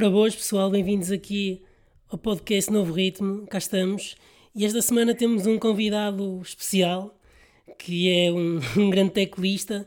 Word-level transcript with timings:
Ora, 0.00 0.08
boas 0.08 0.34
pessoal, 0.34 0.70
bem-vindos 0.70 1.12
aqui 1.12 1.60
ao 2.08 2.16
podcast 2.16 2.72
Novo 2.72 2.90
Ritmo, 2.90 3.46
cá 3.46 3.58
estamos. 3.58 4.16
E 4.54 4.64
esta 4.64 4.80
semana 4.80 5.14
temos 5.14 5.46
um 5.46 5.58
convidado 5.58 6.40
especial, 6.40 7.14
que 7.78 8.10
é 8.10 8.32
um, 8.32 8.60
um 8.80 8.88
grande 8.88 9.10
teclista, 9.10 9.86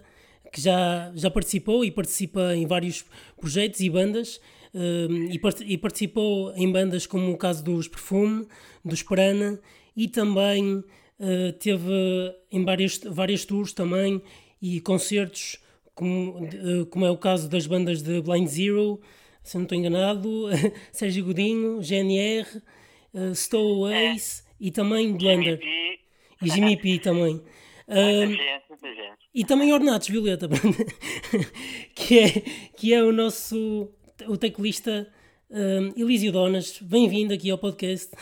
que 0.51 0.61
já, 0.61 1.11
já 1.15 1.31
participou 1.31 1.83
e 1.83 1.89
participa 1.89 2.55
em 2.55 2.67
vários 2.67 3.03
projetos 3.41 3.79
e 3.79 3.89
bandas, 3.89 4.39
um, 4.71 5.31
e, 5.31 5.39
part 5.39 5.63
e, 5.63 5.75
participou 5.79 6.53
em 6.55 6.71
bandas 6.71 7.07
como 7.07 7.31
o 7.31 7.35
caso 7.35 7.63
dos 7.63 7.87
Perfume, 7.87 8.47
dos 8.85 9.01
Prana, 9.01 9.59
e 9.97 10.07
também 10.07 10.75
uh, 10.75 11.53
teve 11.59 11.91
em 12.51 12.63
várias, 12.63 12.99
várias 13.03 13.45
tours 13.45 13.73
também, 13.73 14.21
e 14.61 14.79
concertos, 14.79 15.57
como, 15.95 16.37
uh, 16.43 16.85
como 16.85 17.03
é 17.03 17.09
o 17.09 17.17
caso 17.17 17.49
das 17.49 17.65
bandas 17.65 18.03
de 18.03 18.21
Blind 18.21 18.47
Zero, 18.47 19.01
se 19.43 19.55
não 19.57 19.63
estou 19.63 19.77
enganado, 19.77 20.47
Sérgio 20.91 21.25
Godinho, 21.25 21.81
GNR, 21.81 22.47
uh, 23.13 23.35
Stowaways 23.35 24.45
é. 24.47 24.53
e 24.59 24.71
também 24.71 25.15
Blender. 25.15 25.59
E 26.41 26.49
Jimmy 26.49 26.77
P 26.77 26.99
também. 26.99 27.41
Muita 28.83 28.95
gente. 28.95 29.29
E 29.33 29.45
também 29.45 29.73
Ornatos 29.73 30.09
Violeta, 30.09 30.47
que, 31.95 32.19
é, 32.19 32.29
que 32.75 32.93
é 32.93 33.01
o 33.01 33.11
nosso 33.11 33.91
o 34.27 34.37
teclista 34.37 35.11
um, 35.49 35.93
Elísio 35.95 36.31
Donas. 36.31 36.79
Bem-vindo 36.81 37.33
aqui 37.33 37.49
ao 37.49 37.57
podcast. 37.57 38.13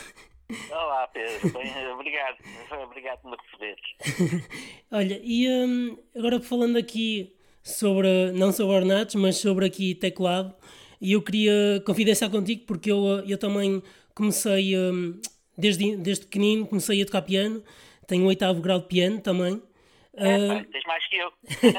Olá, 0.70 1.08
Pedro. 1.08 1.50
Bem, 1.50 1.88
obrigado. 1.88 2.36
Obrigado 2.84 3.20
por 3.22 3.30
me 3.30 3.36
receber. 3.36 4.48
Olha, 4.90 5.20
e 5.22 5.48
um, 5.48 5.98
agora 6.14 6.40
falando 6.40 6.76
aqui 6.76 7.34
sobre, 7.62 8.32
não 8.32 8.52
sobre 8.52 8.76
Ornatos, 8.76 9.14
mas 9.14 9.36
sobre 9.36 9.66
aqui 9.66 9.94
teclado, 9.94 10.54
e 11.02 11.14
eu 11.14 11.20
queria 11.20 11.82
confidenciar 11.84 12.30
contigo 12.30 12.64
porque 12.64 12.88
eu, 12.88 13.24
eu 13.28 13.36
também 13.36 13.82
comecei, 14.14 14.78
um, 14.78 15.20
desde, 15.58 15.96
desde 15.96 16.26
pequenino, 16.26 16.64
comecei 16.64 17.02
a 17.02 17.04
tocar 17.04 17.22
piano. 17.22 17.60
Tenho 18.06 18.22
o 18.22 18.28
oitavo 18.28 18.62
grau 18.62 18.78
de 18.78 18.86
piano 18.86 19.20
também. 19.20 19.60
É, 20.14 20.36
uh, 20.36 20.64
tens 20.66 20.84
mais 20.84 21.08
que 21.08 21.16
eu. 21.16 21.32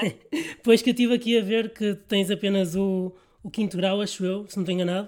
pois 0.61 0.81
que 0.81 0.89
eu 0.89 0.91
estive 0.91 1.13
aqui 1.13 1.39
a 1.39 1.41
ver 1.41 1.73
que 1.73 1.95
tens 1.95 2.29
apenas 2.29 2.75
o, 2.75 3.15
o 3.41 3.49
quinto 3.49 3.77
grau, 3.77 4.01
acho 4.01 4.25
eu, 4.25 4.45
se 4.49 4.57
não 4.57 4.63
estou 4.63 4.75
enganado, 4.75 5.07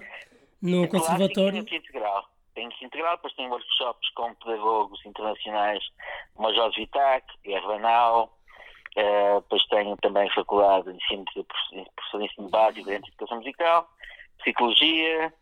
no 0.62 0.84
é 0.84 0.88
conservatório. 0.88 1.64
Tenho 1.64 1.82
quinto 1.82 1.92
grau. 1.92 2.24
Tenho 2.54 2.70
quinto 2.70 2.96
grau, 2.96 3.16
depois 3.16 3.34
tenho 3.34 3.50
workshops 3.50 4.08
com 4.14 4.34
pedagogos 4.36 5.04
internacionais 5.04 5.84
como 6.34 6.48
a 6.48 6.54
Jorge 6.54 6.80
Vitac, 6.80 7.26
Banal, 7.66 8.34
Uh, 8.96 9.40
depois 9.42 9.62
tenho 9.66 9.96
também 9.98 10.30
faculdade 10.30 10.90
de 10.90 10.96
ensino 10.96 11.24
de 11.36 11.44
professor 11.44 12.18
de 12.18 12.24
ensino 12.24 12.48
básico 12.48 12.88
de 12.88 12.94
educação 12.94 13.36
musical 13.36 13.88
psicologia, 14.38 15.32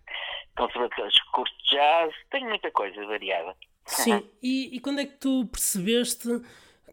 conservatórios, 0.56 1.20
curso 1.32 1.54
de 1.58 1.76
jazz, 1.76 2.14
tenho 2.30 2.48
muita 2.48 2.70
coisa 2.70 3.04
variada. 3.06 3.54
Sim, 3.86 4.28
e, 4.42 4.76
e 4.76 4.80
quando 4.80 5.00
é 5.00 5.06
que 5.06 5.18
tu 5.18 5.46
percebeste 5.46 6.28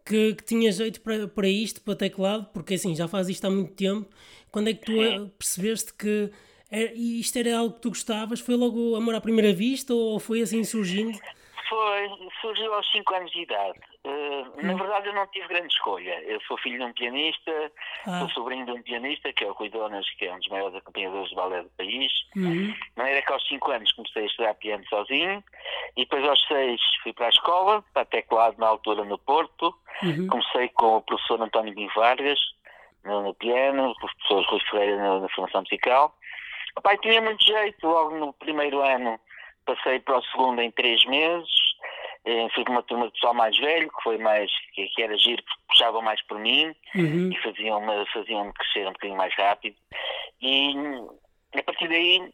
que, 0.06 0.36
que 0.36 0.44
tinha 0.44 0.72
jeito 0.72 1.02
para, 1.02 1.28
para 1.28 1.48
isto, 1.48 1.82
para 1.82 1.96
teclado? 1.96 2.46
Porque 2.54 2.76
assim, 2.76 2.96
já 2.96 3.08
faz 3.08 3.30
isto 3.30 3.46
há 3.46 3.50
muito 3.50 3.76
tempo. 3.76 4.10
Quando 4.52 4.70
é 4.70 4.74
que 4.74 4.86
tu 4.86 4.92
Sim. 4.92 5.32
percebeste 5.38 5.94
que 5.94 6.32
é, 6.70 6.94
isto 6.94 7.38
era 7.38 7.58
algo 7.58 7.76
que 7.76 7.82
tu 7.82 7.90
gostavas? 7.90 8.40
Foi 8.40 8.56
logo 8.56 8.96
amor 8.96 9.16
à 9.16 9.22
primeira 9.22 9.54
vista 9.54 9.94
ou 9.94 10.20
foi 10.20 10.42
assim 10.42 10.64
surgindo? 10.64 11.18
Foi, 11.70 12.10
surgiu 12.42 12.74
aos 12.74 12.90
5 12.92 13.14
anos 13.14 13.32
de 13.32 13.42
idade. 13.44 13.80
Uh, 14.04 14.64
Na 14.64 14.74
hum. 14.74 14.78
verdade, 14.78 15.08
eu 15.08 15.14
não 15.14 15.28
tive 15.28 15.48
grande 15.48 15.68
escolha. 15.68 16.20
Eu 16.24 16.42
sou 16.42 16.58
filho 16.58 16.80
de 16.80 16.86
um 16.86 16.94
pianista, 16.94 17.72
ah. 18.08 18.20
sou 18.20 18.30
sobrinho 18.30 18.66
de 18.66 18.72
um 18.72 18.82
pianista, 18.82 19.32
que 19.32 19.44
é 19.44 19.48
o 19.48 19.54
Rui 19.54 19.70
Donas, 19.70 20.10
que 20.18 20.26
é 20.26 20.34
um 20.34 20.40
dos 20.40 20.48
maiores 20.48 20.76
acompanhadores 20.76 21.30
de 21.30 21.36
balé 21.36 21.62
do 21.62 21.70
país. 21.72 22.12
Uhum. 22.36 22.68
De 22.68 22.92
maneira 22.96 23.22
que 23.22 23.32
aos 23.32 23.48
5 23.48 23.72
anos 23.72 23.92
comecei 23.94 24.24
a 24.24 24.26
estudar 24.26 24.54
piano 24.56 24.84
sozinho, 24.88 25.44
e 25.96 26.02
depois 26.02 26.24
aos 26.28 26.48
6 26.48 26.82
fui 27.04 27.14
para 27.14 27.28
a 27.28 27.30
escola, 27.30 27.84
para 27.94 28.06
teclado 28.06 28.58
na 28.58 28.68
altura 28.68 29.04
no 29.06 29.20
Porto. 29.20 29.76
Uhum. 30.02 30.28
Comecei 30.28 30.70
com 30.70 30.98
o 30.98 31.02
professor 31.02 31.40
António 31.40 31.76
Guim 31.76 31.90
Vargas, 31.96 32.40
no, 33.06 33.22
no 33.22 33.34
piano, 33.36 33.94
com 34.00 34.08
os 34.08 34.14
professores 34.14 34.48
Rui 34.50 34.62
Ferreira 34.72 34.98
na, 34.98 35.20
na 35.20 35.30
formação 35.30 35.62
musical. 35.62 36.16
O 36.76 36.82
pai 36.82 36.98
tinha 36.98 37.22
muito 37.22 37.44
jeito, 37.44 37.88
logo 37.88 38.18
no 38.18 38.34
primeiro 38.34 38.82
ano 38.82 39.20
passei 39.66 40.00
para 40.00 40.18
o 40.18 40.24
segundo 40.26 40.62
em 40.62 40.72
três 40.72 41.04
meses, 41.06 41.50
eh, 41.50 41.61
fui 42.54 42.64
com 42.64 42.74
uma 42.74 42.84
turma 42.84 43.08
de 43.08 43.14
pessoal 43.14 43.34
mais 43.34 43.58
velho, 43.58 43.90
que 43.90 44.04
foi 44.04 44.18
mais, 44.18 44.52
que, 44.74 44.88
que 44.90 45.02
era 45.02 45.18
giro, 45.18 45.42
porque 45.44 45.62
puxavam 45.70 46.02
mais 46.02 46.22
por 46.28 46.38
mim 46.40 46.76
uhum. 46.96 47.32
e 47.32 47.38
faziam-me 47.42 48.06
faziam 48.08 48.52
crescer 48.54 48.88
um 48.88 48.94
bocadinho 48.94 49.18
mais 49.18 49.34
rápido. 49.36 49.76
E 50.42 50.74
a 51.58 51.64
partir 51.64 51.88
daí 51.88 52.32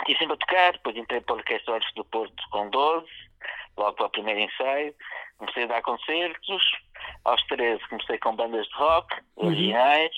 estive 0.00 0.18
sempre 0.18 0.34
a 0.34 0.36
tocar, 0.36 0.72
depois 0.72 0.96
entrei 0.96 1.20
para 1.20 1.34
o 1.34 1.38
Orquestra 1.38 1.74
Olhos 1.74 1.92
do 1.94 2.04
Porto 2.04 2.42
com 2.50 2.68
12, 2.70 3.06
logo 3.76 3.92
para 3.92 4.06
o 4.06 4.10
primeiro 4.10 4.40
ensaio, 4.40 4.94
comecei 5.38 5.64
a 5.64 5.68
dar 5.68 5.82
concertos, 5.82 6.62
aos 7.24 7.42
13 7.44 7.80
comecei 7.88 8.18
com 8.18 8.34
bandas 8.34 8.66
de 8.66 8.74
rock, 8.74 9.14
uhum. 9.36 9.48
originais, 9.48 10.12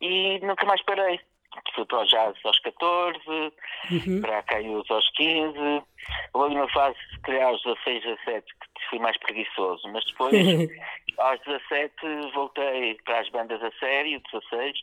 e 0.00 0.38
nunca 0.40 0.64
mais 0.64 0.82
parei 0.82 1.20
fui 1.74 1.84
para 1.86 2.00
o 2.00 2.04
jazz 2.06 2.36
aos 2.44 2.58
14, 2.60 3.18
uhum. 3.90 4.20
para 4.20 4.38
a 4.38 4.42
Caius 4.42 4.90
aos 4.90 5.08
15, 5.10 5.58
logo 6.34 6.54
na 6.54 6.68
fase, 6.68 6.96
se 7.10 7.20
calhar 7.20 7.48
aos 7.48 7.62
16, 7.62 8.02
17, 8.02 8.46
que 8.46 8.90
fui 8.90 8.98
mais 8.98 9.16
preguiçoso, 9.18 9.82
mas 9.92 10.04
depois, 10.04 10.32
aos 11.18 11.40
17, 11.40 11.94
voltei 12.34 12.94
para 13.04 13.20
as 13.20 13.28
bandas 13.30 13.62
a 13.62 13.70
sério, 13.78 14.20
16, 14.32 14.78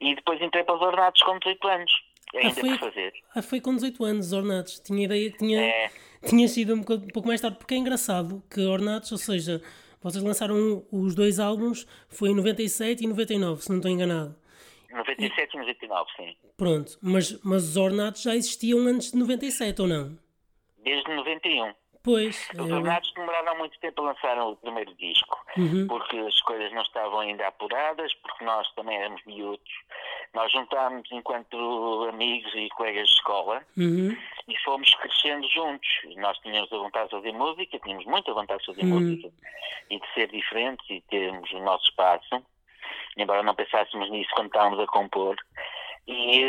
e 0.00 0.14
depois 0.14 0.40
entrei 0.40 0.64
para 0.64 0.76
os 0.76 0.82
ornatos 0.82 1.22
com 1.22 1.38
18 1.38 1.68
anos, 1.68 1.92
ainda 2.34 2.48
ah, 2.48 2.54
foi, 2.54 2.70
por 2.70 2.78
fazer. 2.78 3.12
Ah, 3.34 3.42
foi 3.42 3.60
com 3.60 3.74
18 3.74 4.04
anos, 4.04 4.26
os 4.26 4.32
ornatos, 4.32 4.80
tinha 4.80 5.04
ideia 5.04 5.30
que 5.30 5.38
tinha, 5.38 5.60
é. 5.60 5.90
tinha 6.26 6.48
sido 6.48 6.74
um, 6.74 6.80
um 6.80 7.08
pouco 7.12 7.28
mais 7.28 7.40
tarde, 7.40 7.58
porque 7.58 7.74
é 7.74 7.78
engraçado 7.78 8.42
que 8.50 8.60
ornatos, 8.60 9.10
ou 9.12 9.18
seja, 9.18 9.60
vocês 10.02 10.24
lançaram 10.24 10.82
os 10.90 11.14
dois 11.14 11.38
álbuns, 11.38 11.86
foi 12.08 12.30
em 12.30 12.34
97 12.34 13.04
e 13.04 13.06
99, 13.06 13.62
se 13.62 13.68
não 13.68 13.76
estou 13.76 13.90
enganado. 13.90 14.34
97 14.92 15.54
e 15.54 15.58
99, 15.58 16.10
sim. 16.16 16.36
Pronto, 16.56 16.98
mas, 17.02 17.42
mas 17.42 17.64
os 17.70 17.76
ornatos 17.76 18.22
já 18.22 18.34
existiam 18.34 18.80
antes 18.80 19.12
de 19.12 19.18
97 19.18 19.82
ou 19.82 19.88
não? 19.88 20.18
Desde 20.82 21.14
91. 21.14 21.72
Pois. 22.02 22.48
Os 22.54 22.68
eu... 22.68 22.76
ornatos 22.76 23.12
demoraram 23.14 23.58
muito 23.58 23.78
tempo 23.78 24.00
a 24.00 24.04
lançar 24.06 24.38
o 24.38 24.56
primeiro 24.56 24.94
disco, 24.94 25.38
uhum. 25.56 25.86
porque 25.86 26.16
as 26.16 26.40
coisas 26.40 26.72
não 26.72 26.82
estavam 26.82 27.20
ainda 27.20 27.46
apuradas, 27.46 28.12
porque 28.14 28.44
nós 28.44 28.70
também 28.74 28.96
éramos 28.96 29.22
miúdos. 29.26 29.72
Nós 30.32 30.50
juntámos 30.50 31.06
enquanto 31.12 32.08
amigos 32.08 32.52
e 32.54 32.68
colegas 32.70 33.06
de 33.06 33.14
escola 33.14 33.62
uhum. 33.76 34.16
e 34.48 34.58
fomos 34.64 34.94
crescendo 34.94 35.46
juntos. 35.48 35.88
Nós 36.16 36.38
tínhamos 36.38 36.72
a 36.72 36.78
vontade 36.78 37.10
de 37.10 37.16
fazer 37.16 37.32
música, 37.32 37.78
tínhamos 37.80 38.06
muita 38.06 38.32
vontade 38.32 38.60
de 38.60 38.66
fazer 38.66 38.82
uhum. 38.84 39.00
música 39.00 39.30
e 39.90 40.00
de 40.00 40.14
ser 40.14 40.28
diferentes 40.28 40.88
e 40.88 41.02
termos 41.02 41.50
o 41.52 41.60
nosso 41.60 41.84
espaço 41.84 42.42
embora 43.16 43.42
não 43.42 43.54
pensássemos 43.54 44.10
nisso 44.10 44.30
quando 44.34 44.46
estávamos 44.46 44.80
a 44.80 44.86
compor. 44.86 45.36
E, 46.06 46.46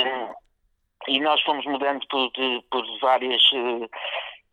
e 1.07 1.19
nós 1.19 1.41
fomos 1.41 1.65
mudando 1.65 2.05
por, 2.07 2.31
por 2.69 2.99
várias, 2.99 3.41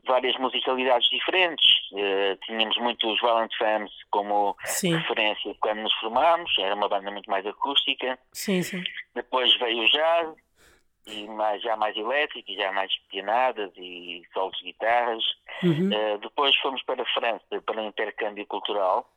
várias 0.06 0.36
musicalidades 0.36 1.08
diferentes. 1.10 1.66
Uh, 1.92 2.36
tínhamos 2.44 2.76
muito 2.78 3.10
os 3.10 3.20
Violent 3.20 3.52
Femmes 3.56 3.92
como 4.10 4.56
sim. 4.64 4.96
referência 4.96 5.54
quando 5.60 5.82
nos 5.82 5.94
formámos, 5.94 6.50
era 6.58 6.74
uma 6.74 6.88
banda 6.88 7.10
muito 7.10 7.30
mais 7.30 7.46
acústica. 7.46 8.18
Sim, 8.32 8.62
sim. 8.62 8.82
Depois 9.14 9.54
veio 9.58 9.84
o 9.84 9.88
jazz, 9.88 10.34
e 11.06 11.26
mais, 11.28 11.62
já 11.62 11.76
mais 11.76 11.96
elétrico, 11.96 12.52
já 12.52 12.70
mais 12.72 12.92
pianadas 13.10 13.72
e 13.76 14.22
solos 14.32 14.56
de 14.58 14.64
guitarras. 14.64 15.24
Uhum. 15.62 15.88
Uh, 15.88 16.18
depois 16.18 16.54
fomos 16.56 16.82
para 16.82 17.02
a 17.02 17.06
França 17.06 17.62
para 17.64 17.80
um 17.80 17.88
intercâmbio 17.88 18.46
cultural 18.46 19.08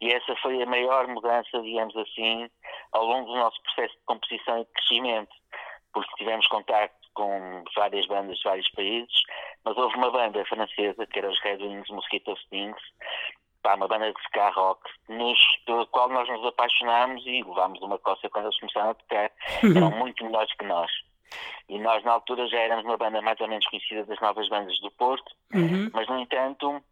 e 0.00 0.12
essa 0.12 0.34
foi 0.36 0.62
a 0.62 0.66
maior 0.66 1.06
mudança, 1.08 1.60
digamos 1.62 1.96
assim, 1.96 2.48
ao 2.92 3.04
longo 3.04 3.32
do 3.32 3.38
nosso 3.38 3.60
processo 3.62 3.94
de 3.94 4.04
composição 4.06 4.58
e 4.60 4.64
de 4.64 4.72
crescimento, 4.72 5.34
porque 5.92 6.14
tivemos 6.16 6.46
contacto 6.48 7.08
com 7.14 7.64
várias 7.76 8.06
bandas 8.06 8.38
de 8.38 8.44
vários 8.44 8.70
países, 8.70 9.22
mas 9.64 9.76
houve 9.76 9.96
uma 9.96 10.10
banda 10.10 10.44
francesa, 10.46 11.06
que 11.06 11.18
era 11.18 11.30
os 11.30 11.40
Red 11.40 11.58
Wings 11.58 11.90
Mosquito 11.90 12.36
Stings, 12.36 12.82
pá, 13.62 13.74
uma 13.76 13.88
banda 13.88 14.12
de 14.12 14.20
ska 14.22 14.50
rock, 14.50 14.80
nos, 15.08 15.38
pela 15.64 15.86
qual 15.86 16.08
nós 16.08 16.28
nos 16.28 16.44
apaixonámos 16.46 17.24
e 17.26 17.42
levámos 17.42 17.80
uma 17.80 17.98
coça 17.98 18.28
quando 18.28 18.46
eles 18.46 18.58
começaram 18.58 18.90
a 18.90 18.94
tocar. 18.94 19.30
Eram 19.76 19.90
muito 19.92 20.24
melhores 20.24 20.52
que 20.56 20.64
nós. 20.64 20.90
E 21.68 21.78
nós, 21.78 22.04
na 22.04 22.12
altura, 22.12 22.46
já 22.48 22.58
éramos 22.58 22.84
uma 22.84 22.98
banda 22.98 23.22
mais 23.22 23.40
ou 23.40 23.48
menos 23.48 23.66
conhecida 23.66 24.04
das 24.04 24.20
novas 24.20 24.48
bandas 24.48 24.78
do 24.80 24.90
Porto, 24.90 25.32
uhum. 25.54 25.88
mas, 25.92 26.06
no 26.06 26.18
entanto, 26.18 26.82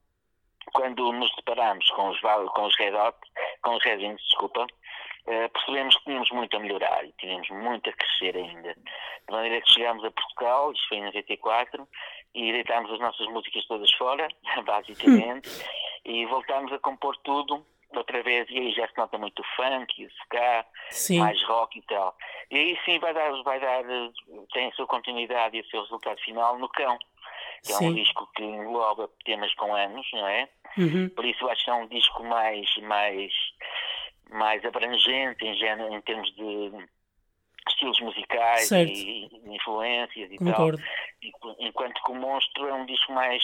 quando 0.73 1.13
nos 1.13 1.35
deparamos 1.37 1.89
com 1.91 2.11
os, 2.11 2.21
com 2.21 2.67
os 2.67 2.77
Red 2.79 2.95
Hot, 2.95 3.17
com 3.63 3.75
os 3.77 3.85
Red 3.85 3.97
Wings, 3.97 4.23
desculpa, 4.23 4.65
uh, 4.65 5.49
percebemos 5.53 5.97
que 5.97 6.05
tínhamos 6.05 6.31
muito 6.31 6.57
a 6.57 6.61
melhorar 6.61 7.05
e 7.05 7.13
tínhamos 7.19 7.49
muito 7.51 7.91
a 7.91 7.93
crescer 7.93 8.37
ainda. 8.37 8.75
De 8.75 9.33
maneira 9.33 9.61
que 9.61 9.73
chegámos 9.73 10.05
a 10.05 10.11
Portugal, 10.11 10.73
isto 10.73 10.89
foi 10.89 10.99
em 10.99 11.05
94, 11.05 11.89
e 12.35 12.53
deitámos 12.53 12.93
as 12.93 13.01
nossas 13.01 13.27
músicas 13.29 13.67
todas 13.67 13.93
fora, 13.95 14.29
basicamente, 14.65 15.49
e 16.05 16.27
voltámos 16.27 16.73
a 16.73 16.79
compor 16.79 17.17
tudo 17.19 17.65
outra 17.97 18.23
vez, 18.23 18.49
e 18.51 18.57
aí 18.57 18.73
já 18.73 18.87
se 18.87 18.97
nota 18.97 19.19
muito 19.19 19.43
funk, 19.57 20.09
ska, 20.23 20.65
sim. 20.91 21.19
mais 21.19 21.43
rock 21.45 21.79
e 21.79 21.83
tal. 21.83 22.17
E 22.51 22.57
aí 22.57 22.79
sim 22.85 22.99
vai 23.01 23.13
dar, 23.13 23.31
vai 23.43 23.59
dar, 23.59 23.83
tem 24.53 24.69
a 24.69 24.73
sua 24.73 24.87
continuidade 24.87 25.57
e 25.57 25.61
o 25.61 25.67
seu 25.67 25.83
resultado 25.83 26.21
final 26.21 26.59
no 26.59 26.69
Cão, 26.69 26.97
que 27.63 27.73
sim. 27.73 27.87
é 27.87 27.89
um 27.89 27.95
disco 27.95 28.29
que 28.35 28.43
engloba 28.43 29.11
temas 29.25 29.55
com 29.55 29.75
anos, 29.75 30.07
não 30.13 30.27
é? 30.27 30.49
Uhum. 30.79 31.09
Por 31.11 31.25
isso 31.25 31.49
acho 31.49 31.65
que 31.65 31.71
é 31.71 31.75
um 31.75 31.89
disco 31.89 32.25
mais, 32.25 32.69
mais, 32.83 33.33
mais 34.31 34.65
abrangente 34.65 35.45
em, 35.45 35.55
género, 35.55 35.93
em 35.93 36.01
termos 36.03 36.35
de 36.35 36.73
estilos 37.69 38.01
musicais 38.01 38.69
certo. 38.69 38.93
e 38.93 39.29
influências 39.45 40.31
e 40.31 40.39
Concordo. 40.39 40.79
tal. 40.79 41.57
Enquanto 41.59 42.03
que 42.03 42.11
o 42.11 42.15
Monstro 42.15 42.67
é 42.67 42.75
um 42.75 42.87
disco 42.87 43.13
mais 43.13 43.43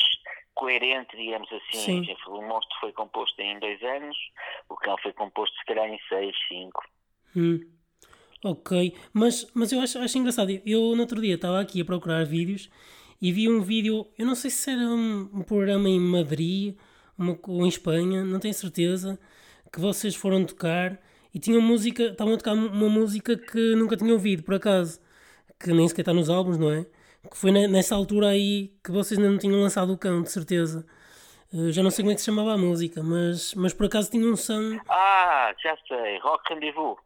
coerente, 0.54 1.16
digamos 1.16 1.52
assim. 1.52 2.04
Sim. 2.04 2.16
O 2.28 2.42
Monstro 2.42 2.76
foi 2.80 2.92
composto 2.92 3.40
em 3.40 3.58
dois 3.58 3.82
anos, 3.82 4.16
o 4.68 4.76
Cão 4.76 4.96
foi 4.98 5.12
composto 5.12 5.56
se 5.58 5.64
calhar 5.66 5.88
em 5.88 6.00
seis, 6.08 6.34
cinco. 6.48 6.82
Hum. 7.36 7.60
Ok, 8.44 8.96
mas, 9.12 9.50
mas 9.54 9.72
eu 9.72 9.80
acho, 9.80 9.98
acho 9.98 10.18
engraçado. 10.18 10.50
Eu 10.64 10.94
no 10.94 11.00
outro 11.00 11.20
dia 11.20 11.34
estava 11.34 11.60
aqui 11.60 11.80
a 11.80 11.84
procurar 11.84 12.24
vídeos 12.24 12.70
e 13.20 13.32
vi 13.32 13.48
um 13.48 13.60
vídeo, 13.60 14.06
eu 14.18 14.26
não 14.26 14.34
sei 14.34 14.50
se 14.50 14.70
era 14.70 14.80
um, 14.80 15.30
um 15.32 15.42
programa 15.42 15.88
em 15.88 16.00
Madrid 16.00 16.76
uma, 17.18 17.38
ou 17.46 17.64
em 17.64 17.68
Espanha, 17.68 18.24
não 18.24 18.38
tenho 18.38 18.54
certeza, 18.54 19.18
que 19.72 19.80
vocês 19.80 20.14
foram 20.14 20.44
tocar 20.44 20.98
e 21.34 21.38
tinham 21.38 21.60
música, 21.60 22.04
estavam 22.04 22.34
a 22.34 22.36
tocar 22.36 22.52
uma 22.54 22.88
música 22.88 23.36
que 23.36 23.74
nunca 23.74 23.96
tinha 23.96 24.12
ouvido, 24.12 24.42
por 24.42 24.54
acaso, 24.54 25.00
que 25.58 25.72
nem 25.72 25.88
sequer 25.88 26.02
está 26.02 26.12
nos 26.12 26.30
álbuns, 26.30 26.58
não 26.58 26.70
é? 26.70 26.86
Que 27.30 27.36
foi 27.36 27.50
nessa 27.50 27.94
altura 27.94 28.28
aí 28.28 28.72
que 28.84 28.90
vocês 28.90 29.18
ainda 29.18 29.30
não 29.30 29.38
tinham 29.38 29.60
lançado 29.60 29.92
o 29.92 29.98
cão, 29.98 30.22
de 30.22 30.30
certeza. 30.30 30.86
Uh, 31.52 31.72
já 31.72 31.82
não 31.82 31.90
sei 31.90 32.02
como 32.02 32.12
é 32.12 32.14
que 32.14 32.20
se 32.20 32.26
chamava 32.26 32.52
a 32.52 32.58
música, 32.58 33.02
mas, 33.02 33.54
mas 33.54 33.72
por 33.74 33.86
acaso 33.86 34.10
tinha 34.10 34.26
um 34.26 34.36
som. 34.36 34.78
Ah, 34.88 35.54
já 35.62 35.76
sei, 35.88 36.18
Rock 36.18 36.54
Rendezvous. 36.54 36.96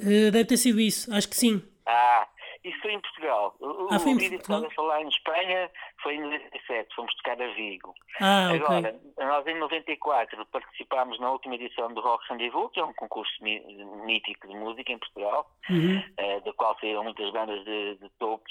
Uh, 0.00 0.30
deve 0.30 0.44
ter 0.44 0.56
sido 0.56 0.80
isso, 0.80 1.12
acho 1.12 1.28
que 1.28 1.36
sim. 1.36 1.62
Ah, 1.86 2.26
isso 2.66 2.80
foi 2.80 2.94
em 2.94 3.00
Portugal. 3.00 3.54
O, 3.60 3.88
ah, 3.92 3.98
foi 4.00 4.12
em 4.12 4.18
vídeo 4.18 4.38
Portugal? 4.38 4.62
que 4.62 4.66
estava 4.66 4.66
a 4.66 4.70
falar 4.74 5.02
em 5.02 5.08
Espanha 5.08 5.70
foi 6.02 6.16
em 6.16 6.20
97, 6.20 6.94
fomos 6.94 7.14
tocar 7.16 7.40
a 7.40 7.46
Vigo. 7.54 7.94
Ah, 8.20 8.50
Agora, 8.50 8.88
okay. 8.88 9.24
nós 9.24 9.46
em 9.46 9.58
94 9.58 10.46
participámos 10.46 11.20
na 11.20 11.30
última 11.30 11.54
edição 11.54 11.92
do 11.94 12.00
Rock 12.00 12.28
Rendezvous, 12.28 12.70
que 12.72 12.80
é 12.80 12.84
um 12.84 12.92
concurso 12.94 13.32
mítico 13.42 14.48
de 14.48 14.54
música 14.54 14.92
em 14.92 14.98
Portugal, 14.98 15.48
uhum. 15.70 15.98
uh, 15.98 16.40
da 16.44 16.52
qual 16.54 16.76
saíram 16.80 17.04
muitas 17.04 17.32
bandas 17.32 17.64
de, 17.64 17.96
de 17.96 18.08
topo. 18.18 18.44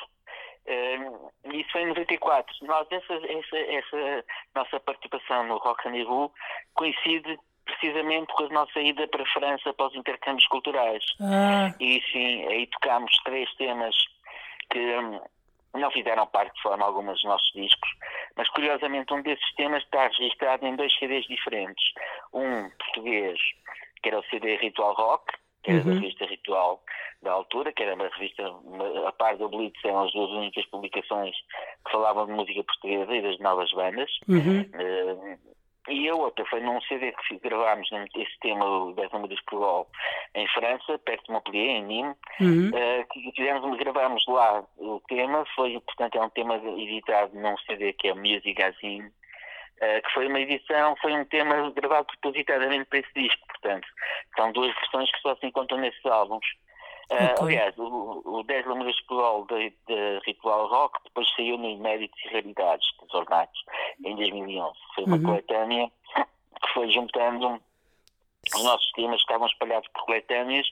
Uh, 0.65 1.31
isso 1.53 1.71
foi 1.71 1.81
em 1.81 1.88
94. 1.88 2.56
Nós, 2.62 2.88
essa, 2.89 3.13
essa, 3.13 3.57
essa 3.57 4.25
nossa 4.56 4.79
participação 4.79 5.45
no 5.45 5.57
Rock 5.57 5.83
Rendezvous 5.83 6.31
coincide 6.73 7.38
precisamente 7.65 8.31
com 8.33 8.45
a 8.45 8.50
nossa 8.50 8.79
ida 8.79 9.07
para 9.07 9.23
a 9.23 9.27
França 9.27 9.73
para 9.73 9.88
os 9.88 9.95
intercâmbios 9.95 10.47
culturais. 10.47 11.03
Ah. 11.19 11.73
E 11.79 12.01
sim, 12.12 12.45
aí 12.47 12.67
tocámos 12.67 13.15
três 13.23 13.51
temas 13.56 13.95
que 14.71 14.79
hum, 14.79 15.19
não 15.73 15.91
fizeram 15.91 16.27
parte 16.27 16.56
de 16.56 16.62
forma 16.62 16.85
alguma 16.85 17.13
dos 17.13 17.23
nossos 17.23 17.51
discos, 17.53 17.89
mas 18.35 18.50
curiosamente 18.50 19.13
um 19.13 19.21
desses 19.21 19.53
temas 19.56 19.83
está 19.83 20.07
registrado 20.07 20.65
em 20.65 20.75
dois 20.75 20.95
CDs 20.97 21.25
diferentes. 21.25 21.83
Um 22.33 22.69
português, 22.69 23.39
que 24.01 24.09
era 24.09 24.19
o 24.19 24.25
CD 24.25 24.57
Ritual 24.57 24.94
Rock, 24.94 25.33
que 25.63 25.71
era 25.71 25.79
uhum. 25.79 25.85
da 25.85 25.94
revista 26.00 26.25
Ritual 26.25 26.83
da 27.23 27.31
altura, 27.31 27.73
que 27.73 27.81
era 27.81 27.95
uma 27.95 28.07
revista, 28.07 28.44
a 29.07 29.12
par 29.12 29.35
do 29.38 29.50
Blitz, 29.50 29.83
eram 29.83 30.03
as 30.03 30.13
duas 30.13 30.29
únicas 30.31 30.65
publicações 30.67 31.35
que 31.83 31.91
falavam 31.91 32.27
de 32.27 32.33
música 32.33 32.63
portuguesa 32.63 33.15
e 33.15 33.21
das 33.21 33.39
novas 33.39 33.71
bandas. 33.71 34.12
Uhum. 34.27 34.62
Uh, 34.62 35.56
e 35.88 36.10
a 36.10 36.16
outra 36.16 36.46
foi 36.46 36.62
num 36.62 36.82
CD 36.82 37.12
que 37.12 37.40
gravámos 37.40 37.90
esse 37.92 38.40
tema, 38.42 38.66
o 38.66 38.94
10 38.94 39.12
números 39.12 39.40
por 39.42 39.60
gol, 39.60 39.88
em 40.34 40.48
França, 40.50 40.98
perto 41.00 41.26
de 41.26 41.32
Montpellier, 41.32 41.78
em 41.78 41.84
Nîmes, 41.84 42.18
uhum. 42.40 42.70
uh, 42.70 43.08
que 43.12 43.32
fizemos, 43.36 43.78
gravámos 43.78 44.26
lá 44.28 44.64
o 44.78 45.02
tema, 45.08 45.46
foi, 45.56 45.80
portanto, 45.82 46.18
é 46.18 46.22
um 46.22 46.30
tema 46.30 46.56
editado 46.56 47.38
num 47.38 47.58
CD 47.60 47.94
que 47.94 48.08
é 48.08 48.14
o 48.14 48.16
Music 48.16 48.62
Azine, 48.62 49.06
uh, 49.08 50.02
que 50.04 50.14
foi 50.14 50.28
uma 50.28 50.40
edição, 50.40 50.96
foi 51.02 51.14
um 51.14 51.26
tema 51.26 51.72
gravado 51.72 52.08
propositadamente 52.08 52.86
para 52.86 53.00
esse 53.00 53.14
disco, 53.16 53.48
portanto, 53.48 53.88
são 54.36 54.52
duas 54.52 54.74
versões 54.74 55.12
que 55.12 55.22
só 55.22 55.36
se 55.36 55.46
encontram 55.46 55.80
nesses 55.80 56.06
álbuns. 56.06 56.46
Uh, 57.12 57.44
okay. 57.44 57.57
Aliás, 57.57 57.78
o, 57.78 58.22
o 58.25 58.44
10 58.44 58.66
Lâmpadas 58.66 59.00
por 59.02 59.18
Gol 59.18 59.48
de, 59.48 59.74
Ritual 60.25 60.68
Rock 60.68 61.00
depois 61.04 61.28
saiu 61.36 61.57
no 61.57 61.69
Inéditos 61.69 62.19
e 62.25 62.34
Raridades 62.34 62.88
dos 63.00 63.13
Ornatos 63.13 63.63
em 64.04 64.16
2011. 64.16 64.74
Foi 64.96 65.04
uma 65.04 65.18
uhum. 65.18 65.24
coletânea 65.24 65.92
que 66.16 66.74
foi 66.74 66.90
juntando 66.90 67.62
os 68.56 68.63
nossos 68.63 68.92
temas 68.92 69.18
que 69.18 69.22
estavam 69.22 69.48
espalhados 69.48 69.88
por 69.90 70.06
coletâneas 70.06 70.68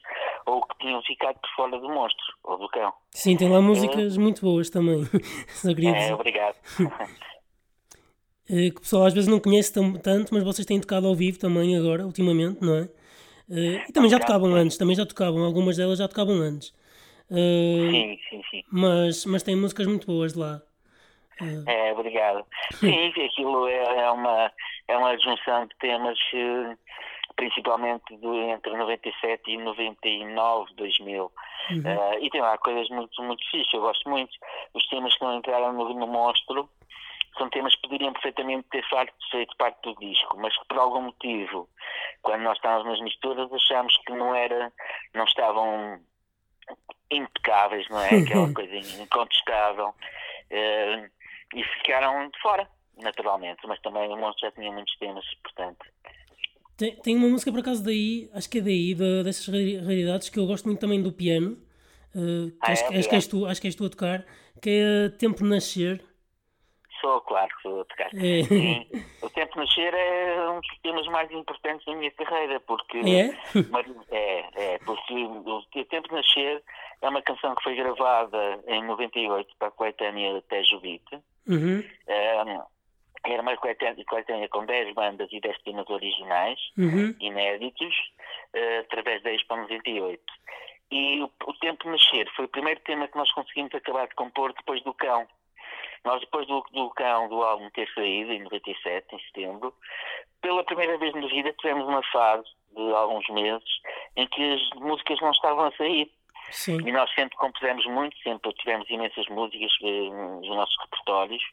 ou 0.46 0.62
que 0.66 0.78
tinham 0.80 1.02
ficado 1.04 1.40
por 1.40 1.50
fora 1.56 1.80
do 1.80 1.90
monstro 1.90 2.26
ou 2.44 2.58
do 2.58 2.70
cão. 2.70 2.94
Sim, 3.12 3.36
tem 3.38 3.50
lá 3.50 3.62
músicas 3.62 4.18
muito 4.18 4.42
boas 4.42 4.70
também. 4.70 5.04
Só 5.50 5.70
queria 5.74 5.94
dizer. 5.94 6.10
É, 6.10 6.14
obrigado. 6.14 6.56
Eh, 8.50 8.72
que 8.72 8.78
o 8.78 8.82
pessoal 8.82 9.06
às 9.06 9.14
vezes 9.14 9.30
não 9.30 9.40
conhece 9.40 9.72
tanto, 9.72 10.34
mas 10.34 10.44
vocês 10.44 10.66
têm 10.66 10.80
tocado 10.80 11.08
ao 11.08 11.16
vivo 11.16 11.40
também 11.40 11.78
agora, 11.78 12.06
ultimamente, 12.06 12.62
não 12.62 12.76
é? 12.76 12.90
Uh, 13.50 13.84
e 13.88 13.92
também 13.92 14.10
já 14.10 14.20
tocavam 14.20 14.54
antes, 14.56 14.78
também 14.78 14.96
já 14.96 15.06
tocavam, 15.06 15.44
algumas 15.44 15.78
delas 15.78 16.00
já 16.00 16.08
tocavam 16.08 16.36
antes. 16.36 16.70
Uh, 17.30 17.92
sim, 17.92 18.20
sim, 18.30 18.42
sim. 18.50 18.64
Mas, 18.72 19.26
mas 19.26 19.44
tem 19.44 19.56
músicas 19.56 19.88
muito 19.88 20.08
boas 20.08 20.34
de 20.34 20.40
lá. 20.40 20.62
Uh, 21.42 21.70
é, 21.70 21.92
obrigado. 21.94 22.46
Sim, 22.74 23.08
aquilo 23.26 23.68
é, 23.68 24.02
é, 24.02 24.12
uma, 24.12 24.52
é 24.88 24.98
uma 24.98 25.18
junção 25.18 25.66
de 25.66 25.76
temas, 25.80 26.18
principalmente 27.36 28.16
do, 28.18 28.34
entre 28.36 28.76
97 28.78 29.52
e 29.52 29.58
99, 29.58 30.74
2000. 30.76 31.32
Uhum. 31.70 31.80
e 32.22 32.30
tem 32.30 32.42
lá 32.42 32.58
coisas 32.58 32.90
muito, 32.90 33.24
muito 33.24 33.42
fixas, 33.50 33.74
eu 33.74 33.80
gosto 33.80 34.10
muito. 34.10 34.32
Os 34.74 34.86
temas 34.88 35.16
que 35.16 35.24
não 35.24 35.38
entraram 35.38 35.72
no, 35.72 35.94
no 35.94 36.08
Monstro 36.08 36.70
são 37.38 37.50
temas 37.50 37.76
que 37.76 37.82
poderiam 37.82 38.14
perfeitamente 38.14 38.68
ter 38.70 38.84
feito 39.32 39.56
parte 39.58 39.82
do 39.84 39.96
disco, 39.96 40.38
mas 40.38 40.58
que 40.58 40.66
por 40.68 40.78
algum 40.78 41.02
motivo, 41.02 41.70
quando 42.22 42.42
nós 42.42 42.58
estávamos 42.58 42.86
nas 42.88 43.02
misturas, 43.02 43.52
achámos 43.52 43.98
que 44.06 44.14
não 44.14 44.36
era, 44.36 44.72
não 45.14 45.26
estavam 45.26 46.00
impecáveis, 47.12 47.88
não 47.90 48.00
é? 48.00 48.10
Aquela 48.22 48.54
coisa 48.54 48.76
incontestável. 49.02 49.90
Uh, 50.52 51.10
e 51.56 51.64
ficaram 51.78 52.30
de 52.30 52.40
fora, 52.42 52.68
naturalmente, 53.02 53.62
mas 53.68 53.80
também 53.82 54.12
o 54.12 54.18
Monstro 54.18 54.48
já 54.48 54.52
tinha 54.52 54.72
muitos 54.72 54.96
temas, 54.98 55.26
portanto. 55.44 55.86
Tem, 56.78 56.96
tem 56.98 57.16
uma 57.16 57.30
música 57.30 57.52
por 57.52 57.60
acaso 57.60 57.84
daí, 57.84 58.30
acho 58.34 58.50
que 58.50 58.58
é 58.58 58.62
daí, 58.62 58.94
de, 58.96 59.24
dessas 59.24 59.48
raridades, 59.48 60.30
que 60.30 60.40
eu 60.40 60.48
gosto 60.48 60.66
muito 60.66 60.80
também 60.80 61.02
do 61.02 61.12
piano, 61.12 61.52
uh, 62.16 62.50
que 62.50 62.58
ah, 62.62 62.72
acho, 62.72 62.84
é, 62.86 62.98
acho, 62.98 63.10
que 63.10 63.16
és 63.16 63.28
tu, 63.28 63.46
acho 63.46 63.62
que 63.62 63.68
és 63.68 63.76
tu 63.76 63.86
a 63.86 63.90
tocar, 63.90 64.26
que 64.62 64.70
é 64.70 65.10
Tempo 65.10 65.44
Nascer 65.44 66.04
sou, 67.04 67.22
claro 67.22 67.50
que 67.56 67.62
sou 67.62 67.82
a 67.82 67.86
tocar. 67.86 68.08
É. 68.16 68.44
Sim. 68.44 68.88
O 69.22 69.30
Tempo 69.30 69.60
Nascer 69.60 69.94
é 69.94 70.50
um 70.50 70.60
dos 70.62 70.80
temas 70.82 71.06
mais 71.08 71.30
importantes 71.32 71.86
da 71.86 71.96
minha 71.96 72.12
carreira, 72.12 72.60
porque 72.62 72.98
é, 72.98 73.36
é, 74.12 74.74
é 74.74 74.78
porque 74.80 75.14
o 75.14 75.86
Tempo 75.86 76.16
Nascer 76.16 76.64
é 77.02 77.10
uma 77.10 77.22
canção 77.22 77.54
que 77.56 77.64
foi 77.64 77.76
gravada 77.76 78.64
em 78.68 78.84
98 78.86 79.56
para 79.60 79.68
a 79.68 79.72
coletânea 79.72 80.42
Tejo 80.44 80.80
Beat. 80.80 81.04
Uhum. 81.46 81.84
era 82.08 83.42
uma 83.42 83.58
coletânea 83.58 84.48
com 84.48 84.66
10 84.66 84.94
bandas 84.94 85.28
e 85.34 85.42
10 85.42 85.62
temas 85.64 85.90
originais, 85.90 86.58
uhum. 86.78 87.14
inéditos, 87.20 87.94
uh, 88.56 88.80
através 88.80 89.22
da 89.24 89.32
Expo 89.34 89.58
98. 89.58 90.22
E 90.90 91.22
o, 91.22 91.30
o 91.48 91.54
Tempo 91.56 91.90
Nascer 91.90 92.30
foi 92.36 92.46
o 92.46 92.50
primeiro 92.50 92.80
tema 92.82 93.08
que 93.08 93.18
nós 93.18 93.32
conseguimos 93.34 93.74
acabar 93.76 94.08
de 94.08 94.16
compor 94.16 94.54
depois 94.54 94.82
do 94.84 94.94
Cão. 94.94 95.28
Nós, 96.04 96.20
depois 96.22 96.46
do, 96.48 96.62
do 96.74 96.90
cão 96.92 97.30
do 97.30 97.42
álbum 97.44 97.70
ter 97.70 97.90
saído, 97.94 98.34
em 98.34 98.44
97, 98.44 99.16
em 99.16 99.20
setembro, 99.20 99.74
pela 100.42 100.64
primeira 100.64 100.98
vez 100.98 101.14
na 101.16 101.28
vida 101.28 101.54
tivemos 101.54 101.88
uma 101.88 102.04
fase 102.12 102.48
de 102.76 102.94
alguns 102.94 103.28
meses 103.30 103.70
em 104.16 104.28
que 104.28 104.54
as 104.54 104.82
músicas 104.82 105.20
não 105.22 105.32
estavam 105.32 105.66
a 105.66 105.72
sair. 105.72 106.12
Sim. 106.52 106.78
E 106.86 106.92
nós 106.92 107.10
sempre 107.16 107.38
compusemos 107.38 107.86
muito, 107.86 108.18
sempre 108.20 108.54
tivemos 108.54 108.90
imensas 108.90 109.28
músicas 109.28 109.72
eh, 109.82 110.10
nos 110.10 110.48
nossos 110.50 110.76
repertórios 110.82 111.44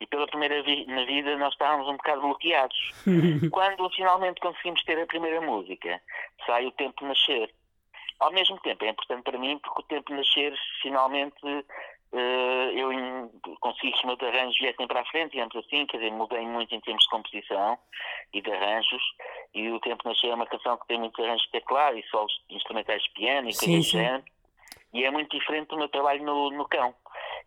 e 0.00 0.06
pela 0.06 0.26
primeira 0.26 0.62
vez 0.62 0.86
na 0.86 1.04
vida 1.04 1.36
nós 1.36 1.52
estávamos 1.52 1.86
um 1.88 1.96
bocado 1.96 2.22
bloqueados. 2.22 2.90
Quando 3.52 3.90
finalmente 3.90 4.40
conseguimos 4.40 4.82
ter 4.84 5.00
a 5.00 5.06
primeira 5.06 5.40
música, 5.40 6.00
sai 6.46 6.66
o 6.66 6.72
Tempo 6.72 7.04
Nascer. 7.06 7.50
Ao 8.18 8.32
mesmo 8.32 8.58
tempo, 8.60 8.84
é 8.84 8.88
importante 8.88 9.22
para 9.22 9.38
mim 9.38 9.58
porque 9.58 9.82
o 9.82 9.86
Tempo 9.86 10.14
Nascer 10.14 10.54
finalmente 10.82 11.40
eu 12.12 13.30
consegui 13.60 13.92
que 13.92 13.98
os 13.98 14.04
meus 14.04 14.20
arranjos 14.20 14.58
viessem 14.58 14.86
para 14.86 15.00
a 15.00 15.04
frente, 15.06 15.32
digamos 15.32 15.54
assim, 15.56 15.86
quer 15.86 15.98
dizer, 15.98 16.10
mudei 16.10 16.46
muito 16.46 16.74
em 16.74 16.80
termos 16.80 17.04
de 17.04 17.10
composição 17.10 17.78
e 18.32 18.42
de 18.42 18.52
arranjos, 18.52 19.02
e 19.54 19.70
o 19.70 19.80
Tempo 19.80 20.08
Nascer 20.08 20.30
é 20.30 20.34
uma 20.34 20.46
canção 20.46 20.76
que 20.78 20.86
tem 20.88 20.98
muitos 20.98 21.24
arranjos 21.24 21.46
de 21.46 21.52
teclado 21.52 21.98
e 21.98 22.02
solos 22.08 22.32
instrumentais 22.50 23.02
de 23.02 23.10
piano 23.10 23.48
e 23.48 23.56
coisas 23.56 23.86
do 23.86 23.90
género, 23.90 24.24
e 24.92 25.04
é 25.04 25.10
muito 25.10 25.36
diferente 25.36 25.68
do 25.68 25.76
meu 25.78 25.88
trabalho 25.88 26.24
no, 26.24 26.50
no 26.50 26.66
cão. 26.66 26.94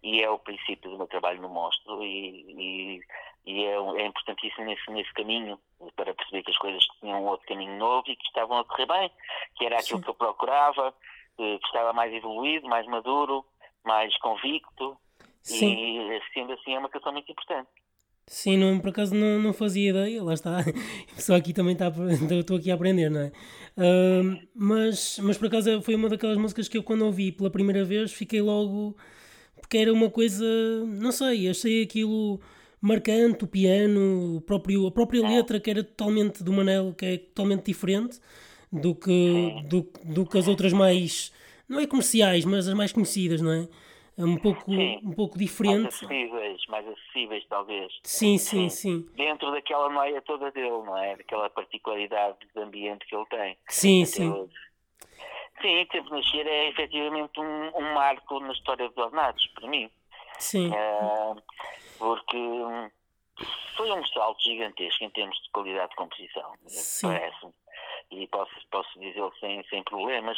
E 0.01 0.21
é 0.21 0.29
o 0.29 0.39
princípio 0.39 0.91
do 0.91 0.97
meu 0.97 1.07
trabalho 1.07 1.41
no 1.41 1.47
monstro, 1.47 2.03
e, 2.03 2.99
e 2.99 3.01
e 3.45 3.65
é, 3.65 3.75
é 3.75 4.05
importantíssimo 4.05 4.65
nesse, 4.65 4.89
nesse 4.91 5.13
caminho 5.13 5.59
para 5.95 6.13
perceber 6.13 6.43
que 6.43 6.51
as 6.51 6.57
coisas 6.57 6.83
tinham 6.99 7.23
um 7.23 7.27
outro 7.27 7.45
caminho 7.47 7.77
novo 7.77 8.09
e 8.09 8.15
que 8.15 8.25
estavam 8.25 8.59
a 8.59 8.63
correr 8.63 8.85
bem, 8.85 9.11
que 9.55 9.65
era 9.65 9.79
aquilo 9.79 9.99
Sim. 9.99 10.03
que 10.03 10.09
eu 10.09 10.15
procurava, 10.15 10.93
que 11.35 11.59
estava 11.65 11.91
mais 11.93 12.13
evoluído, 12.13 12.69
mais 12.69 12.87
maduro, 12.87 13.45
mais 13.85 14.15
convicto 14.19 14.97
Sim. 15.41 15.73
e 15.73 16.21
sendo 16.33 16.53
assim 16.53 16.73
é 16.73 16.79
uma 16.79 16.89
canção 16.89 17.11
muito 17.11 17.31
importante. 17.31 17.69
Sim, 18.25 18.57
não, 18.57 18.79
por 18.79 18.89
acaso 18.89 19.13
não, 19.13 19.37
não 19.37 19.53
fazia 19.53 19.89
ideia, 19.89 20.23
lá 20.23 20.33
está. 20.33 20.63
Só 21.17 21.35
aqui 21.35 21.53
também 21.53 21.73
está, 21.73 21.91
estou 22.39 22.57
aqui 22.57 22.71
a 22.71 22.75
aprender, 22.75 23.09
não 23.09 23.21
é? 23.21 23.31
Uh, 23.77 24.39
mas, 24.55 25.19
mas 25.19 25.37
por 25.37 25.47
acaso 25.47 25.81
foi 25.81 25.95
uma 25.95 26.07
daquelas 26.07 26.37
músicas 26.37 26.67
que 26.67 26.77
eu 26.77 26.83
quando 26.83 27.05
ouvi 27.05 27.31
pela 27.31 27.49
primeira 27.49 27.83
vez 27.83 28.13
fiquei 28.13 28.41
logo. 28.41 28.95
Porque 29.59 29.77
era 29.77 29.91
uma 29.93 30.09
coisa. 30.09 30.45
Não 30.85 31.11
sei, 31.11 31.49
achei 31.49 31.83
aquilo 31.83 32.39
marcante, 32.81 33.45
o 33.45 33.47
piano, 33.47 34.37
o 34.37 34.41
próprio, 34.41 34.87
a 34.87 34.91
própria 34.91 35.21
letra 35.25 35.59
que 35.59 35.69
era 35.69 35.83
totalmente 35.83 36.43
do 36.43 36.51
Manel, 36.51 36.93
que 36.93 37.05
é 37.05 37.17
totalmente 37.17 37.65
diferente 37.65 38.19
do 38.71 38.93
que, 38.95 39.63
do, 39.69 39.89
do 40.03 40.25
que 40.25 40.37
as 40.37 40.47
outras 40.47 40.73
mais. 40.73 41.31
Não 41.67 41.79
é 41.79 41.87
comerciais, 41.87 42.45
mas 42.45 42.67
as 42.67 42.73
mais 42.73 42.91
conhecidas, 42.91 43.41
não 43.41 43.51
é? 43.51 43.67
é 44.17 44.23
um 44.23 44.37
pouco, 44.37 44.71
um 44.71 45.13
pouco 45.13 45.37
diferente. 45.37 45.83
Mais 45.83 45.87
acessíveis, 45.95 46.65
mais 46.67 46.87
acessíveis 46.87 47.45
talvez. 47.49 47.91
Sim, 48.03 48.37
sim, 48.37 48.69
sim, 48.69 49.09
Dentro 49.15 49.51
daquela 49.51 49.89
noia 49.89 50.21
toda 50.21 50.51
dele, 50.51 50.69
não 50.69 50.97
é? 50.97 51.15
Daquela 51.15 51.49
particularidade 51.49 52.37
de 52.53 52.61
ambiente 52.61 53.05
que 53.05 53.15
ele 53.15 53.25
tem. 53.25 53.57
Sim, 53.67 54.05
sim. 54.05 54.49
Sim, 55.61 55.85
Tempo 55.85 56.09
de 56.09 56.15
Nascer 56.15 56.47
é 56.47 56.69
efetivamente 56.69 57.39
um, 57.39 57.77
um 57.77 57.93
marco 57.93 58.39
na 58.39 58.51
história 58.51 58.87
dos 58.89 58.97
ornatos, 58.97 59.47
para 59.55 59.67
mim. 59.67 59.89
Sim. 60.39 60.69
Uh, 60.69 61.41
porque 61.97 62.37
foi 63.75 63.91
um 63.91 64.05
salto 64.07 64.41
gigantesco 64.43 65.03
em 65.03 65.09
termos 65.11 65.35
de 65.41 65.49
qualidade 65.51 65.89
de 65.91 65.95
composição, 65.95 66.53
parece-me 67.01 67.53
e 68.11 68.27
posso, 68.27 68.53
posso 68.69 68.99
dizê-lo 68.99 69.33
sem, 69.39 69.63
sem 69.65 69.83
problemas. 69.83 70.37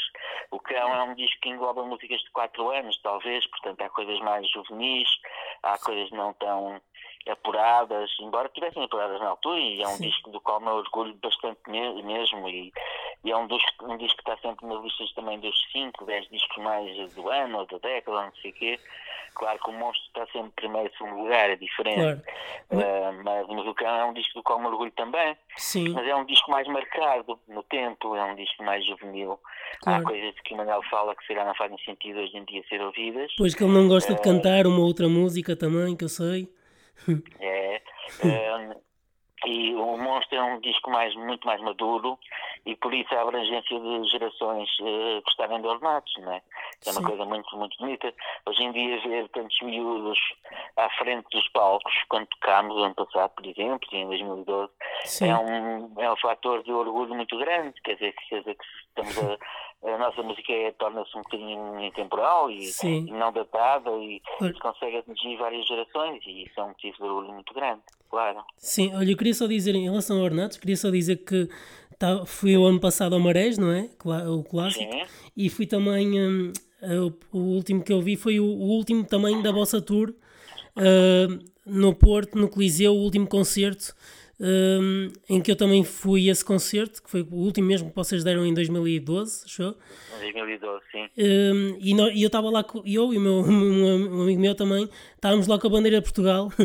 O 0.51 0.59
Cão 0.59 0.93
é 0.93 1.03
um 1.03 1.15
disco 1.15 1.41
que 1.41 1.49
engloba 1.49 1.83
músicas 1.83 2.21
de 2.21 2.31
4 2.31 2.69
anos, 2.69 2.99
talvez, 3.01 3.45
portanto 3.47 3.81
há 3.81 3.89
coisas 3.89 4.19
mais 4.19 4.49
juvenis, 4.49 5.09
há 5.63 5.77
coisas 5.77 6.09
não 6.11 6.33
tão 6.33 6.81
apuradas, 7.29 8.09
embora 8.19 8.49
tivessem 8.49 8.83
apuradas 8.83 9.19
na 9.19 9.29
altura, 9.29 9.59
e 9.59 9.81
é 9.81 9.87
um 9.87 9.97
Sim. 9.97 10.07
disco 10.09 10.29
do 10.29 10.39
qual 10.39 10.59
me 10.59 10.69
orgulho 10.69 11.15
bastante 11.15 11.59
mesmo, 11.67 12.49
e, 12.49 12.71
e, 13.23 13.31
é 13.31 13.37
um 13.37 13.47
disco, 13.47 13.85
um 13.85 13.97
disco 13.97 14.21
que 14.23 14.29
está 14.29 14.37
sempre 14.47 14.65
nas 14.67 14.83
listas 14.83 15.11
também 15.13 15.39
dos 15.39 15.55
5, 15.71 16.05
10 16.05 16.29
discos 16.29 16.63
mais 16.63 17.13
do 17.13 17.29
ano, 17.29 17.59
ou 17.59 17.65
da 17.65 17.77
década, 17.79 18.25
não 18.25 18.33
sei 18.41 18.51
o 18.51 18.53
quê. 18.53 18.79
Claro 19.35 19.59
que 19.59 19.69
o 19.69 19.73
monstro 19.73 20.07
está 20.07 20.25
sempre 20.27 20.51
primeiro 20.55 20.91
segundo 20.97 21.23
lugar, 21.23 21.49
é 21.49 21.57
diferente. 21.57 22.23
Claro. 22.69 22.85
Uh, 22.85 23.23
mas, 23.23 23.47
mas 23.47 23.67
o 23.67 23.73
Cão 23.73 23.95
é 23.95 24.05
um 24.05 24.13
disco 24.13 24.33
do 24.35 24.43
qual 24.43 24.59
me 24.59 24.67
orgulho 24.67 24.91
também. 24.91 25.35
Sim. 25.57 25.89
Mas 25.89 26.07
é 26.07 26.15
um 26.15 26.25
disco 26.25 26.49
mais 26.49 26.65
marcado 26.67 27.37
no 27.49 27.61
tempo, 27.63 28.15
é 28.15 28.23
um 28.23 28.35
disco 28.35 28.63
mais 28.63 28.85
juvenil. 28.85 29.37
Claro. 29.81 30.01
Há 30.01 30.05
coisas 30.05 30.39
que 30.39 30.53
o 30.53 30.57
Manuel 30.57 30.81
fala 30.89 31.13
que 31.15 31.25
será 31.27 31.43
não 31.43 31.53
fazem 31.53 31.77
sentido 31.79 32.19
hoje 32.19 32.37
em 32.37 32.45
dia 32.45 32.63
ser 32.69 32.81
ouvidas. 32.81 33.33
Pois 33.37 33.53
que 33.53 33.61
ele 33.61 33.73
não 33.73 33.89
gosta 33.89 34.13
uh, 34.13 34.15
de 34.15 34.21
cantar 34.21 34.65
uma 34.65 34.79
outra 34.79 35.09
música 35.09 35.53
também, 35.53 35.97
que 35.97 36.05
eu 36.05 36.09
sei. 36.09 36.49
É. 37.39 37.81
Uh, 38.23 38.81
e 39.45 39.75
o 39.75 39.97
Monstro 39.97 40.37
é 40.37 40.43
um 40.43 40.59
disco 40.59 40.89
mais, 40.89 41.13
muito 41.15 41.45
mais 41.45 41.61
maduro 41.61 42.17
e 42.65 42.75
por 42.75 42.93
isso 42.93 43.13
a 43.13 43.21
abrangência 43.21 43.79
de 43.79 44.09
gerações 44.09 44.69
uh, 44.79 45.21
gostarem 45.23 45.61
de 45.61 45.67
ornatos, 45.67 46.13
não 46.17 46.31
é? 46.31 46.41
É 46.85 46.91
uma 46.91 47.01
Sim. 47.01 47.03
coisa 47.03 47.25
muito, 47.25 47.57
muito 47.57 47.77
bonita. 47.77 48.13
Hoje 48.45 48.63
em 48.63 48.71
dia 48.71 49.01
ver 49.01 49.29
tantos 49.29 49.59
miúdos 49.61 50.17
à 50.77 50.89
frente 50.91 51.27
dos 51.31 51.47
palcos, 51.49 51.93
quando 52.09 52.27
tocámos 52.27 52.77
ano 52.77 52.95
passado, 52.95 53.31
por 53.35 53.45
exemplo, 53.45 53.87
em 53.91 54.07
2012, 54.07 54.71
é 55.21 55.35
um, 55.35 56.01
é 56.01 56.11
um 56.11 56.17
fator 56.17 56.63
de 56.63 56.71
orgulho 56.71 57.13
muito 57.13 57.37
grande, 57.37 57.73
quer 57.83 57.95
dizer, 57.95 58.15
quer 58.29 58.39
dizer 58.39 58.55
que 58.55 58.65
estamos 58.87 59.17
a, 59.19 59.93
a 59.93 59.97
nossa 59.97 60.23
música 60.23 60.51
é, 60.51 60.71
torna-se 60.71 61.15
um 61.15 61.21
bocadinho 61.21 61.79
intemporal 61.81 62.49
e, 62.49 62.71
e 62.83 63.11
não 63.11 63.31
datada 63.31 63.91
e, 63.91 64.21
e 64.41 64.53
consegue 64.59 64.97
atingir 64.97 65.37
várias 65.37 65.67
gerações 65.67 66.23
e 66.25 66.43
isso 66.43 66.59
é 66.59 66.63
um 66.63 66.69
motivo 66.69 66.97
de 66.97 67.03
orgulho 67.03 67.33
muito 67.33 67.53
grande, 67.53 67.81
claro. 68.15 68.45
Sim, 68.57 68.93
olha, 68.93 69.11
eu 69.11 69.17
queria 69.17 69.33
só 69.33 69.45
dizer, 69.45 69.75
em 69.75 69.83
relação 69.83 70.19
a 70.19 70.23
Ornatos, 70.23 70.57
queria 70.57 70.77
só 70.77 70.89
dizer 70.89 71.17
que 71.17 71.49
tá, 71.99 72.25
fui 72.25 72.55
o 72.55 72.65
ano 72.65 72.79
passado 72.79 73.13
ao 73.13 73.19
Marés, 73.19 73.57
não 73.57 73.71
é? 73.71 73.89
O 74.27 74.41
clássico. 74.43 74.89
Sim. 74.89 75.03
E 75.35 75.49
fui 75.49 75.65
também, 75.65 76.21
um, 76.21 76.53
o, 77.33 77.37
último 77.37 77.83
que 77.83 77.91
eu 77.91 78.01
vi 78.01 78.15
foi 78.15 78.39
o, 78.39 78.45
o 78.45 78.69
último 78.69 79.03
também 79.03 79.41
da 79.41 79.51
Bossa 79.51 79.81
Tour, 79.81 80.13
uh, 80.77 81.39
no 81.65 81.93
Porto, 81.93 82.37
no 82.37 82.47
Coliseu, 82.47 82.93
o 82.93 82.99
último 82.99 83.27
concerto 83.27 83.93
um, 84.39 85.11
em 85.29 85.41
que 85.41 85.49
eu 85.49 85.55
também 85.55 85.83
fui 85.83 86.27
a 86.27 86.31
esse 86.31 86.43
concerto, 86.43 87.01
que 87.01 87.09
foi 87.09 87.21
o 87.21 87.35
último 87.35 87.67
mesmo 87.67 87.89
que 87.89 87.95
vocês 87.95 88.23
deram 88.23 88.45
em 88.45 88.53
2012, 88.53 89.45
achou? 89.45 89.75
2012, 90.19 90.83
sim. 90.91 91.07
Um, 91.17 91.77
e, 91.79 91.93
no, 91.93 92.11
e, 92.11 92.21
eu 92.21 92.27
estava 92.27 92.49
lá, 92.49 92.63
com, 92.63 92.81
eu 92.85 93.13
e 93.13 93.17
o 93.17 93.21
meu 93.21 93.33
um, 93.43 94.17
um, 94.17 94.21
amigo 94.23 94.41
meu 94.41 94.55
também, 94.55 94.89
estávamos 95.15 95.47
lá 95.47 95.57
com 95.57 95.67
a 95.67 95.69
bandeira 95.69 95.97
de 95.97 96.03
Portugal. 96.03 96.51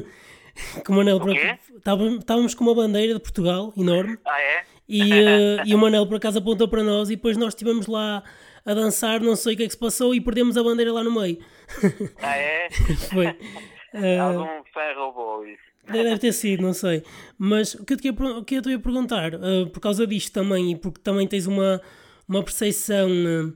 com 0.84 0.92
o 0.92 0.96
Manel 0.96 1.18
o 1.18 1.30
estávamos, 1.76 2.18
estávamos 2.18 2.54
com 2.54 2.64
uma 2.64 2.74
bandeira 2.74 3.14
de 3.14 3.20
Portugal 3.20 3.72
enorme. 3.76 4.18
Ah, 4.24 4.40
é? 4.40 4.64
E, 4.88 5.02
uh, 5.02 5.62
e 5.66 5.74
o 5.74 5.78
Manel 5.78 6.06
por 6.06 6.16
acaso 6.16 6.38
apontou 6.38 6.68
para 6.68 6.82
nós 6.82 7.10
e 7.10 7.16
depois 7.16 7.36
nós 7.36 7.54
estivemos 7.54 7.86
lá 7.86 8.22
a 8.64 8.74
dançar, 8.74 9.20
não 9.20 9.36
sei 9.36 9.54
o 9.54 9.56
que 9.56 9.62
é 9.62 9.66
que 9.66 9.72
se 9.72 9.78
passou 9.78 10.14
e 10.14 10.20
perdemos 10.20 10.56
a 10.56 10.62
bandeira 10.62 10.92
lá 10.92 11.02
no 11.02 11.12
meio. 11.12 11.38
Ah, 12.20 12.36
é? 12.36 12.68
Foi. 13.12 13.26
Uh, 13.26 14.20
Algum 14.20 14.64
fã 14.72 14.92
roubou 14.96 15.46
isso. 15.46 15.70
Deve 15.86 16.18
ter 16.18 16.32
sido, 16.32 16.62
não 16.62 16.72
sei. 16.72 17.02
Mas 17.38 17.74
o 17.74 17.84
que 17.84 17.94
eu 17.94 17.96
te 17.96 18.08
ia, 18.08 18.14
que 18.44 18.54
eu 18.56 18.62
te 18.62 18.70
ia 18.70 18.78
perguntar, 18.78 19.34
uh, 19.34 19.68
por 19.70 19.80
causa 19.80 20.06
disto 20.06 20.32
também, 20.32 20.72
e 20.72 20.76
porque 20.76 21.00
também 21.00 21.26
tens 21.26 21.46
uma, 21.46 21.80
uma 22.28 22.42
percepção 22.42 23.08
uh, 23.08 23.52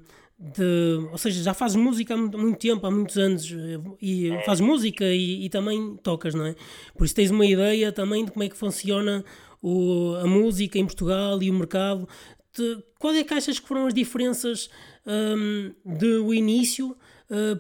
de. 0.52 1.08
Ou 1.10 1.18
seja, 1.18 1.42
já 1.42 1.54
fazes 1.54 1.76
música 1.76 2.14
há 2.14 2.16
muito, 2.16 2.58
tempo, 2.58 2.86
há 2.86 2.90
muitos 2.90 3.16
anos, 3.16 3.50
uh, 3.50 3.96
e 4.00 4.30
é. 4.30 4.42
fazes 4.42 4.60
música 4.60 5.04
e, 5.04 5.44
e, 5.44 5.48
também 5.48 5.96
tocas, 6.02 6.34
não 6.34 6.46
é? 6.46 6.54
Por 6.96 7.04
isso 7.04 7.14
tens 7.14 7.30
uma 7.30 7.46
ideia 7.46 7.90
também 7.92 8.24
de 8.24 8.32
como 8.32 8.42
é 8.42 8.48
que 8.48 8.56
funciona 8.56 9.24
o, 9.62 10.14
a 10.22 10.26
música 10.26 10.78
em 10.78 10.84
Portugal 10.84 11.42
e 11.42 11.50
o 11.50 11.54
mercado. 11.54 12.08
De, 12.56 12.84
quais 12.98 13.16
é 13.16 13.24
que 13.24 13.34
achas 13.34 13.58
que 13.58 13.66
foram 13.66 13.86
as 13.86 13.94
diferenças 13.94 14.68
um, 15.06 15.72
do 15.84 16.32
início 16.32 16.96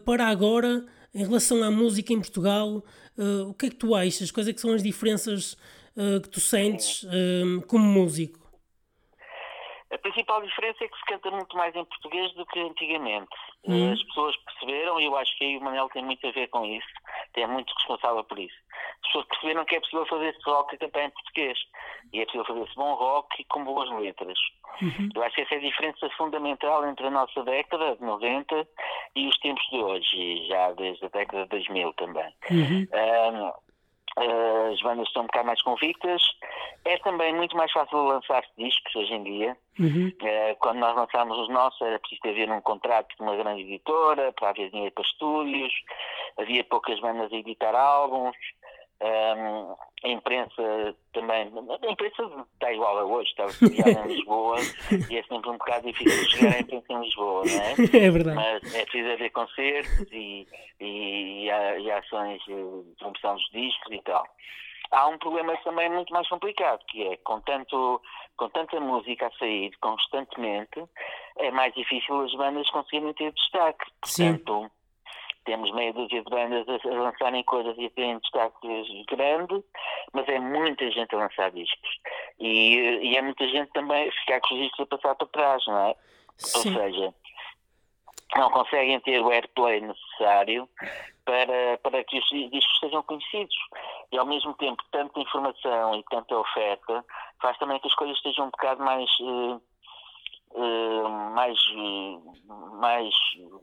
para 0.04 0.28
agora 0.28 0.84
em 1.12 1.24
relação 1.24 1.62
à 1.62 1.70
música 1.70 2.12
em 2.12 2.20
Portugal? 2.20 2.84
Uh, 3.16 3.48
o 3.50 3.54
que 3.54 3.66
é 3.66 3.70
que 3.70 3.76
tu 3.76 3.94
achas? 3.94 4.30
Quais 4.30 4.48
é 4.48 4.52
que 4.52 4.60
são 4.60 4.72
as 4.72 4.82
diferenças 4.82 5.52
uh, 5.96 6.20
que 6.20 6.28
tu 6.28 6.40
sentes 6.40 7.04
uh, 7.04 7.62
como 7.66 7.84
músico? 7.84 8.43
A 10.04 10.10
principal 10.10 10.42
diferença 10.42 10.84
é 10.84 10.88
que 10.88 10.98
se 10.98 11.04
canta 11.06 11.30
muito 11.30 11.56
mais 11.56 11.74
em 11.74 11.82
português 11.82 12.30
do 12.34 12.44
que 12.44 12.60
antigamente. 12.60 13.34
Hum. 13.66 13.90
As 13.90 14.02
pessoas 14.02 14.36
perceberam, 14.36 15.00
e 15.00 15.06
eu 15.06 15.16
acho 15.16 15.34
que 15.38 15.44
aí 15.44 15.56
o 15.56 15.62
Manel 15.62 15.88
tem 15.88 16.04
muito 16.04 16.26
a 16.26 16.30
ver 16.30 16.46
com 16.48 16.62
isso, 16.66 16.86
é 17.34 17.46
muito 17.46 17.72
responsável 17.72 18.22
por 18.22 18.38
isso. 18.38 18.54
As 19.02 19.06
pessoas 19.06 19.26
perceberam 19.28 19.64
que 19.64 19.76
é 19.76 19.80
possível 19.80 20.04
fazer-se 20.04 20.42
rock 20.44 20.74
e 20.74 20.78
cantar 20.78 21.04
em 21.04 21.10
português. 21.10 21.58
E 22.12 22.20
é 22.20 22.24
possível 22.26 22.44
fazer-se 22.44 22.74
bom 22.74 22.94
rock 22.94 23.40
e 23.40 23.44
com 23.44 23.64
boas 23.64 23.90
letras. 23.98 24.38
Uhum. 24.82 25.08
Eu 25.14 25.22
acho 25.22 25.36
que 25.36 25.40
essa 25.40 25.54
é 25.54 25.56
a 25.56 25.60
diferença 25.60 26.10
fundamental 26.18 26.86
entre 26.86 27.06
a 27.06 27.10
nossa 27.10 27.42
década 27.42 27.96
de 27.96 28.02
90 28.02 28.68
e 29.16 29.26
os 29.26 29.38
tempos 29.38 29.64
de 29.70 29.76
hoje, 29.78 30.16
e 30.20 30.48
já 30.48 30.70
desde 30.72 31.06
a 31.06 31.08
década 31.08 31.44
de 31.44 31.48
2000 31.48 31.92
também. 31.94 32.30
Uhum. 32.50 32.86
Um, 32.92 33.63
as 34.16 34.80
bandas 34.80 35.08
estão 35.08 35.22
um 35.22 35.26
bocado 35.26 35.46
mais 35.46 35.62
convictas. 35.62 36.22
É 36.84 36.98
também 36.98 37.34
muito 37.34 37.56
mais 37.56 37.72
fácil 37.72 38.04
lançar 38.04 38.44
discos 38.56 38.94
hoje 38.94 39.14
em 39.14 39.24
dia. 39.24 39.56
Uhum. 39.78 40.08
Uh, 40.08 40.56
quando 40.60 40.78
nós 40.78 40.94
lançámos 40.94 41.36
os 41.38 41.48
nossos, 41.48 41.80
era 41.80 41.98
preciso 41.98 42.28
haver 42.28 42.50
um 42.50 42.60
contrato 42.60 43.16
com 43.16 43.24
uma 43.24 43.36
grande 43.36 43.62
editora 43.62 44.32
para 44.32 44.50
haver 44.50 44.70
dinheiro 44.70 44.92
para 44.94 45.04
estúdios. 45.04 45.72
Havia 46.38 46.62
poucas 46.64 47.00
bandas 47.00 47.32
a 47.32 47.36
editar 47.36 47.74
álbuns. 47.74 48.36
Um, 49.02 49.76
a 50.04 50.08
imprensa 50.08 50.94
também, 51.12 51.50
a 51.82 51.90
imprensa 51.90 52.46
está 52.54 52.72
igual 52.72 52.98
a 52.98 53.04
hoje, 53.04 53.30
está 53.30 53.44
em 53.62 54.06
Lisboa 54.06 54.56
e 55.10 55.16
é 55.16 55.22
sempre 55.24 55.50
um 55.50 55.58
bocado 55.58 55.86
difícil 55.86 56.30
chegar 56.30 56.54
à 56.54 56.60
imprensa 56.60 56.92
em 56.92 57.00
Lisboa, 57.00 57.42
não 57.44 57.62
é? 57.62 57.74
É 58.06 58.10
verdade. 58.10 58.36
Mas 58.36 58.74
é 58.74 58.84
preciso 58.84 59.10
haver 59.10 59.30
concertos 59.30 60.12
e, 60.12 60.46
e, 60.80 61.46
e 61.46 61.90
ações 61.90 62.42
de 62.44 62.54
promoção 62.98 63.34
dos 63.34 63.50
discos 63.50 63.92
e 63.92 64.02
tal. 64.02 64.26
Há 64.90 65.08
um 65.08 65.18
problema 65.18 65.56
também 65.64 65.90
muito 65.90 66.12
mais 66.12 66.28
complicado, 66.28 66.80
que 66.88 67.02
é 67.02 67.16
com, 67.18 67.40
tanto, 67.40 68.00
com 68.36 68.48
tanta 68.50 68.78
música 68.78 69.26
a 69.26 69.38
sair 69.38 69.72
constantemente, 69.80 70.84
é 71.38 71.50
mais 71.50 71.74
difícil 71.74 72.20
as 72.20 72.32
bandas 72.34 72.70
conseguirem 72.70 73.12
ter 73.14 73.32
destaque. 73.32 73.86
Portanto, 74.00 74.62
Sim 74.62 74.83
temos 75.44 75.70
meia 75.72 75.92
dúzia 75.92 76.22
de 76.22 76.30
bandas 76.30 76.66
a, 76.68 76.88
lançarem 76.88 77.44
coisas 77.44 77.76
e 77.78 77.86
a 77.86 77.90
terem 77.90 78.18
destaques 78.18 79.04
grandes, 79.08 79.62
mas 80.12 80.28
é 80.28 80.38
muita 80.38 80.90
gente 80.90 81.14
a 81.14 81.18
lançar 81.18 81.50
discos. 81.50 82.00
E, 82.38 82.76
e 83.02 83.16
é 83.16 83.22
muita 83.22 83.46
gente 83.48 83.70
também 83.72 84.08
a 84.08 84.12
ficar 84.12 84.40
com 84.40 84.54
os 84.54 84.60
discos 84.60 84.80
a 84.80 84.86
passar 84.86 85.14
para 85.14 85.26
trás, 85.28 85.66
não 85.66 85.78
é? 85.88 85.96
Sim. 86.36 86.68
Ou 86.68 86.74
seja, 86.74 87.14
não 88.36 88.50
conseguem 88.50 88.98
ter 89.00 89.20
o 89.20 89.30
airplay 89.30 89.80
necessário 89.80 90.68
para, 91.24 91.78
para 91.82 92.04
que 92.04 92.18
os 92.18 92.50
discos 92.50 92.78
sejam 92.80 93.02
conhecidos. 93.02 93.54
e 94.12 94.18
ao 94.18 94.26
mesmo 94.26 94.54
tempo 94.54 94.82
tanta 94.90 95.20
informação 95.20 95.94
e 95.96 96.04
tanta 96.10 96.36
oferta 96.36 97.04
faz 97.40 97.56
também 97.58 97.78
que 97.80 97.88
as 97.88 97.94
coisas 97.94 98.16
estejam 98.16 98.46
um 98.46 98.50
bocado 98.50 98.82
mais 98.82 99.08
uh, 99.20 99.60
uh, 100.50 101.08
mais 101.34 101.58
mais 102.78 103.14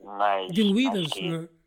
mais 0.03 0.51
diluídas, 0.51 1.09
não 1.21 1.43
é? 1.43 1.60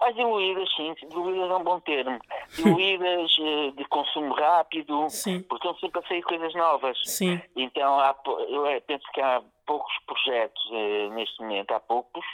Mais 0.00 0.14
diluídas, 0.14 0.68
sim, 0.76 0.94
diluídas 1.08 1.50
é 1.50 1.54
um 1.56 1.64
bom 1.64 1.80
termo. 1.80 2.18
Diluídas 2.54 3.30
de 3.76 3.84
consumo 3.86 4.32
rápido, 4.34 5.08
sim. 5.10 5.42
porque 5.42 5.66
estão 5.66 5.80
sempre 5.80 6.00
a 6.00 6.08
sair 6.08 6.22
coisas 6.22 6.54
novas. 6.54 6.98
Sim. 7.04 7.40
Então 7.56 7.98
há, 7.98 8.14
eu 8.48 8.80
penso 8.86 9.04
que 9.12 9.20
há 9.20 9.42
poucos 9.66 9.92
projetos 10.06 10.62
neste 11.12 11.40
momento, 11.40 11.72
há 11.72 11.80
poucos, 11.80 12.24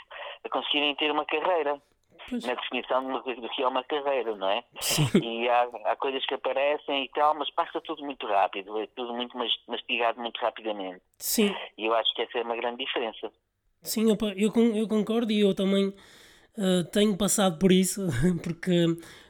a 0.43 0.49
conseguirem 0.49 0.95
ter 0.95 1.11
uma 1.11 1.25
carreira. 1.25 1.81
Pois. 2.27 2.43
na 2.43 2.55
definição 2.55 3.03
do 3.21 3.49
que 3.49 3.61
é 3.61 3.67
uma 3.67 3.83
carreira, 3.83 4.35
não 4.35 4.49
é? 4.49 4.63
Sim. 4.79 5.05
E 5.21 5.47
há, 5.47 5.69
há 5.85 5.95
coisas 5.95 6.25
que 6.25 6.33
aparecem 6.33 7.03
e 7.03 7.09
tal, 7.09 7.35
mas 7.35 7.51
passa 7.51 7.79
tudo 7.81 8.03
muito 8.03 8.25
rápido, 8.25 8.79
é 8.79 8.87
tudo 8.95 9.13
muito 9.13 9.37
mastigado 9.67 10.19
muito 10.19 10.39
rapidamente. 10.39 11.01
Sim. 11.19 11.55
E 11.77 11.85
eu 11.85 11.93
acho 11.93 12.11
que 12.15 12.23
essa 12.23 12.39
é 12.39 12.41
uma 12.41 12.55
grande 12.55 12.83
diferença. 12.83 13.31
Sim, 13.83 14.09
eu, 14.09 14.17
eu 14.75 14.87
concordo 14.87 15.31
e 15.31 15.41
eu 15.41 15.53
também 15.53 15.93
uh, 16.57 16.83
tenho 16.91 17.15
passado 17.15 17.57
por 17.57 17.71
isso, 17.71 18.07
porque 18.43 18.85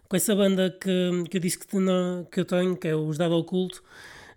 com 0.07 0.15
essa 0.15 0.35
banda 0.35 0.69
que, 0.69 1.29
que 1.29 1.37
eu 1.37 1.41
disse 1.41 1.59
que, 1.59 1.67
que 2.31 2.39
eu 2.39 2.45
tenho, 2.45 2.77
que 2.77 2.87
é 2.87 2.95
o 2.95 3.11
Dado 3.13 3.35
Oculto, 3.35 3.83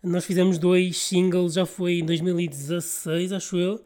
nós 0.02 0.25
fizemos 0.25 0.59
dois 0.59 0.97
singles, 0.97 1.54
já 1.54 1.66
foi 1.66 1.99
em 1.99 2.04
2016, 2.04 3.33
acho 3.33 3.57
eu, 3.57 3.85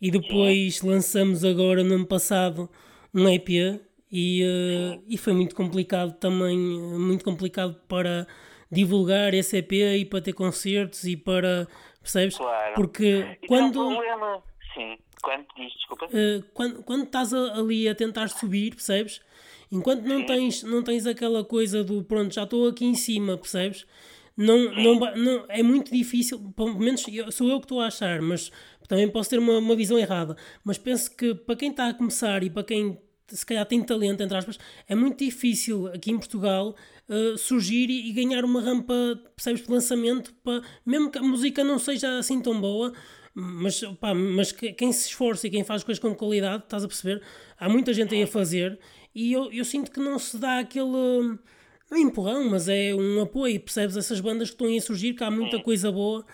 e 0.00 0.10
depois 0.10 0.82
lançamos 0.82 1.44
agora 1.44 1.82
no 1.82 1.96
ano 1.96 2.06
passado 2.06 2.68
um 3.12 3.28
EP 3.28 3.48
e, 4.10 4.42
uh, 4.42 5.02
e 5.06 5.18
foi 5.18 5.32
muito 5.32 5.54
complicado 5.54 6.14
também, 6.14 6.58
muito 6.58 7.24
complicado 7.24 7.74
para 7.88 8.26
divulgar 8.70 9.34
esse 9.34 9.56
EP 9.58 9.72
e 9.72 10.04
para 10.04 10.20
ter 10.20 10.32
concertos 10.32 11.04
e 11.04 11.16
para, 11.16 11.66
percebes? 12.00 12.36
Claro. 12.36 12.74
Porque 12.74 13.38
quando... 13.46 13.88
Um 13.88 13.94
problema, 13.94 14.42
sim, 14.74 14.96
quando 15.22 15.46
diz, 15.56 15.72
desculpa. 15.72 16.06
Uh, 16.06 16.42
quando, 16.54 16.82
quando 16.82 17.04
estás 17.04 17.32
ali 17.32 17.88
a 17.88 17.94
tentar 17.94 18.28
subir, 18.28 18.74
percebes? 18.74 19.20
Enquanto 19.70 20.04
não 20.04 20.24
tens, 20.24 20.62
não 20.62 20.82
tens 20.82 21.06
aquela 21.06 21.44
coisa 21.44 21.84
do 21.84 22.02
pronto, 22.02 22.34
já 22.34 22.44
estou 22.44 22.68
aqui 22.68 22.84
em 22.84 22.94
cima, 22.94 23.36
percebes? 23.36 23.86
Não, 24.36 24.72
não, 24.72 24.94
não, 25.16 25.44
é 25.48 25.62
muito 25.62 25.92
difícil, 25.92 26.38
pelo 26.56 26.78
menos 26.78 27.04
sou 27.32 27.48
eu 27.48 27.58
que 27.58 27.64
estou 27.64 27.80
a 27.80 27.88
achar, 27.88 28.22
mas 28.22 28.52
também 28.86 29.08
posso 29.10 29.28
ter 29.28 29.38
uma, 29.38 29.58
uma 29.58 29.76
visão 29.76 29.98
errada. 29.98 30.36
Mas 30.64 30.78
penso 30.78 31.14
que 31.14 31.34
para 31.34 31.56
quem 31.56 31.70
está 31.70 31.88
a 31.88 31.94
começar 31.94 32.42
e 32.42 32.48
para 32.48 32.62
quem 32.62 32.98
se 33.26 33.44
calhar 33.44 33.66
tem 33.66 33.82
talento, 33.82 34.22
entre 34.22 34.36
aspas, 34.36 34.58
é 34.88 34.94
muito 34.94 35.22
difícil 35.22 35.88
aqui 35.88 36.10
em 36.10 36.18
Portugal 36.18 36.74
uh, 37.08 37.36
surgir 37.36 37.90
e, 37.90 38.08
e, 38.08 38.12
ganhar 38.12 38.44
uma 38.44 38.60
rampa, 38.60 38.94
percebes, 39.36 39.62
de 39.62 39.70
lançamento, 39.70 40.32
para, 40.42 40.62
mesmo 40.84 41.10
que 41.10 41.18
a 41.18 41.22
música 41.22 41.62
não 41.62 41.78
seja 41.78 42.18
assim 42.18 42.40
tão 42.40 42.58
boa, 42.58 42.92
mas, 43.34 43.80
pá, 44.00 44.14
mas 44.14 44.52
que, 44.52 44.72
quem 44.72 44.92
se 44.92 45.08
esforça 45.08 45.46
e 45.46 45.50
quem 45.50 45.64
faz 45.64 45.84
coisas 45.84 46.02
com 46.02 46.14
qualidade, 46.14 46.64
estás 46.64 46.84
a 46.84 46.88
perceber? 46.88 47.22
Há 47.58 47.68
muita 47.68 47.92
gente 47.92 48.14
aí 48.14 48.22
a 48.22 48.26
fazer 48.26 48.78
e 49.14 49.32
eu, 49.32 49.50
eu 49.52 49.64
sinto 49.64 49.90
que 49.90 50.00
não 50.00 50.18
se 50.18 50.38
dá 50.38 50.58
aquele. 50.58 51.38
Não 51.90 51.96
é 51.96 52.00
empurrão, 52.00 52.50
mas 52.50 52.68
é 52.68 52.94
um 52.94 53.22
apoio, 53.22 53.58
percebes? 53.60 53.96
Essas 53.96 54.20
bandas 54.20 54.48
que 54.48 54.54
estão 54.54 54.66
aí 54.66 54.76
a 54.76 54.80
surgir, 54.80 55.14
que 55.14 55.24
há 55.24 55.30
muita 55.30 55.58
coisa 55.62 55.90
boa 55.90 56.24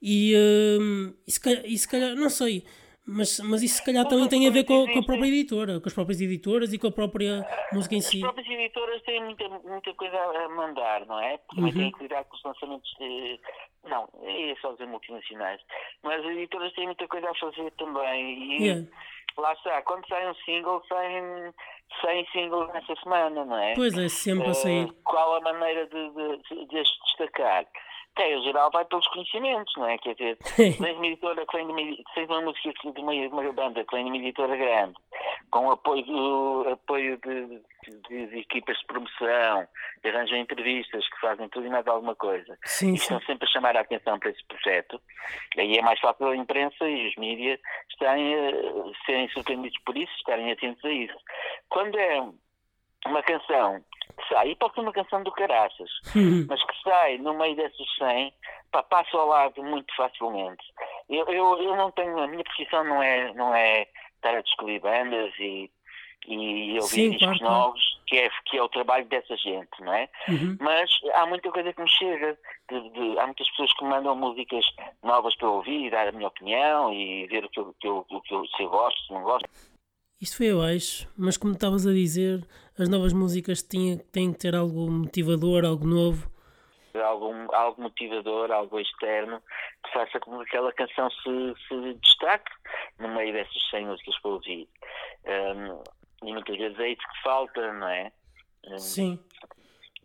e, 0.00 0.34
uh, 0.34 1.14
e, 1.26 1.30
se 1.30 1.40
calhar, 1.40 1.62
e 1.66 1.76
se 1.76 1.86
calhar, 1.86 2.14
não 2.16 2.30
sei 2.30 2.64
mas, 3.06 3.38
mas 3.40 3.62
isso 3.62 3.76
se 3.76 3.84
calhar 3.84 4.06
também 4.08 4.26
tem 4.28 4.48
a 4.48 4.50
ver 4.50 4.64
com, 4.64 4.86
com, 4.86 4.98
a 4.98 5.04
própria 5.04 5.28
editora, 5.28 5.78
com 5.78 5.86
as 5.86 5.92
próprias 5.92 6.22
editoras 6.22 6.72
e 6.72 6.78
com 6.78 6.86
a 6.86 6.92
própria 6.92 7.46
música 7.70 7.94
em 7.94 8.00
si. 8.00 8.16
As 8.16 8.22
próprias 8.22 8.48
editoras 8.48 9.02
têm 9.02 9.22
muita, 9.22 9.46
muita 9.48 9.92
coisa 9.94 10.16
a 10.16 10.48
mandar, 10.48 11.04
não 11.04 11.20
é? 11.20 11.36
Porque 11.36 11.60
uhum. 11.60 11.72
têm 11.72 11.92
que 11.92 12.02
lidar 12.02 12.24
com 12.24 12.34
os 12.34 12.42
lançamentos 12.42 12.90
de. 12.98 13.40
Não, 13.86 14.08
é 14.22 14.54
só 14.60 14.72
dizer 14.72 14.86
multinacionais. 14.86 15.60
Mas 16.02 16.20
as 16.20 16.30
editoras 16.32 16.72
têm 16.74 16.86
muita 16.86 17.06
coisa 17.08 17.30
a 17.30 17.34
fazer 17.34 17.70
também. 17.72 18.58
E 18.58 18.62
yeah. 18.64 18.86
lá 19.36 19.52
está, 19.52 19.82
quando 19.82 20.06
sai 20.08 20.28
um 20.28 20.34
single, 20.36 20.82
saem 20.88 21.52
100 22.00 22.26
singles 22.32 22.72
nessa 22.72 22.94
semana, 23.02 23.44
não 23.44 23.58
é? 23.58 23.74
Pois 23.74 23.96
é, 23.96 24.08
sempre 24.08 24.48
a 24.48 24.54
sair. 24.54 24.86
Uh, 24.86 24.94
qual 25.04 25.36
a 25.36 25.40
maneira 25.40 25.86
de, 25.86 26.10
de, 26.10 26.66
de 26.66 26.78
as 26.78 26.88
destacar? 27.06 27.66
É, 28.22 28.36
o 28.36 28.42
geral 28.42 28.70
vai 28.70 28.84
pelos 28.84 29.06
conhecimentos, 29.08 29.72
não 29.76 29.88
é? 29.88 29.98
Quer 29.98 30.14
dizer, 30.14 30.38
tens 30.56 30.78
uma 30.78 31.06
editora 31.06 31.46
que 31.46 31.56
vem 31.56 31.66
de 31.66 31.72
uma, 31.72 32.26
uma 32.26 32.40
música 32.42 32.72
de 32.92 33.00
uma, 33.00 33.12
uma 33.12 33.52
banda 33.52 33.84
que 33.84 33.94
vem 33.94 34.04
de 34.04 34.10
uma 34.10 34.18
editora 34.18 34.56
grande, 34.56 34.94
com 35.50 35.70
apoio, 35.70 36.72
apoio 36.72 37.18
de, 37.18 37.60
de, 38.08 38.26
de, 38.26 38.38
equipas 38.38 38.78
de 38.78 38.86
promoção, 38.86 39.66
que 40.02 40.08
arranjam 40.08 40.38
entrevistas, 40.38 41.08
que 41.08 41.20
fazem 41.20 41.48
tudo 41.48 41.66
e 41.66 41.70
mais 41.70 41.86
alguma 41.86 42.14
coisa. 42.14 42.56
Sim, 42.64 42.92
e 42.92 42.94
estão 42.94 43.20
sempre 43.22 43.48
a 43.48 43.52
chamar 43.52 43.76
a 43.76 43.80
atenção 43.80 44.18
para 44.18 44.30
esse 44.30 44.44
projeto. 44.44 45.00
Aí 45.58 45.76
é 45.76 45.82
mais 45.82 46.00
fácil 46.00 46.28
a 46.28 46.36
imprensa 46.36 46.88
e 46.88 47.08
os 47.08 47.16
mídias 47.16 47.60
estarem 47.90 48.34
a 48.34 49.04
serem 49.06 49.28
surpreendidos 49.30 49.78
por 49.84 49.96
isso, 49.96 50.12
estarem 50.16 50.52
atentos 50.52 50.84
a 50.84 50.90
isso. 50.90 51.16
Quando 51.68 51.98
é 51.98 52.20
uma 53.06 53.22
canção 53.22 53.82
que 54.16 54.28
sai, 54.28 54.50
e 54.50 54.56
pode 54.56 54.74
ser 54.74 54.80
uma 54.80 54.92
canção 54.92 55.22
do 55.22 55.32
Caraças, 55.32 55.90
uhum. 56.14 56.46
mas 56.48 56.62
que 56.64 56.82
sai 56.82 57.18
no 57.18 57.34
meio 57.34 57.56
dessas 57.56 57.96
100, 57.98 58.32
pá, 58.70 58.82
passa 58.82 59.16
ao 59.16 59.26
lado 59.26 59.62
muito 59.62 59.94
facilmente. 59.96 60.64
Eu, 61.08 61.26
eu, 61.26 61.62
eu 61.62 61.76
não 61.76 61.90
tenho, 61.90 62.18
a 62.18 62.26
minha 62.26 62.44
profissão 62.44 62.84
não 62.84 63.02
é, 63.02 63.32
não 63.34 63.54
é 63.54 63.86
estar 64.16 64.36
a 64.36 64.40
descobrir 64.40 64.80
bandas 64.80 65.32
e, 65.38 65.70
e 66.26 66.74
ouvir 66.74 66.88
Sim, 66.88 67.10
discos 67.10 67.38
claro, 67.38 67.54
novos, 67.54 68.00
que 68.06 68.18
é, 68.18 68.30
que 68.46 68.56
é 68.56 68.62
o 68.62 68.68
trabalho 68.68 69.04
dessa 69.06 69.36
gente, 69.36 69.80
não 69.80 69.92
é? 69.92 70.08
Uhum. 70.28 70.56
Mas 70.60 70.90
há 71.14 71.26
muita 71.26 71.50
coisa 71.50 71.72
que 71.72 71.82
me 71.82 71.88
chega, 71.88 72.38
de, 72.70 72.90
de, 72.90 73.18
há 73.18 73.26
muitas 73.26 73.48
pessoas 73.50 73.72
que 73.74 73.84
me 73.84 73.90
mandam 73.90 74.16
músicas 74.16 74.64
novas 75.02 75.34
para 75.36 75.50
ouvir, 75.50 75.90
dar 75.90 76.08
a 76.08 76.12
minha 76.12 76.28
opinião 76.28 76.92
e 76.92 77.26
ver 77.26 77.44
o 77.44 77.48
que 77.48 77.60
eu, 77.60 77.74
que 77.78 77.88
eu, 77.88 78.06
o 78.08 78.20
que 78.20 78.34
eu, 78.34 78.46
se 78.46 78.62
eu 78.62 78.70
gosto, 78.70 79.00
se 79.06 79.12
não 79.12 79.22
gosto. 79.22 79.48
Isto 80.20 80.36
foi 80.38 80.50
abaixo, 80.50 81.08
mas 81.18 81.36
como 81.36 81.54
estavas 81.54 81.86
a 81.86 81.92
dizer, 81.92 82.46
as 82.78 82.88
novas 82.88 83.12
músicas 83.12 83.62
têm, 83.62 83.98
têm 84.12 84.32
que 84.32 84.38
ter 84.38 84.54
algo 84.54 84.90
motivador, 84.90 85.64
algo 85.64 85.86
novo. 85.86 86.30
Algo, 86.94 87.52
algo 87.52 87.82
motivador, 87.82 88.52
algo 88.52 88.78
externo, 88.78 89.42
que 89.84 89.92
faça 89.92 90.20
com 90.20 90.38
que 90.38 90.44
aquela 90.44 90.72
canção 90.72 91.10
se, 91.10 91.54
se 91.66 91.94
destaque 91.94 92.50
no 93.00 93.08
meio 93.08 93.32
dessas 93.32 93.70
100 93.70 93.86
músicas 93.86 94.18
que 94.18 94.26
eu 94.26 94.30
ouvi. 94.32 94.68
Um, 95.24 96.28
e 96.28 96.32
muitas 96.32 96.56
vezes 96.56 96.78
é 96.78 96.88
isso 96.90 97.02
que 97.02 97.22
falta, 97.22 97.72
não 97.72 97.88
é? 97.88 98.12
Um, 98.68 98.78
Sim. 98.78 99.18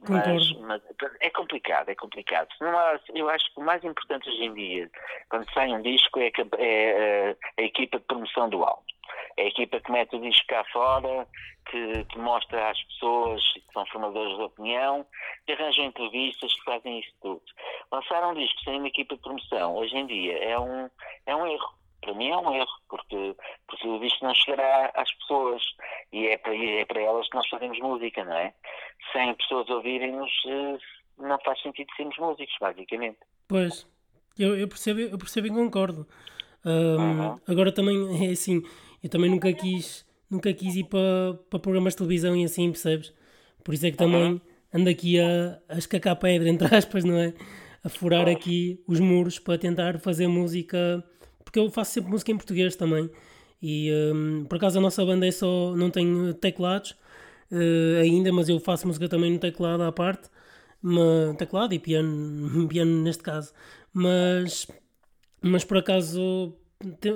Mas, 0.09 0.53
mas, 0.61 0.81
é 1.19 1.29
complicado, 1.29 1.89
é 1.89 1.95
complicado. 1.95 2.47
Há, 2.61 2.99
eu 3.13 3.29
acho 3.29 3.53
que 3.53 3.61
o 3.61 3.63
mais 3.63 3.83
importante 3.83 4.27
hoje 4.27 4.43
em 4.43 4.53
dia, 4.55 4.91
quando 5.29 5.51
sai 5.53 5.71
um 5.71 5.81
disco, 5.81 6.19
é, 6.19 6.27
a, 6.27 6.61
é 6.61 7.31
a, 7.31 7.61
a 7.61 7.63
equipa 7.63 7.99
de 7.99 8.05
promoção 8.05 8.49
do 8.49 8.63
álbum 8.63 8.98
é 9.37 9.43
a 9.43 9.47
equipa 9.47 9.79
que 9.79 9.91
mete 9.91 10.15
o 10.15 10.21
disco 10.21 10.47
cá 10.47 10.63
fora, 10.71 11.27
que, 11.69 12.05
que, 12.05 12.17
mostra 12.17 12.69
às 12.69 12.81
pessoas 12.83 13.41
que 13.53 13.73
são 13.73 13.85
formadores 13.87 14.35
de 14.35 14.43
opinião, 14.43 15.05
que 15.45 15.53
arranjam 15.53 15.85
entrevistas, 15.85 16.53
que 16.53 16.63
fazem 16.63 16.99
isso 16.99 17.13
tudo. 17.21 17.41
Lançar 17.91 18.27
um 18.27 18.33
disco 18.33 18.59
sem 18.63 18.77
uma 18.77 18.87
equipa 18.87 19.15
de 19.15 19.21
promoção, 19.21 19.75
hoje 19.75 19.95
em 19.95 20.07
dia, 20.07 20.37
é 20.37 20.59
um, 20.59 20.89
é 21.25 21.35
um 21.35 21.47
erro. 21.47 21.79
Para 22.01 22.13
mim 22.13 22.29
é 22.29 22.37
um 22.37 22.53
erro, 22.53 22.71
porque, 22.89 23.35
porque 23.67 23.87
o 23.87 23.99
disco 23.99 24.25
não 24.25 24.33
chegará 24.33 24.91
às 24.95 25.11
pessoas 25.15 25.61
e 26.13 26.27
é 26.27 26.37
para, 26.37 26.55
é 26.55 26.85
para 26.85 27.01
elas 27.01 27.27
que 27.27 27.35
nós 27.35 27.47
fazemos 27.49 27.77
música, 27.79 28.23
não 28.23 28.37
é? 28.37 28.53
Sem 29.11 29.33
pessoas 29.35 29.69
ouvirem-nos, 29.69 30.31
eh, 30.47 30.77
não 31.17 31.37
faz 31.39 31.61
sentido 31.61 31.89
sermos 31.97 32.17
músicos, 32.17 32.55
basicamente. 32.59 33.19
Pois, 33.49 33.85
eu, 34.37 34.57
eu, 34.57 34.67
percebo, 34.67 35.01
eu 35.01 35.17
percebo 35.17 35.47
e 35.47 35.51
concordo. 35.51 36.07
Um, 36.65 36.97
uhum. 36.97 37.39
Agora 37.47 37.71
também 37.71 38.27
é 38.27 38.31
assim, 38.31 38.63
eu 39.03 39.09
também 39.09 39.29
nunca 39.29 39.51
quis, 39.53 40.05
nunca 40.29 40.53
quis 40.53 40.75
ir 40.75 40.85
para, 40.85 41.39
para 41.49 41.59
programas 41.59 41.93
de 41.93 41.97
televisão 41.97 42.35
e 42.35 42.43
assim, 42.43 42.71
percebes? 42.71 43.13
Por 43.63 43.73
isso 43.73 43.85
é 43.85 43.91
que 43.91 43.97
também 43.97 44.33
uhum. 44.33 44.41
ando 44.73 44.89
aqui 44.89 45.19
a, 45.19 45.59
a 45.69 45.77
escacar 45.77 46.15
pedra, 46.17 46.49
entre 46.49 46.73
aspas, 46.75 47.03
não 47.03 47.17
é? 47.17 47.33
A 47.83 47.89
furar 47.89 48.27
uhum. 48.27 48.33
aqui 48.33 48.83
os 48.87 48.99
muros 48.99 49.39
para 49.39 49.57
tentar 49.57 49.99
fazer 49.99 50.27
música, 50.27 51.03
porque 51.43 51.59
eu 51.59 51.69
faço 51.69 51.93
sempre 51.93 52.11
música 52.11 52.31
em 52.31 52.37
português 52.37 52.75
também. 52.75 53.09
E 53.61 53.91
um, 54.13 54.45
por 54.45 54.57
acaso 54.57 54.79
a 54.79 54.81
nossa 54.81 55.05
banda 55.05 55.27
é 55.27 55.31
só, 55.31 55.75
não 55.75 55.89
tem 55.89 56.33
teclados 56.39 56.91
uh, 57.51 58.01
ainda, 58.01 58.31
mas 58.31 58.47
eu 58.49 58.59
faço 58.59 58.87
música 58.87 59.09
também 59.09 59.31
no 59.33 59.39
teclado 59.39 59.83
à 59.83 59.91
parte, 59.91 60.29
uma, 60.81 61.35
teclado 61.37 61.73
e 61.73 61.79
piano, 61.79 62.67
piano 62.69 63.03
neste 63.03 63.23
caso. 63.23 63.53
Mas, 63.93 64.67
mas 65.41 65.63
por 65.63 65.77
acaso 65.77 66.55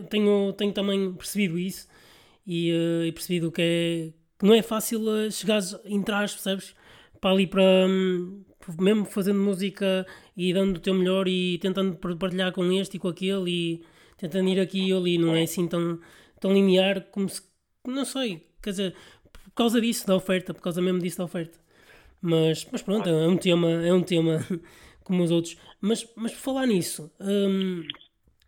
tenho, 0.10 0.54
tenho 0.54 0.74
também 0.74 1.14
percebido 1.14 1.58
isso 1.58 1.88
e, 2.46 2.72
uh, 2.74 3.06
e 3.06 3.12
percebido 3.12 3.52
que, 3.52 3.62
é, 3.62 4.14
que 4.38 4.46
não 4.46 4.54
é 4.54 4.62
fácil 4.62 5.02
uh, 5.02 5.32
chegar, 5.32 5.62
entrar, 5.86 6.30
percebes? 6.30 6.76
Para 7.22 7.32
ali 7.32 7.48
para 7.48 7.64
um, 7.64 8.44
mesmo 8.80 9.06
fazendo 9.06 9.40
música 9.40 10.06
e 10.36 10.54
dando 10.54 10.78
o 10.78 10.80
teu 10.80 10.94
melhor 10.94 11.28
e 11.28 11.58
tentando 11.60 11.96
partilhar 12.18 12.52
com 12.52 12.70
este 12.72 12.98
e 12.98 13.00
com 13.00 13.08
aquele 13.08 13.50
e 13.50 13.86
tentando 14.18 14.50
ir 14.50 14.60
aqui 14.60 14.90
e 14.90 14.94
ali, 14.94 15.18
não 15.18 15.36
é 15.36 15.44
assim 15.44 15.68
tão, 15.68 16.00
tão 16.40 16.54
linear 16.54 17.02
como 17.12 17.30
se. 17.30 17.42
Não 17.86 18.06
sei, 18.06 18.48
quer 18.62 18.72
dizer, 18.72 18.96
por 19.32 19.52
causa 19.54 19.82
disso 19.82 20.08
da 20.08 20.16
oferta, 20.16 20.54
por 20.54 20.62
causa 20.62 20.82
mesmo 20.82 21.00
disso 21.00 21.18
da 21.18 21.26
oferta. 21.26 21.58
Mas, 22.22 22.66
mas 22.72 22.82
pronto, 22.82 23.10
é 23.10 23.28
um 23.28 23.38
tema, 23.38 23.70
é 23.70 23.94
um 23.94 24.02
tema 24.02 24.46
como 25.04 25.24
os 25.24 25.32
outros. 25.32 25.58
Mas, 25.82 26.08
mas 26.16 26.32
por 26.34 26.40
falar 26.40 26.66
nisso, 26.68 27.12
hum, 27.20 27.84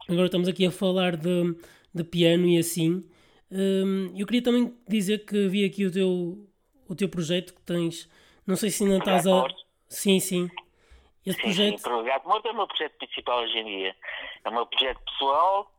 agora 0.10 0.26
estamos 0.26 0.48
aqui 0.48 0.66
a 0.66 0.72
falar 0.72 1.16
de, 1.16 1.56
de 1.94 2.04
piano 2.04 2.48
e 2.48 2.58
assim. 2.58 3.04
Hum, 3.52 4.14
eu 4.16 4.26
queria 4.26 4.44
também 4.44 4.76
dizer 4.88 5.26
que 5.26 5.48
vi 5.48 5.66
aqui 5.66 5.86
o 5.86 5.92
teu, 5.92 6.38
o 6.90 6.96
teu 6.96 7.10
projeto 7.10 7.54
que 7.54 7.62
tens. 7.62 8.10
Não 8.46 8.56
sei 8.56 8.70
se 8.70 8.84
ainda 8.84 8.98
estás 8.98 9.28
a. 9.28 9.48
Sim, 9.88 10.20
sim. 10.20 10.50
Esse 11.26 11.38
sim, 11.38 11.44
projeto. 11.44 11.80
Sim, 11.80 11.90
o 11.90 12.04
Gato 12.04 12.28
Morto 12.28 12.48
é 12.48 12.52
o 12.52 12.56
meu 12.56 12.68
projeto 12.68 12.98
principal 12.98 13.40
hoje 13.40 13.58
em 13.58 13.66
dia. 13.66 13.96
É 14.44 14.50
o 14.50 14.54
meu 14.54 14.66
projeto 14.66 15.00
pessoal 15.06 15.72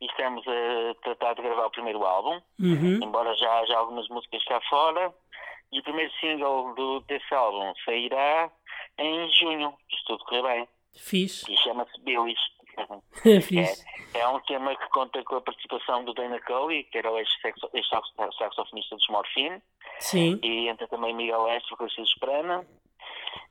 e 0.00 0.06
estamos 0.06 0.44
a 0.46 0.94
tratar 1.02 1.34
de 1.34 1.42
gravar 1.42 1.66
o 1.66 1.70
primeiro 1.70 2.04
álbum, 2.04 2.40
uhum. 2.58 3.00
embora 3.02 3.34
já 3.36 3.60
haja 3.60 3.76
algumas 3.76 4.08
músicas 4.08 4.44
cá 4.44 4.60
fora. 4.68 5.12
E 5.72 5.78
o 5.78 5.82
primeiro 5.82 6.10
single 6.20 6.74
do, 6.74 7.00
desse 7.00 7.32
álbum 7.32 7.72
sairá 7.84 8.50
em 8.98 9.30
junho, 9.32 9.72
se 9.90 10.04
tudo 10.06 10.24
correr 10.24 10.42
bem. 10.42 10.68
Fiz. 10.94 11.46
E 11.48 11.56
chama-se 11.58 12.00
Billy's. 12.00 12.40
é, 14.14 14.18
é, 14.18 14.28
um 14.28 14.40
tema 14.40 14.74
que 14.76 14.88
conta 14.90 15.22
com 15.24 15.36
a 15.36 15.40
participação 15.40 16.04
do 16.04 16.14
Dana 16.14 16.40
Cole, 16.42 16.84
que 16.84 16.98
era 16.98 17.10
o 17.10 17.18
ex-saxofonista 17.18 18.96
dos 18.96 19.08
Morphine. 19.08 19.62
Sim. 19.98 20.38
E 20.42 20.68
entra 20.68 20.88
também 20.88 21.14
Miguel 21.14 21.48
Estre, 21.48 21.76
vocês 21.78 22.08
Esperana. 22.08 22.66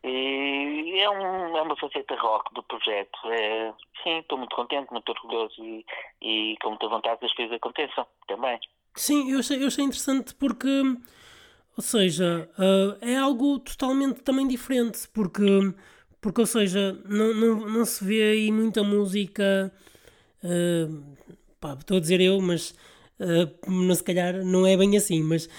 E 0.03 0.99
é, 0.99 1.09
um, 1.09 1.57
é 1.57 1.61
uma 1.61 1.75
faceta 1.75 2.15
rock 2.15 2.53
do 2.53 2.63
projeto. 2.63 3.19
É, 3.25 3.73
sim, 4.03 4.19
estou 4.19 4.37
muito 4.37 4.55
contente, 4.55 4.91
muito 4.91 5.09
orgulhoso 5.09 5.63
e, 5.63 5.85
e 6.21 6.57
com 6.61 6.69
muita 6.69 6.87
vontade 6.87 7.19
que 7.19 7.25
as 7.25 7.33
coisas 7.33 7.55
aconteçam 7.55 8.05
também. 8.27 8.59
Sim, 8.95 9.31
eu 9.31 9.39
achei, 9.39 9.61
eu 9.61 9.67
achei 9.67 9.83
interessante 9.83 10.33
porque, 10.35 10.83
ou 11.77 11.83
seja, 11.83 12.49
uh, 12.57 13.05
é 13.05 13.15
algo 13.17 13.59
totalmente 13.59 14.21
também 14.21 14.47
diferente, 14.47 15.07
porque, 15.13 15.43
porque 16.21 16.41
ou 16.41 16.47
seja, 16.47 16.99
não, 17.07 17.33
não, 17.33 17.69
não 17.69 17.85
se 17.85 18.03
vê 18.03 18.21
aí 18.23 18.51
muita 18.51 18.83
música, 18.83 19.71
uh, 20.43 21.03
pá, 21.59 21.73
estou 21.79 21.97
a 21.97 21.99
dizer 21.99 22.21
eu, 22.21 22.39
mas 22.41 22.71
uh, 23.19 23.71
não, 23.71 23.95
se 23.95 24.03
calhar 24.03 24.43
não 24.43 24.65
é 24.67 24.75
bem 24.75 24.97
assim, 24.97 25.23
mas 25.23 25.49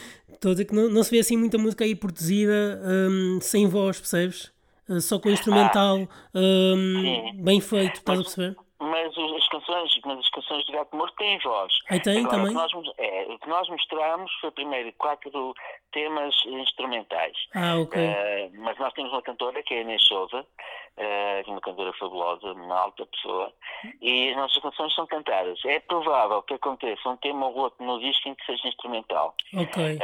Estou 0.40 0.52
a 0.52 0.54
dizer 0.54 0.64
que 0.64 0.74
não, 0.74 0.88
não 0.88 1.02
se 1.02 1.10
vê 1.10 1.18
assim 1.18 1.36
muita 1.36 1.58
música 1.58 1.84
aí 1.84 1.94
produzida 1.94 2.80
um, 2.82 3.38
sem 3.42 3.66
voz, 3.66 3.98
percebes? 3.98 4.50
Uh, 4.88 4.98
só 4.98 5.18
com 5.18 5.28
instrumental 5.28 6.08
um, 6.34 7.42
bem 7.44 7.60
feito, 7.60 7.96
estás 7.96 8.18
a 8.18 8.22
perceber? 8.22 8.56
Mas 8.80 9.16
as 9.16 9.48
canções, 9.48 10.00
mas 10.06 10.18
as 10.18 10.28
canções 10.30 10.64
de 10.64 10.72
Gato 10.72 10.96
Morto 10.96 11.14
têm 11.16 11.38
voz. 11.40 11.72
Aí 11.90 12.00
tem 12.00 12.24
Agora, 12.24 12.36
também? 12.36 12.46
O 12.46 12.48
que, 12.48 12.54
nós, 12.54 12.94
é, 12.96 13.26
o 13.28 13.38
que 13.38 13.48
nós 13.48 13.68
mostramos 13.68 14.32
foi 14.40 14.50
primeiro 14.52 14.92
quatro 14.94 15.54
temas 15.92 16.34
instrumentais. 16.46 17.36
Ah, 17.54 17.78
ok. 17.78 18.00
Uh, 18.00 18.50
mas 18.62 18.78
nós 18.78 18.92
temos 18.94 19.12
uma 19.12 19.22
cantora 19.22 19.62
que 19.62 19.74
é 19.74 19.78
a 19.78 19.80
Inês 19.82 20.02
Souza, 20.06 20.40
uh, 20.40 21.50
uma 21.50 21.60
cantora 21.60 21.92
fabulosa, 21.94 22.52
uma 22.52 22.78
alta 22.78 23.06
pessoa, 23.06 23.52
e 24.00 24.30
as 24.30 24.36
nossas 24.36 24.62
canções 24.62 24.94
são 24.94 25.06
cantadas. 25.06 25.58
É 25.64 25.80
provável 25.80 26.42
que 26.42 26.54
aconteça 26.54 27.08
um 27.08 27.16
tema 27.16 27.46
ou 27.46 27.56
outro 27.56 27.84
no 27.84 27.98
disco 28.00 28.28
em 28.28 28.34
que 28.34 28.46
seja 28.46 28.68
instrumental. 28.68 29.34
Ok. 29.54 29.94
Uh, 29.94 29.98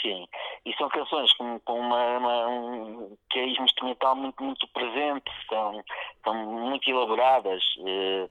sim. 0.00 0.28
E 0.64 0.74
são 0.74 0.88
canções 0.88 1.32
com, 1.34 1.58
com 1.60 1.80
uma, 1.80 2.18
uma, 2.18 2.48
um 2.48 3.16
carisma 3.30 3.64
instrumental 3.64 4.14
muito, 4.16 4.42
muito 4.42 4.66
presente, 4.68 5.30
são, 5.48 5.82
são 6.24 6.34
muito 6.34 6.88
elaboradas, 6.88 7.62
uh, 7.78 8.21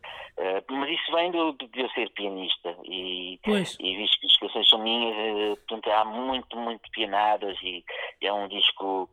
mas 0.69 0.89
isso 0.89 1.11
vem 1.11 1.31
do, 1.31 1.53
de 1.53 1.81
eu 1.81 1.89
ser 1.89 2.09
pianista. 2.11 2.75
E, 2.85 3.39
pois. 3.43 3.77
e 3.79 3.95
visto 3.97 4.19
que 4.19 4.27
as 4.27 4.37
canções 4.37 4.69
são 4.69 4.79
minhas, 4.79 5.57
portanto 5.59 5.91
há 5.91 6.05
muito, 6.05 6.57
muito 6.57 6.89
pianadas 6.91 7.57
e 7.61 7.83
é 8.21 8.33
um 8.33 8.47
disco 8.47 9.09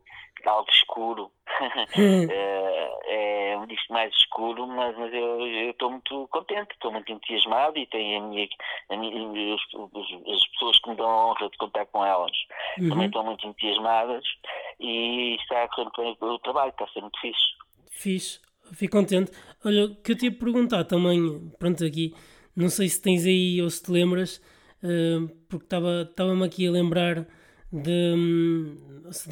algo 0.47 0.71
escuro. 0.71 1.31
é, 2.31 3.51
é 3.53 3.59
um 3.59 3.67
disco 3.67 3.93
mais 3.93 4.14
escuro, 4.14 4.67
mas, 4.67 4.97
mas 4.97 5.12
eu 5.12 5.71
estou 5.71 5.91
muito 5.91 6.29
contente, 6.29 6.73
estou 6.73 6.93
muito 6.93 7.11
entusiasmado 7.11 7.79
e 7.79 7.87
tenho 7.87 8.23
a 8.23 8.29
minha, 8.29 8.49
a 8.91 8.97
minha 8.97 9.55
os, 9.55 9.62
os, 9.75 10.35
as 10.35 10.47
pessoas 10.49 10.79
que 10.79 10.91
me 10.91 10.97
dão 10.97 11.09
a 11.09 11.27
honra 11.27 11.49
de 11.49 11.59
contar 11.59 11.87
com 11.87 12.05
elas 12.05 12.37
uhum. 12.79 12.88
também 12.88 13.07
estão 13.07 13.25
muito 13.25 13.47
entusiasmadas 13.47 14.25
e 14.79 15.37
está 15.37 15.64
a 15.64 15.69
correr 15.69 16.17
bem 16.21 16.31
o 16.31 16.38
trabalho, 16.38 16.71
está 16.71 16.85
a 16.85 16.88
ser 16.88 17.01
muito 17.01 17.21
fixe. 17.21 17.59
Fixe, 17.91 18.41
fico 18.74 18.96
contente. 18.96 19.31
Olha, 19.64 19.87
o 19.87 19.94
que 19.96 20.12
eu 20.12 20.16
te 20.16 20.26
ia 20.26 20.33
perguntar 20.33 20.85
também, 20.85 21.50
pronto, 21.59 21.85
aqui, 21.85 22.14
não 22.54 22.68
sei 22.68 22.88
se 22.88 23.00
tens 23.00 23.24
aí 23.24 23.61
ou 23.62 23.70
se 23.70 23.83
te 23.83 23.90
lembras, 23.90 24.40
uh, 24.83 25.28
porque 25.48 25.66
estava-me 25.74 26.44
aqui 26.44 26.66
a 26.66 26.70
lembrar 26.70 27.26
de, 27.72 28.14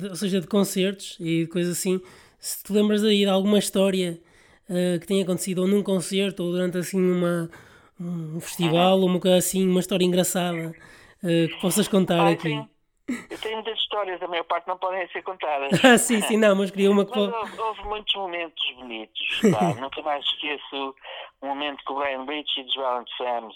ou 0.09 0.16
seja, 0.16 0.40
de 0.40 0.46
concertos 0.46 1.16
e 1.20 1.46
coisas 1.46 1.79
assim, 1.79 2.01
se 2.38 2.62
te 2.62 2.72
lembras 2.72 3.03
aí 3.03 3.20
de 3.20 3.27
alguma 3.27 3.59
história 3.59 4.20
uh, 4.68 5.01
que 5.01 5.07
tenha 5.07 5.22
acontecido 5.22 5.61
ou 5.61 5.68
num 5.68 5.83
concerto 5.83 6.42
ou 6.42 6.53
durante 6.53 6.79
assim 6.79 7.01
uma, 7.01 7.51
um 7.99 8.40
festival 8.40 9.01
ou 9.01 9.07
uma 9.07 9.18
coisa 9.18 9.38
assim, 9.38 9.66
uma 9.66 9.81
história 9.81 10.05
engraçada 10.05 10.75
uh, 11.22 11.49
que 11.49 11.61
possas 11.61 11.88
contar 11.88 12.20
ah, 12.20 12.31
aqui. 12.31 12.49
Sim. 12.49 12.68
Eu 13.09 13.38
tenho 13.40 13.55
muitas 13.57 13.79
histórias, 13.79 14.21
a 14.21 14.29
maior 14.29 14.45
parte 14.45 14.66
não 14.66 14.77
podem 14.79 15.07
ser 15.09 15.23
contadas. 15.23 15.73
ah, 15.85 15.97
sim, 15.97 16.21
sim, 16.23 16.37
não, 16.37 16.57
mas 16.57 16.71
queria 16.71 16.90
uma 16.90 17.05
que 17.05 17.19
houve, 17.19 17.61
houve, 17.61 17.85
muitos 17.85 18.14
momentos 18.14 18.73
bonitos. 18.77 19.40
Pá. 19.53 19.81
Nunca 19.81 20.03
mais 20.03 20.25
esqueço 20.25 20.95
um 21.42 21.49
momento 21.49 21.85
com 21.85 21.95
o 21.95 21.99
Brian 21.99 22.25
Rich 22.25 22.61
e 22.61 22.64
dos 22.64 22.75
Violent 22.75 23.09
Femmes 23.16 23.55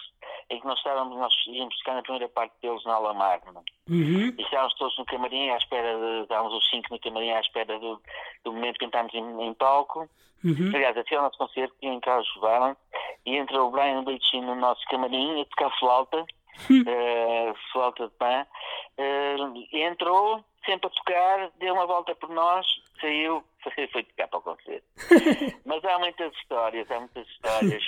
em 0.50 0.60
que 0.60 0.66
nós 0.66 0.78
estávamos, 0.78 1.16
nós 1.16 1.32
íamos 1.46 1.74
ficar 1.76 1.94
na 1.94 2.02
primeira 2.02 2.28
parte 2.28 2.52
deles 2.60 2.84
na 2.84 2.94
aula 2.94 3.14
magna. 3.14 3.62
Uhum. 3.88 4.34
E 4.36 4.42
estávamos 4.42 4.74
todos 4.74 4.98
no 4.98 5.04
camarim 5.04 5.50
à 5.50 5.56
espera 5.56 5.96
de, 5.96 6.22
estávamos 6.22 6.52
os 6.52 6.68
cinco 6.68 6.88
no 6.90 6.98
camarim 6.98 7.30
à 7.30 7.40
espera 7.40 7.78
do, 7.78 8.02
do 8.44 8.52
momento 8.52 8.78
que 8.78 8.84
entramos 8.84 9.14
em, 9.14 9.42
em 9.42 9.54
palco. 9.54 10.08
Uhum. 10.44 10.72
Aliás, 10.74 10.96
até 10.96 11.18
o 11.18 11.22
nosso 11.22 11.38
concerto 11.38 11.74
tinha 11.80 11.94
entrado 11.94 12.22
os 12.22 12.40
Violent 12.40 12.76
e 13.24 13.36
entrou 13.36 13.68
o 13.68 13.70
Brian 13.70 14.02
Beachy 14.02 14.40
no 14.40 14.56
nosso 14.56 14.84
camarim 14.88 15.40
a 15.40 15.44
tocar 15.44 15.70
flauta, 15.78 16.20
uh, 16.20 17.54
flauta 17.72 18.08
de 18.08 18.14
pan. 18.14 18.44
Uh, 19.00 19.66
entrou, 19.72 20.44
sempre 20.66 20.88
a 20.88 20.90
tocar, 20.90 21.50
deu 21.58 21.72
uma 21.72 21.86
volta 21.86 22.14
por 22.14 22.28
nós, 22.28 22.66
saiu, 23.00 23.42
foi 23.92 24.02
tocar 24.04 24.28
para 24.28 24.38
o 24.38 24.42
concerto. 24.42 24.86
Mas 25.64 25.82
há 25.84 25.98
muitas 25.98 26.34
histórias, 26.34 26.90
há 26.90 26.98
muitas 27.00 27.26
histórias. 27.28 27.82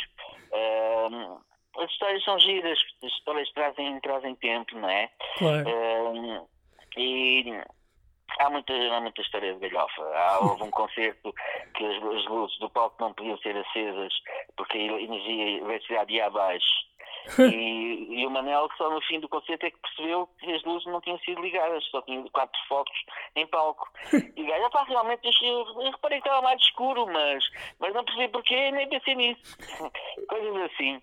Uh, 0.51 1.39
as 1.83 1.91
histórias 1.91 2.25
são 2.25 2.39
giras, 2.39 2.79
as 3.05 3.13
histórias 3.13 3.51
trazem, 3.53 4.01
trazem 4.01 4.35
tempo, 4.37 4.75
não 4.79 4.89
é? 4.89 5.11
Claro. 5.37 5.69
Uh, 5.69 6.49
e 6.97 7.63
há 8.39 8.51
muita, 8.51 8.73
há 8.73 9.01
muita 9.01 9.21
história 9.21 9.55
de 9.55 9.69
galhofa. 9.69 10.03
Há, 10.15 10.39
houve 10.41 10.63
um 10.63 10.71
concerto 10.71 11.33
que 11.75 11.85
as, 11.85 11.97
as, 11.97 12.25
luzes 12.27 12.59
do 12.59 12.71
palco 12.71 12.97
não 13.01 13.13
podiam 13.13 13.37
ser 13.39 13.57
acesas 13.57 14.13
porque 14.57 14.79
a 14.79 15.01
energia, 15.01 15.45
a 15.45 15.65
eletricidade 15.65 16.15
ia 16.15 16.27
abaixo. 16.27 16.92
E, 17.39 18.09
e, 18.21 18.27
o 18.27 18.31
Manel 18.31 18.69
só 18.77 18.91
no 18.91 19.01
fim 19.03 19.21
do 19.21 19.29
concerto 19.29 19.67
é 19.67 19.71
que 19.71 19.79
percebeu 19.79 20.29
que 20.39 20.53
as 20.53 20.63
luzes 20.65 20.87
não 20.87 21.01
tinham 21.01 21.19
sido 21.21 21.41
ligadas, 21.41 21.85
só 21.87 22.03
tinham 22.03 22.27
quatro 22.33 22.59
focos 22.69 22.99
em 23.37 23.47
palco. 23.47 23.89
E 24.35 24.43
o 24.43 24.47
gajo, 24.47 24.71
pá, 24.71 24.83
realmente 24.85 25.29
eu, 25.43 25.67
eu 25.83 25.91
reparei 25.91 26.21
que 26.21 26.27
estava 26.27 26.43
mais 26.43 26.61
escuro, 26.61 27.07
mas, 27.07 27.45
mas 27.79 27.93
não 27.95 28.05
percebi 28.05 28.29
porquê 28.29 28.71
nem 28.71 28.89
pensei 28.89 29.15
nisso. 29.15 29.59
Coisas 30.29 30.57
assim. 30.63 31.01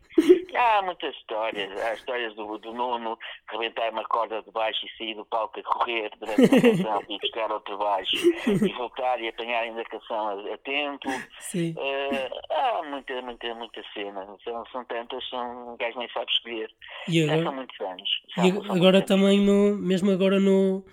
Há 0.56 0.82
muitas 0.82 1.16
histórias. 1.16 1.80
Há 1.82 1.94
histórias 1.94 2.34
do, 2.36 2.58
do 2.58 2.74
Nuno 2.74 3.18
rebentar 3.52 3.92
uma 3.92 4.04
corda 4.06 4.42
de 4.42 4.52
baixo 4.52 4.86
e 4.86 4.98
sair 4.98 5.16
do 5.16 5.26
palco 5.26 5.60
a 5.60 5.64
correr 5.64 6.12
durante 6.18 6.44
a 6.44 6.62
canção 6.62 7.04
e 7.08 7.20
buscar 7.20 7.52
outro 7.52 7.78
baixo 7.78 8.18
e 8.18 8.74
voltar 8.74 9.22
e 9.22 9.28
apanhar 9.28 9.64
ainda 9.64 9.82
a 9.82 9.86
canção 9.86 10.28
a, 10.28 10.54
a 10.54 10.58
tempo. 10.58 11.10
Sim. 11.40 11.76
Uh, 11.78 12.54
há 12.54 12.84
muita, 12.84 13.22
muita, 13.22 13.54
muita 13.56 13.84
cena. 13.94 14.28
São, 14.44 14.66
são 14.68 14.86
tantas, 14.86 15.28
são 15.30 15.74
um 15.74 15.78
gajo 15.78 16.00
nem 16.00 16.09
sabe 16.14 16.32
escolher. 16.32 16.70
E 17.08 17.24
agora, 17.24 17.38
Já 17.38 17.44
são 17.44 17.56
muitos 17.56 17.82
anos. 17.82 18.10
Já 18.36 18.46
e 18.46 18.78
agora 18.78 19.02
também, 19.02 19.40
no, 19.40 19.78
mesmo 19.78 20.12
agora 20.12 20.40
no, 20.40 20.86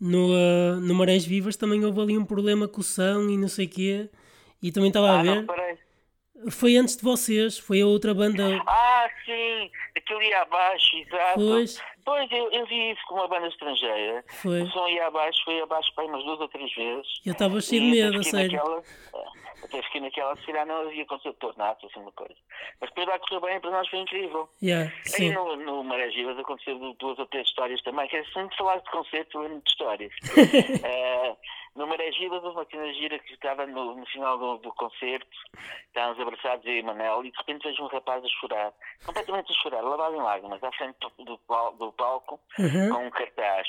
no, 0.00 0.30
uh, 0.30 0.80
no 0.80 0.94
Marés 0.94 1.24
Vivas, 1.24 1.56
também 1.56 1.84
houve 1.84 2.00
ali 2.00 2.18
um 2.18 2.24
problema 2.24 2.68
com 2.68 2.80
o 2.80 2.84
som 2.84 3.28
e 3.28 3.36
não 3.36 3.48
sei 3.48 3.66
o 3.66 3.70
quê. 3.70 4.10
E 4.62 4.72
também 4.72 4.88
estava 4.88 5.10
ah, 5.10 5.20
a 5.20 5.22
ver. 5.22 5.46
Foi 6.50 6.76
antes 6.76 6.96
de 6.96 7.02
vocês, 7.02 7.58
foi 7.58 7.80
a 7.80 7.86
outra 7.86 8.14
banda. 8.14 8.62
Ah, 8.66 9.08
sim, 9.24 9.70
aquilo 9.96 10.22
ia 10.22 10.42
abaixo, 10.42 10.96
exato. 10.96 11.34
Pois. 11.34 11.82
Pois, 12.04 12.30
eu, 12.30 12.50
eu 12.50 12.66
vi 12.66 12.92
isso 12.92 13.00
com 13.08 13.14
uma 13.14 13.28
banda 13.28 13.48
estrangeira. 13.48 14.24
Foi. 14.42 14.62
O 14.62 14.70
som 14.70 14.88
ia 14.88 15.06
abaixo, 15.06 15.42
foi 15.44 15.60
abaixo 15.60 15.92
para 15.94 16.04
umas 16.04 16.24
duas 16.24 16.40
ou 16.40 16.48
três 16.48 16.72
vezes. 16.74 17.06
Eu 17.24 17.32
estava 17.32 17.60
cheio 17.60 17.82
de 17.82 17.90
medo, 17.90 18.22
sério. 18.22 18.56
Naquela, 18.56 18.82
até 19.64 19.82
fiquei 19.82 20.00
naquela, 20.00 20.36
se 20.36 20.46
calhar 20.46 20.66
não 20.66 20.86
havia 20.86 21.06
concerto 21.06 21.38
tornado, 21.38 21.86
assim 21.86 22.00
uma 22.00 22.12
coisa. 22.12 22.34
Mas 22.80 22.90
depois 22.90 23.06
lá 23.06 23.18
correu 23.18 23.40
bem, 23.40 23.60
para 23.60 23.70
nós 23.70 23.88
foi 23.88 24.00
incrível. 24.00 24.48
Yeah, 24.62 24.92
sim. 25.04 25.28
Aí 25.28 25.34
no, 25.34 25.56
no 25.56 25.84
Marés 25.84 26.14
Vivas 26.14 26.38
aconteceu 26.38 26.78
duas 26.98 27.18
ou 27.18 27.26
três 27.26 27.46
histórias 27.46 27.80
também, 27.82 28.06
que 28.08 28.16
é 28.16 28.24
sempre 28.26 28.54
falar 28.56 28.76
de 28.76 28.90
concerto, 28.90 29.38
lembro 29.38 29.62
de 29.62 29.70
histórias. 29.70 30.12
uh, 30.36 31.36
no 31.74 31.86
houve 31.86 32.48
uma 32.48 32.64
cena 32.66 32.92
gira 32.92 33.18
que 33.18 33.34
estava 33.34 33.66
no, 33.66 33.96
no 33.96 34.06
final 34.06 34.38
do, 34.38 34.58
do, 34.58 34.72
concerto, 34.74 35.26
estávamos 35.88 36.20
abraçados 36.20 36.64
eu 36.66 36.78
e 36.78 36.82
Manel, 36.82 37.24
e 37.24 37.32
de 37.32 37.36
repente 37.36 37.66
vejo 37.66 37.82
um 37.82 37.88
rapaz 37.88 38.24
a 38.24 38.28
chorar, 38.28 38.72
completamente 39.04 39.50
a 39.50 39.54
chorar, 39.56 39.80
lavado 39.80 40.14
em 40.14 40.22
lágrimas, 40.22 40.62
à 40.62 40.70
frente 40.72 40.96
do, 41.00 41.24
do, 41.24 41.40
do 41.78 41.92
palco, 41.94 42.40
uhum. 42.58 42.90
com 42.90 43.06
um 43.06 43.10
cartaz. 43.10 43.66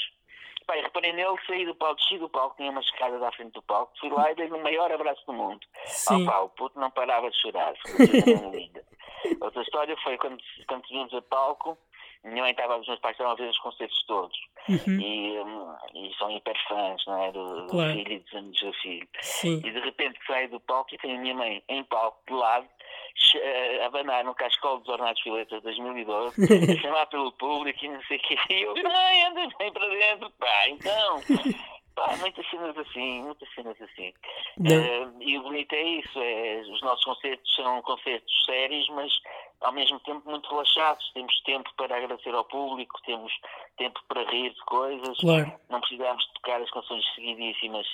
pai, 0.68 0.82
reparei 0.82 1.14
nele, 1.14 1.38
saí 1.48 1.66
do 1.66 1.76
palco, 1.76 2.02
desci 2.02 2.18
do 2.18 2.30
palco, 2.30 2.56
tinha 2.58 2.72
uma 2.72 2.82
escada 2.82 3.28
à 3.28 3.32
frente 3.32 3.54
do 3.54 3.62
palco, 3.62 3.94
fui 4.00 4.10
lá 4.10 4.32
e 4.32 4.36
dei 4.36 4.48
o 4.48 4.64
maior 4.64 4.92
abraço 4.92 5.26
do 5.26 5.34
mundo. 5.34 5.66
Sim. 5.86 6.24
Oh, 6.24 6.26
pá, 6.26 6.40
o 6.40 6.50
puto 6.50 6.80
não 6.80 6.92
parava 6.92 7.30
de 7.30 7.42
chorar, 7.42 7.74
foi 7.86 8.34
uma 8.34 8.56
linda. 8.56 8.84
Outra 9.42 9.62
história 9.62 9.96
foi 10.04 10.18
quando, 10.18 10.38
quando 10.68 10.88
subimos 10.88 11.14
a 11.14 11.22
palco, 11.22 11.78
minha 12.26 12.42
mãe 12.42 12.52
estava, 12.52 12.78
os 12.78 12.88
meus 12.88 13.00
pais 13.00 13.14
estavam 13.14 13.34
a 13.34 13.36
ver 13.36 13.50
os 13.50 13.60
concertos 13.60 14.04
todos. 14.08 14.38
Uhum. 14.68 15.00
E, 15.00 15.40
um, 15.40 15.76
e 15.94 16.14
são 16.18 16.32
hiper 16.32 16.58
fãs, 16.68 17.04
não 17.06 17.24
é? 17.24 17.32
Do, 17.32 17.68
claro. 17.68 17.92
do 17.92 17.98
filho 17.98 18.12
e 18.14 18.20
dos 18.20 18.34
anos 18.34 18.60
do 18.60 18.74
filho. 18.74 19.08
Sim. 19.22 19.58
E 19.64 19.72
de 19.72 19.80
repente 19.80 20.20
saio 20.26 20.50
do 20.50 20.60
palco 20.60 20.94
e 20.94 20.98
tenho 20.98 21.18
a 21.18 21.22
minha 21.22 21.36
mãe 21.36 21.64
em 21.70 21.84
palco, 21.84 22.20
de 22.28 22.34
lado, 22.34 22.68
a 23.82 23.86
abanar 23.86 24.24
no 24.24 24.34
cascol 24.34 24.80
dos 24.80 24.90
Ornados 24.90 25.22
Filetas 25.22 25.62
2012, 25.62 26.36
a 26.72 26.82
chamar 26.82 27.06
pelo 27.08 27.32
público 27.34 27.86
e 27.86 27.90
não 27.90 28.02
sei 28.04 28.18
o 28.18 28.22
que. 28.22 28.38
E 28.54 28.62
eu, 28.64 28.74
mãe, 28.74 29.24
anda 29.24 29.48
bem 29.60 29.72
para 29.72 29.88
dentro, 29.88 30.32
pá, 30.32 30.70
então. 30.70 31.22
Pá, 31.96 32.14
muitas 32.18 32.46
cenas 32.50 32.78
assim, 32.78 33.24
muitas 33.24 33.48
cenas 33.54 33.82
assim. 33.82 34.10
Uh, 34.60 35.16
e 35.22 35.38
o 35.38 35.44
bonito 35.44 35.72
é 35.72 35.82
isso, 35.82 36.20
é, 36.20 36.60
os 36.70 36.82
nossos 36.82 37.06
concertos 37.06 37.56
são 37.56 37.82
concertos 37.84 38.46
sérios, 38.46 38.90
mas 38.90 39.14
ao 39.66 39.74
mesmo 39.74 40.00
tempo 40.02 40.30
muito 40.30 40.48
relaxados. 40.50 41.12
Temos 41.14 41.42
tempo 41.42 41.70
para 41.76 41.98
agradecer 41.98 42.34
ao 42.34 42.46
público, 42.46 43.02
temos 43.06 43.32
tempo 43.78 44.00
para 44.08 44.24
rir 44.30 44.54
de 44.54 44.62
coisas. 44.62 45.18
Claro. 45.18 45.54
Não 45.70 45.80
precisamos 45.82 46.26
tocar 46.36 46.62
as 46.62 46.70
canções 46.72 47.04
seguidíssimas 47.16 47.88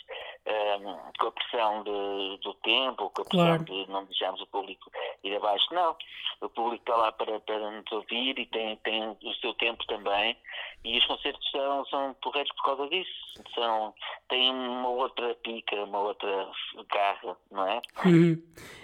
um, 0.81 1.11
com 1.17 1.27
a 1.27 1.31
pressão 1.31 1.83
de, 1.83 2.37
do 2.43 2.53
tempo, 2.55 3.09
com 3.09 3.21
a 3.21 3.25
pressão 3.25 3.47
claro. 3.47 3.63
de 3.63 3.89
não 3.89 4.05
deixarmos 4.05 4.41
o 4.41 4.47
público 4.47 4.91
ir 5.23 5.35
abaixo. 5.35 5.73
Não, 5.73 5.95
o 6.41 6.49
público 6.49 6.83
está 6.83 6.95
lá 6.95 7.11
para, 7.11 7.39
para 7.39 7.71
nos 7.71 7.91
ouvir 7.91 8.37
e 8.37 8.45
tem, 8.47 8.75
tem 8.77 9.09
o 9.09 9.33
seu 9.39 9.53
tempo 9.53 9.85
também. 9.87 10.35
E 10.83 10.97
os 10.97 11.05
concertos 11.05 11.49
são, 11.51 11.85
são 11.85 12.15
porreiros 12.21 12.51
por 12.55 12.63
causa 12.63 12.89
disso. 12.89 13.11
São, 13.55 13.93
têm 14.29 14.49
uma 14.49 14.89
outra 14.89 15.35
pica, 15.35 15.75
uma 15.83 15.99
outra 15.99 16.49
garra, 16.91 17.37
não 17.51 17.67
é? 17.67 17.81
Uhum. 18.05 18.41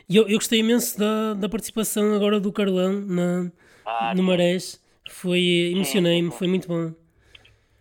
Eu, 0.10 0.26
eu 0.28 0.38
gostei 0.38 0.60
imenso 0.60 0.98
da, 0.98 1.34
da 1.34 1.50
participação 1.50 2.16
agora 2.16 2.40
do 2.40 2.54
Na, 2.84 3.52
ah, 3.86 4.14
no 4.16 4.24
Marés. 4.24 4.84
Foi, 5.10 5.72
emocionei-me, 5.74 6.32
foi 6.32 6.48
muito 6.48 6.68
bom. 6.68 6.94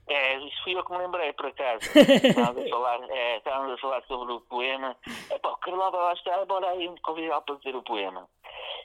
É, 0.09 0.39
isso 0.39 0.63
fui 0.63 0.77
eu 0.77 0.85
que 0.85 0.93
me 0.93 0.99
lembrei, 0.99 1.33
por 1.33 1.47
acaso. 1.47 1.81
estávamos, 1.99 2.67
a 2.67 2.69
falar, 2.71 3.11
é, 3.11 3.37
estávamos 3.39 3.73
a 3.73 3.79
falar 3.79 4.03
sobre 4.05 4.33
o 4.33 4.41
poema. 4.43 4.97
É 5.31 5.39
pá, 5.39 5.51
o 5.51 5.57
Carlão 5.57 5.91
vai 5.91 6.01
lá 6.01 6.13
estar, 6.13 6.45
bora 6.47 6.71
aí 6.71 6.89
me 6.89 7.01
convidar 7.01 7.41
para 7.41 7.57
dizer 7.57 7.75
o 7.75 7.83
poema. 7.83 8.29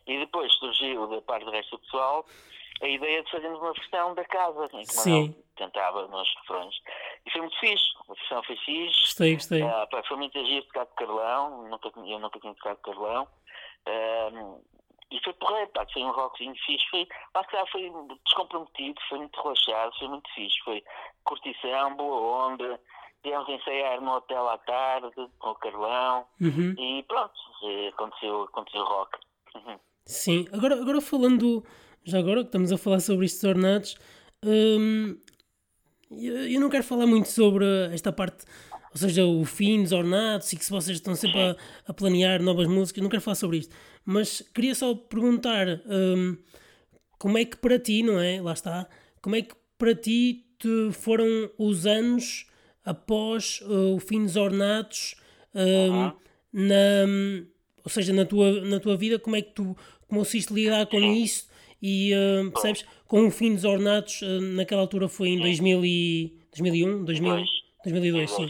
E 0.07 0.17
depois 0.17 0.51
surgiu, 0.55 1.07
da 1.07 1.21
parte 1.21 1.45
do 1.45 1.51
resto 1.51 1.77
do 1.77 1.83
pessoal, 1.83 2.25
a 2.81 2.87
ideia 2.87 3.23
de 3.23 3.29
fazermos 3.29 3.59
uma 3.59 3.73
versão 3.73 4.15
da 4.15 4.25
casa, 4.25 4.69
em 4.73 4.81
que 4.81 4.93
Sim. 4.93 5.35
cantava 5.55 6.07
nos 6.07 6.35
refrões. 6.37 6.75
E 7.25 7.31
foi 7.31 7.41
muito 7.41 7.59
fixe, 7.59 7.85
a 8.09 8.13
versão 8.13 8.43
foi 8.43 8.55
fixe. 8.57 9.01
Gostei, 9.01 9.33
gostei. 9.35 9.61
Uh, 9.61 9.87
pá, 9.91 10.03
foi 10.07 10.17
muito 10.17 10.39
agir 10.39 10.63
tocar 10.63 10.85
de 10.85 10.93
Carlão, 10.95 11.69
nunca, 11.69 11.91
eu 11.95 12.19
nunca 12.19 12.39
tinha 12.39 12.55
tocado 12.55 12.77
de 12.77 12.81
Carlão. 12.81 13.27
Uh, 13.87 14.61
e 15.11 15.19
foi 15.23 15.33
porreiro, 15.33 15.69
pá, 15.71 15.85
foi 15.91 16.03
um 16.03 16.11
rockzinho 16.11 16.55
fixe, 16.65 16.85
foi, 16.89 17.07
lá 17.35 17.41
está, 17.41 17.65
foi 17.67 17.91
descomprometido, 18.25 18.99
foi 19.09 19.17
muito 19.19 19.41
relaxado, 19.41 19.97
foi 19.99 20.07
muito 20.07 20.33
fixe, 20.33 20.57
foi 20.63 20.83
curtição, 21.23 21.95
boa 21.95 22.47
onda, 22.47 22.79
viemos 23.23 23.49
ensaiar 23.49 24.01
no 24.01 24.11
hotel 24.11 24.49
à 24.49 24.57
tarde, 24.59 25.11
com 25.39 25.49
o 25.49 25.55
Carlão, 25.55 26.25
uhum. 26.39 26.73
e 26.77 27.03
pronto, 27.03 27.33
aconteceu, 27.89 28.43
aconteceu 28.43 28.83
rock. 28.83 29.19
Uhum. 29.55 29.79
Sim, 30.05 30.47
agora, 30.53 30.81
agora 30.81 31.01
falando 31.01 31.63
já 32.03 32.19
agora 32.19 32.41
que 32.41 32.47
estamos 32.47 32.71
a 32.71 32.77
falar 32.77 32.99
sobre 32.99 33.25
estes 33.25 33.43
ornatos, 33.43 33.95
hum, 34.43 35.17
eu, 36.09 36.47
eu, 36.47 36.59
não 36.59 36.69
quero 36.69 36.83
falar 36.83 37.05
muito 37.05 37.27
sobre 37.27 37.65
esta 37.93 38.11
parte, 38.11 38.45
ou 38.93 38.97
seja, 38.97 39.25
o 39.25 39.45
fim 39.45 39.83
dos 39.83 39.93
ornatos 39.93 40.51
e 40.51 40.57
que 40.57 40.65
se 40.65 40.71
vocês 40.71 40.97
estão 40.97 41.15
sempre 41.15 41.39
a, 41.39 41.55
a 41.87 41.93
planear 41.93 42.41
novas 42.41 42.67
músicas, 42.67 43.01
não 43.01 43.09
quero 43.09 43.21
falar 43.21 43.35
sobre 43.35 43.57
isto, 43.57 43.73
mas 44.03 44.43
queria 44.53 44.75
só 44.75 44.93
perguntar 44.93 45.81
hum, 45.85 46.37
como 47.17 47.37
é 47.37 47.45
que 47.45 47.55
para 47.55 47.79
ti, 47.79 48.03
não 48.03 48.19
é? 48.19 48.41
Lá 48.41 48.51
está, 48.51 48.87
como 49.21 49.35
é 49.35 49.41
que 49.41 49.55
para 49.77 49.95
ti 49.95 50.45
te 50.59 50.91
foram 50.91 51.49
os 51.57 51.85
anos 51.85 52.45
após 52.83 53.61
uh, 53.61 53.95
o 53.95 53.99
fim 53.99 54.23
dos 54.23 54.35
ornatos 54.35 55.15
uh, 55.55 56.13
na, 56.51 57.05
ou 57.83 57.89
seja, 57.89 58.11
na 58.11 58.25
tua, 58.25 58.61
na 58.61 58.79
tua 58.79 58.97
vida, 58.97 59.17
como 59.17 59.35
é 59.35 59.41
que 59.41 59.53
tu 59.53 59.75
conseguiste 60.07 60.53
lidar 60.53 60.85
com 60.87 60.99
isso 60.99 61.47
e 61.81 62.11
uh, 62.13 62.51
percebes, 62.51 62.85
com 63.07 63.25
o 63.25 63.31
fim 63.31 63.55
dos 63.55 63.63
ornatos, 63.63 64.21
naquela 64.55 64.81
altura 64.81 65.07
foi 65.07 65.29
em 65.29 65.39
2000 65.39 65.85
e, 65.85 66.37
2001, 66.51 67.05
2000, 67.05 67.45
2002, 67.83 68.31
sim. 68.31 68.49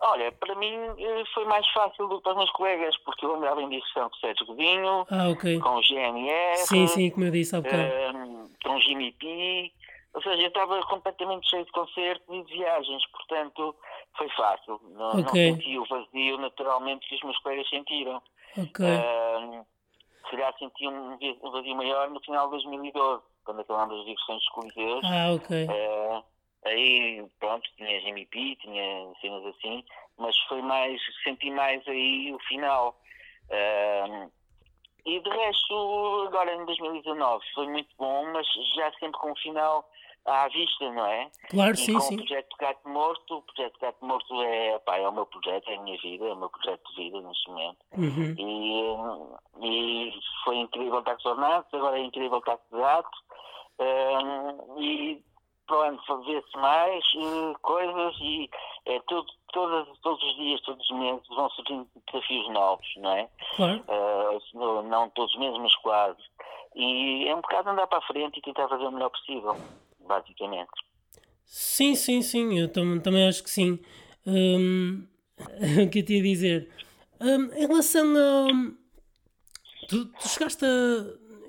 Olha, 0.00 0.30
para 0.30 0.54
mim 0.54 0.74
eh, 0.98 1.24
foi 1.34 1.44
mais 1.46 1.66
fácil 1.72 2.06
do 2.06 2.18
que 2.18 2.22
para 2.22 2.32
os 2.32 2.38
meus 2.38 2.50
colegas, 2.52 2.96
porque 2.98 3.26
eu 3.26 3.34
andava 3.34 3.60
em 3.60 3.68
direção 3.68 4.08
com 4.08 4.16
o 4.16 4.20
Sérgio 4.20 4.46
Godinho, 4.46 5.06
ah, 5.10 5.28
okay. 5.30 5.58
com 5.58 5.74
o 5.74 5.82
GNR, 5.82 6.56
sim, 6.58 6.86
sim, 6.86 7.10
como 7.10 7.26
eu 7.26 7.32
disse 7.32 7.56
há 7.56 7.60
bocado. 7.60 7.82
Uh, 7.82 8.50
com 8.62 8.76
o 8.76 8.80
Jimmy 8.80 9.10
P, 9.12 9.72
ou 10.14 10.22
seja, 10.22 10.42
eu 10.42 10.48
estava 10.48 10.80
completamente 10.86 11.50
cheio 11.50 11.64
de 11.64 11.72
concertos 11.72 12.26
e 12.28 12.44
de 12.44 12.52
viagens, 12.52 13.06
portanto 13.10 13.74
foi 14.16 14.28
fácil. 14.30 14.80
Não, 14.90 15.20
okay. 15.20 15.50
não 15.50 15.56
senti 15.56 15.78
o 15.78 15.84
vazio 15.86 16.38
naturalmente 16.38 17.08
que 17.08 17.16
os 17.16 17.22
meus 17.22 17.38
colegas 17.38 17.68
sentiram. 17.68 18.22
Ok. 18.56 18.86
Uh, 18.86 19.66
se 20.24 20.30
calhar 20.30 20.54
senti 20.58 20.86
um 20.86 21.50
vazio 21.50 21.74
maior 21.74 22.10
no 22.10 22.20
final 22.20 22.46
de 22.46 22.52
2012, 22.52 23.22
quando 23.44 23.60
acabamos 23.60 23.98
as 23.98 24.06
digressões 24.06 24.38
dos 24.40 24.48
Coliseus. 24.50 25.04
Ah, 25.04 25.32
ok. 25.34 25.64
Uh, 25.64 26.24
aí, 26.64 27.24
pronto, 27.38 27.68
tinha 27.76 28.08
MP, 28.08 28.56
tinha 28.56 29.12
cenas 29.20 29.46
assim, 29.46 29.84
mas 30.18 30.36
foi 30.48 30.62
mais, 30.62 31.00
senti 31.22 31.50
mais 31.50 31.86
aí 31.88 32.32
o 32.32 32.38
final. 32.40 32.98
E 35.06 35.20
de 35.20 35.30
resto, 35.30 36.24
agora 36.28 36.54
em 36.54 36.64
2019 36.66 37.44
foi 37.54 37.66
muito 37.68 37.88
bom, 37.96 38.30
mas 38.32 38.46
já 38.76 38.92
sempre 38.98 39.18
com 39.18 39.32
o 39.32 39.36
final 39.36 39.88
à 40.26 40.48
vista, 40.48 40.92
não 40.92 41.06
é? 41.06 41.30
Claro, 41.48 41.72
e 41.72 41.76
sim, 41.76 41.94
com 41.94 42.00
sim. 42.00 42.14
o 42.14 42.18
projeto 42.18 42.56
Gato 42.58 42.88
Morto, 42.88 43.36
o 43.38 43.42
projeto 43.42 43.80
Gato 43.80 44.04
Morto 44.04 44.42
é, 44.42 44.78
pá, 44.80 44.98
é 44.98 45.08
o 45.08 45.12
meu 45.12 45.24
projeto, 45.24 45.70
é 45.70 45.76
a 45.76 45.82
minha 45.82 45.98
vida, 45.98 46.26
é 46.26 46.32
o 46.32 46.36
meu 46.36 46.50
projeto 46.50 46.82
de 46.90 47.04
vida 47.04 47.20
neste 47.22 47.48
momento. 47.48 47.78
Uhum. 47.96 48.34
E, 49.62 50.08
e 50.10 50.20
foi 50.44 50.56
incrível 50.56 50.98
estar 50.98 51.16
com 51.16 51.30
os 51.30 51.38
agora 51.72 51.98
é 51.98 52.02
incrível 52.02 52.38
estar 52.38 52.58
com 52.58 52.76
o 52.76 52.80
gato. 52.80 53.18
Um, 53.80 54.82
e 54.82 55.24
para 55.68 55.78
o 55.78 55.82
ano 55.82 56.00
fazer-se 56.06 56.56
mais 56.56 57.04
uh, 57.14 57.56
coisas 57.62 58.16
e 58.20 58.50
é 58.86 58.98
tudo, 59.06 59.26
todos, 59.52 59.98
todos 60.00 60.22
os 60.22 60.36
dias, 60.36 60.60
todos 60.62 60.90
os 60.90 60.98
meses 60.98 61.28
vão 61.28 61.48
surgindo 61.50 61.86
desafios 62.10 62.48
novos, 62.50 62.86
não 62.96 63.12
é? 63.12 63.28
Claro. 63.56 63.84
Uh, 63.86 64.82
não 64.82 65.08
todos 65.10 65.32
os 65.34 65.40
meses, 65.40 65.58
mas 65.58 65.74
quase. 65.76 66.18
E 66.74 67.28
é 67.28 67.34
um 67.34 67.40
bocado 67.40 67.70
andar 67.70 67.86
para 67.86 67.98
a 67.98 68.02
frente 68.02 68.38
e 68.38 68.42
tentar 68.42 68.68
fazer 68.68 68.84
o 68.84 68.90
melhor 68.90 69.10
possível 69.10 69.56
basicamente. 70.08 70.70
Sim, 71.44 71.94
sim, 71.94 72.22
sim, 72.22 72.58
eu 72.58 72.68
tam 72.68 72.98
também 72.98 73.28
acho 73.28 73.44
que 73.44 73.50
sim. 73.50 73.78
Um, 74.26 75.06
o 75.84 75.90
que 75.90 76.00
eu 76.00 76.04
te 76.04 76.14
ia 76.14 76.22
dizer? 76.22 76.70
Um, 77.20 77.52
em 77.52 77.66
relação 77.66 78.06
a. 78.16 79.86
Tu, 79.88 80.06
tu 80.06 80.28
chegaste 80.28 80.64
a. 80.64 80.68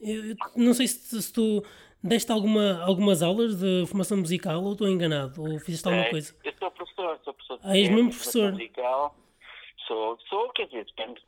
Eu, 0.02 0.36
não 0.56 0.74
sei 0.74 0.88
se, 0.88 1.22
se, 1.22 1.34
tu 1.34 1.64
deste 2.04 2.32
alguma, 2.32 2.82
algumas 2.84 3.22
aulas 3.22 3.58
de 3.58 3.86
formação 3.88 4.18
musical 4.18 4.64
ou 4.64 4.74
estou 4.74 4.88
enganado, 4.88 5.42
ou 5.42 5.60
fizeste 5.60 5.88
alguma 5.88 6.06
é, 6.06 6.10
coisa? 6.10 6.36
Eu 6.44 6.54
sou 6.60 6.72
professor, 6.72 7.20
sou 7.24 7.34
professor 7.34 7.58
de 7.60 7.68
ah, 7.68 7.78
és 7.78 7.90
mesmo 7.90 8.10
professor. 8.10 8.52
musical 8.52 9.16
sou, 9.90 10.20
sou, 10.30 10.50
quer 10.50 10.68
dizer, 10.68 10.86
depende, 10.86 11.20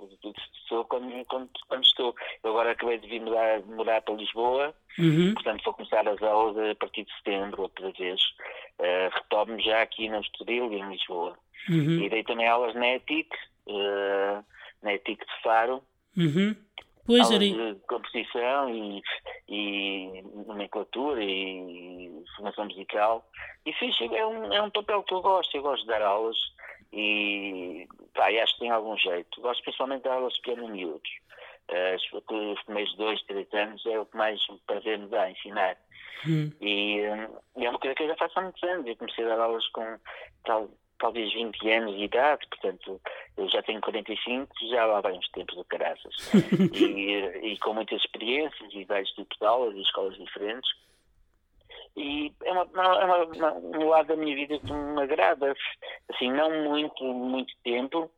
sou 0.70 0.86
quando, 0.86 1.26
quando, 1.26 1.50
quando 1.68 1.84
estou. 1.84 2.16
Eu 2.44 2.52
agora 2.52 2.72
acabei 2.72 3.00
de 3.00 3.08
vir 3.08 3.20
mudar, 3.20 3.60
mudar 3.64 4.02
para 4.02 4.14
Lisboa, 4.14 4.74
uhum. 5.00 5.34
portanto 5.34 5.64
vou 5.66 5.74
começar 5.74 6.08
as 6.08 6.22
aulas 6.22 6.56
a 6.58 6.76
partir 6.76 7.04
de 7.04 7.14
setembro, 7.18 7.64
outra 7.64 7.92
vez. 7.92 8.22
Uh, 8.80 9.10
retomo 9.14 9.60
já 9.60 9.82
aqui 9.82 10.08
na 10.08 10.20
Estoril 10.20 10.72
e 10.72 10.80
em 10.80 10.90
Lisboa. 10.90 11.36
Uhum. 11.70 12.04
E 12.04 12.10
dei 12.10 12.24
também 12.24 12.48
aulas 12.48 12.76
na 12.76 12.96
ETIC, 12.96 13.30
uh, 13.68 14.46
na 14.84 14.94
ETIC 14.94 15.26
de 15.26 15.42
Faro. 15.42 15.84
Uhum. 16.16 16.56
Pois, 17.12 17.32
aulas 17.32 17.76
de 17.76 17.76
composição 17.88 18.70
e, 18.70 19.02
e 19.48 20.22
nomenclatura 20.48 21.24
e 21.24 22.24
formação 22.36 22.66
musical. 22.66 23.26
E 23.66 23.74
fiz, 23.74 23.96
é 24.02 24.26
um, 24.26 24.54
é 24.54 24.62
um 24.62 24.70
papel 24.70 25.04
que 25.04 25.14
eu 25.14 25.22
gosto, 25.22 25.56
eu 25.56 25.62
gosto 25.62 25.84
de 25.84 25.88
dar 25.90 26.02
aulas 26.02 26.38
e 26.94 27.88
pá, 28.14 28.28
acho 28.28 28.54
que 28.54 28.60
tem 28.60 28.72
algum 28.72 28.98
jeito. 28.98 29.42
Gosto 29.42 29.64
principalmente 29.64 30.04
de 30.04 30.10
aulas 30.10 30.34
de 30.34 30.42
piano 30.42 30.68
miúdos. 30.68 31.12
Uh, 31.70 32.54
os 32.54 32.64
primeiros 32.64 32.96
dois, 32.98 33.22
três 33.24 33.48
anos 33.54 33.86
é 33.86 34.00
o 34.00 34.06
que 34.06 34.18
mais 34.18 34.42
prazer 34.68 35.00
me 35.00 35.08
dá 35.08 35.30
ensinar. 35.30 35.78
Hum. 36.28 36.52
E, 36.60 36.98
e, 37.58 37.66
é 37.66 37.70
uma 37.70 37.80
coisa 37.80 37.96
que 37.96 38.04
eu 38.04 38.08
já 38.08 38.16
faço 38.16 38.40
há 38.40 38.42
muitos 38.44 38.64
anos. 38.64 38.88
Eu 38.88 38.96
comecei 38.98 39.24
a 39.24 39.30
dar 39.30 39.40
aulas 39.40 39.68
com 39.70 39.98
tal, 40.44 40.70
talvez 41.02 41.34
20 41.34 41.70
anos 41.72 41.98
de 41.98 42.04
idade, 42.04 42.48
portanto 42.48 43.02
eu 43.36 43.50
já 43.50 43.62
tenho 43.64 43.82
45, 43.82 44.48
já 44.70 44.86
lá 44.86 45.02
vai 45.02 45.14
uns 45.14 45.28
tempos 45.32 45.56
do 45.56 45.66
caraças. 45.66 46.16
e, 46.74 47.52
e 47.54 47.58
com 47.60 47.74
muitas 47.74 48.00
experiências 48.02 48.72
e 48.72 48.86
vários 48.86 49.10
tipos 49.12 49.38
de 49.38 49.46
aulas 49.46 49.76
e 49.76 49.82
escolas 49.82 50.16
diferentes. 50.16 50.70
e 51.98 52.32
é, 52.44 52.52
uma, 52.52 52.62
é 52.62 53.06
uma, 53.06 53.26
uma, 53.26 53.54
um 53.54 53.90
lado 53.90 54.08
da 54.08 54.16
minha 54.16 54.36
vida 54.36 54.60
que 54.60 54.72
me 54.72 55.02
agrada, 55.02 55.54
assim, 56.14 56.32
não 56.32 56.70
muito, 56.70 57.04
muito 57.04 57.54
tempo, 57.64 58.10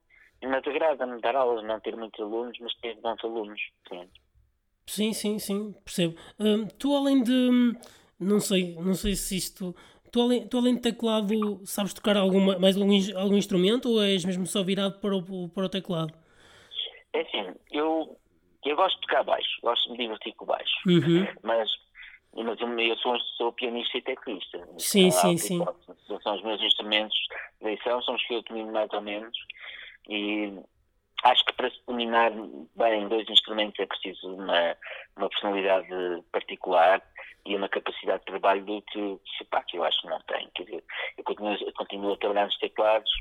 mas 0.43 0.67
agrada-me 0.67 1.22
dar 1.22 1.36
aulas, 1.36 1.63
não 1.63 1.80
ter 1.80 1.96
muitos 1.96 2.19
alunos, 2.19 2.58
mas 2.60 2.76
ter 2.76 2.96
bons 3.00 3.24
alunos. 3.24 3.62
Sim, 3.89 4.10
sim, 4.86 5.13
sim, 5.13 5.39
sim 5.39 5.74
percebo. 5.86 6.17
Hum, 6.38 6.67
tu 6.78 6.93
além 6.93 7.24
de, 7.24 7.78
não 8.19 8.39
sei, 8.39 8.76
não 8.76 8.93
sei 8.93 9.15
se 9.15 9.38
isto, 9.38 9.74
tu 10.13 10.21
além, 10.21 10.47
tu 10.47 10.58
além 10.60 10.76
de 10.76 10.82
teclado, 10.82 11.60
sabes 11.65 11.93
tocar 11.93 12.15
alguma, 12.15 12.58
mais 12.60 12.78
algum, 12.78 12.93
algum 13.17 13.36
instrumento 13.36 13.89
ou 13.89 14.04
és 14.04 14.23
mesmo 14.23 14.45
só 14.45 14.63
virado 14.63 14.99
para 14.99 15.15
o, 15.15 15.49
para 15.49 15.65
o 15.65 15.69
teclado? 15.69 16.13
É 17.12 17.21
assim, 17.21 17.56
eu, 17.71 18.15
eu 18.63 18.76
gosto 18.76 18.95
de 18.95 19.08
tocar 19.08 19.23
baixo, 19.23 19.60
gosto 19.63 19.86
de 19.86 19.91
me 19.91 19.97
divertir 19.97 20.34
com 20.36 20.45
baixo, 20.45 20.76
uhum. 20.86 21.28
mas 21.43 21.69
mas 22.36 22.60
eu 22.60 22.97
sou, 22.97 23.19
sou 23.38 23.54
pianista 23.54 23.95
e 23.95 24.02
teclista. 24.02 24.67
Sim, 24.80 25.12
sim, 25.12 25.38
sim. 25.38 25.63
São 26.23 26.36
os 26.36 26.41
meus 26.41 26.60
instrumentos 26.63 27.15
de 27.62 27.67
eleição, 27.67 28.02
são 28.02 28.15
os 28.15 28.26
que 28.26 28.34
eu 28.34 28.41
domino 28.41 28.71
mais 28.71 28.91
ou 28.91 29.02
menos. 29.02 29.38
E 30.10 30.52
acho 31.23 31.45
que 31.45 31.54
para 31.54 31.69
se 31.69 31.80
dominar 31.86 32.32
bem 32.76 33.08
dois 33.08 33.30
instrumentos 33.30 33.80
é 33.80 33.86
preciso 33.86 34.34
uma, 34.34 34.76
uma 35.15 35.30
personalidade 35.30 35.88
particular 36.32 37.04
e 37.45 37.56
uma 37.56 37.69
capacidade 37.69 38.19
de 38.19 38.25
trabalho 38.25 38.63
do 38.63 38.82
que, 38.84 39.19
que 39.67 39.77
eu 39.77 39.84
acho 39.84 40.01
que 40.01 40.08
não 40.08 40.19
tenho. 40.21 40.49
Quer 40.56 40.63
dizer, 40.63 40.84
eu 41.17 41.23
continuo, 41.23 41.56
eu 41.56 41.73
continuo 41.73 42.13
a 42.13 42.17
trabalhar 42.17 42.45
nos 42.45 42.58
teclados 42.58 43.12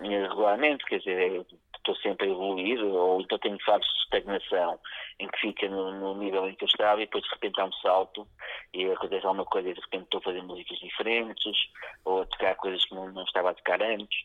eh, 0.00 0.26
regularmente, 0.28 0.84
quer 0.84 0.98
dizer, 0.98 1.46
estou 1.76 1.94
sempre 1.96 2.26
a 2.26 2.30
evoluir, 2.30 2.82
ou 2.82 3.20
então 3.20 3.38
tenho 3.38 3.58
fases 3.62 3.86
de 3.86 3.98
estagnação 4.00 4.78
em 5.20 5.28
que 5.28 5.40
fica 5.40 5.68
no, 5.68 5.92
no, 5.92 6.14
nível 6.16 6.48
em 6.48 6.54
que 6.54 6.64
eu 6.64 6.68
estava 6.68 7.02
e 7.02 7.04
depois 7.04 7.22
de 7.24 7.30
repente 7.30 7.60
há 7.60 7.64
um 7.66 7.72
salto 7.74 8.26
e 8.72 8.90
acontece 8.90 9.26
alguma 9.26 9.44
coisa 9.44 9.68
e 9.68 9.74
de 9.74 9.80
repente 9.80 10.04
estou 10.04 10.18
a 10.18 10.22
fazer 10.22 10.42
músicas 10.42 10.78
diferentes 10.78 11.56
ou 12.04 12.22
a 12.22 12.26
tocar 12.26 12.54
coisas 12.56 12.84
que 12.86 12.94
não, 12.94 13.12
não 13.12 13.24
estava 13.24 13.50
a 13.50 13.54
tocar 13.54 13.82
antes. 13.82 14.24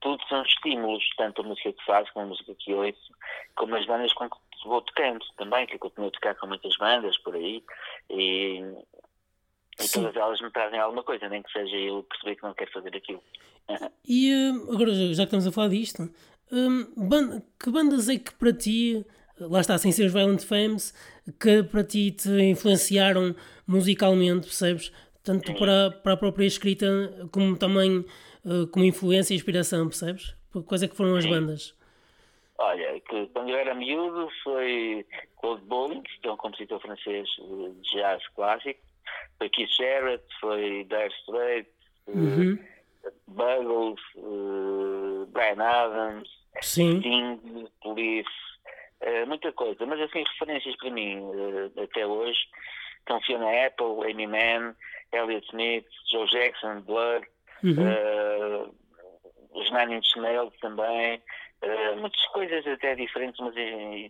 Tudo 0.00 0.22
são 0.28 0.42
estímulos, 0.42 1.04
tanto 1.16 1.42
a 1.42 1.44
música 1.44 1.72
que 1.72 1.84
faço 1.84 2.12
como 2.12 2.26
a 2.26 2.28
música 2.28 2.54
que 2.58 2.72
ouço, 2.72 3.12
como 3.56 3.74
as 3.74 3.84
bandas 3.86 4.12
com 4.12 4.30
que 4.30 4.36
vou 4.68 4.82
tocando 4.82 5.24
também, 5.36 5.66
que 5.66 5.74
eu 5.74 5.78
continuo 5.78 6.08
a 6.08 6.12
tocar 6.12 6.34
com 6.36 6.46
muitas 6.46 6.76
bandas 6.76 7.16
por 7.18 7.34
aí 7.34 7.62
e, 8.08 8.62
e 9.80 9.88
todas 9.92 10.14
elas 10.14 10.40
me 10.40 10.50
trazem 10.50 10.78
alguma 10.78 11.02
coisa, 11.02 11.28
nem 11.28 11.42
que 11.42 11.52
seja 11.52 11.76
eu 11.76 12.02
perceber 12.04 12.36
que 12.36 12.42
não 12.42 12.54
quero 12.54 12.72
fazer 12.72 12.96
aquilo. 12.96 13.22
E 14.04 14.32
eh, 14.32 14.72
agora, 14.72 14.92
já 14.92 15.22
que 15.22 15.22
estamos 15.22 15.46
a 15.46 15.52
falar 15.52 15.68
disto, 15.68 16.10
um, 16.50 17.40
que 17.56 17.70
bandas 17.70 18.08
é 18.08 18.18
que 18.18 18.34
para 18.34 18.52
ti, 18.52 19.06
lá 19.38 19.60
está, 19.60 19.78
sem 19.78 19.92
ser 19.92 20.06
os 20.06 20.12
Violent 20.12 20.42
Femmes, 20.42 20.92
que 21.38 21.62
para 21.62 21.84
ti 21.84 22.10
te 22.10 22.28
influenciaram 22.42 23.34
musicalmente, 23.66 24.48
percebes? 24.48 24.92
Tanto 25.22 25.54
para, 25.54 25.90
para 25.90 26.14
a 26.14 26.16
própria 26.16 26.46
escrita 26.46 26.86
como 27.30 27.56
também 27.56 28.04
uh, 28.44 28.66
como 28.72 28.84
influência 28.84 29.32
e 29.32 29.36
inspiração, 29.36 29.86
percebes? 29.86 30.34
Quais 30.66 30.82
é 30.82 30.88
que 30.88 30.96
foram 30.96 31.14
as 31.14 31.24
Sim. 31.24 31.30
bandas? 31.30 31.74
Olha, 32.62 33.00
que 33.00 33.26
quando 33.28 33.48
eu 33.48 33.56
era 33.56 33.74
miúdo 33.74 34.28
foi 34.44 35.06
Cold 35.36 35.64
Bowling, 35.64 36.02
que 36.02 36.28
é 36.28 36.30
um 36.30 36.36
compositor 36.36 36.78
francês 36.78 37.26
de 37.38 37.90
jazz 37.90 38.22
clássico, 38.34 38.78
foi 39.38 39.48
Keith 39.48 39.70
Jarrett, 39.78 40.22
foi 40.38 40.84
Dire 40.84 41.10
Straits, 41.22 41.72
uhum. 42.06 42.58
uh, 43.04 43.12
Buggles, 43.28 44.00
uh, 44.16 45.26
Brian 45.32 45.62
Adams, 45.62 46.28
Sim. 46.60 47.00
Sting, 47.00 47.66
Police, 47.82 48.28
uh, 49.06 49.26
muita 49.26 49.50
coisa. 49.52 49.86
Mas 49.86 49.98
assim, 50.02 50.22
referências 50.22 50.76
para 50.76 50.90
mim 50.90 51.18
uh, 51.18 51.82
até 51.82 52.06
hoje 52.06 52.40
estão 52.98 53.22
Fiona 53.22 53.66
Apple, 53.66 54.10
Amy 54.10 54.26
Mann, 54.26 54.76
Elliot 55.12 55.46
Smith, 55.46 55.86
Joe 56.12 56.28
Jackson, 56.28 56.82
Blur, 56.82 57.26
uhum. 57.64 58.66
uh, 58.68 58.74
os 59.54 59.70
Nine 59.72 59.96
Inch 59.96 60.14
Nails 60.16 60.52
também. 60.60 61.22
Uh, 61.62 62.00
muitas 62.00 62.24
coisas 62.28 62.66
até 62.66 62.94
diferentes 62.94 63.38
umas, 63.38 63.54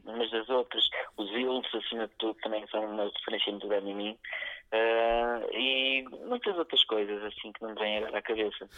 umas 0.05 0.31
das 0.31 0.49
outras. 0.49 0.89
Os 1.17 1.31
Hills, 1.31 1.69
acima 1.77 2.07
de 2.07 2.15
tudo, 2.19 2.35
também 2.43 2.65
são 2.69 2.85
uma 2.85 3.05
referência 3.05 3.51
muito 3.51 3.69
grande 3.69 3.91
em 3.91 3.95
mim. 3.95 4.19
Uh, 4.73 5.53
e 5.53 6.05
muitas 6.29 6.57
outras 6.57 6.85
coisas 6.85 7.23
assim 7.25 7.53
que 7.53 7.61
não 7.61 7.71
me 7.71 7.81
vêm 7.81 7.99
agora 7.99 8.19
à 8.19 8.23
cabeça. 8.23 8.69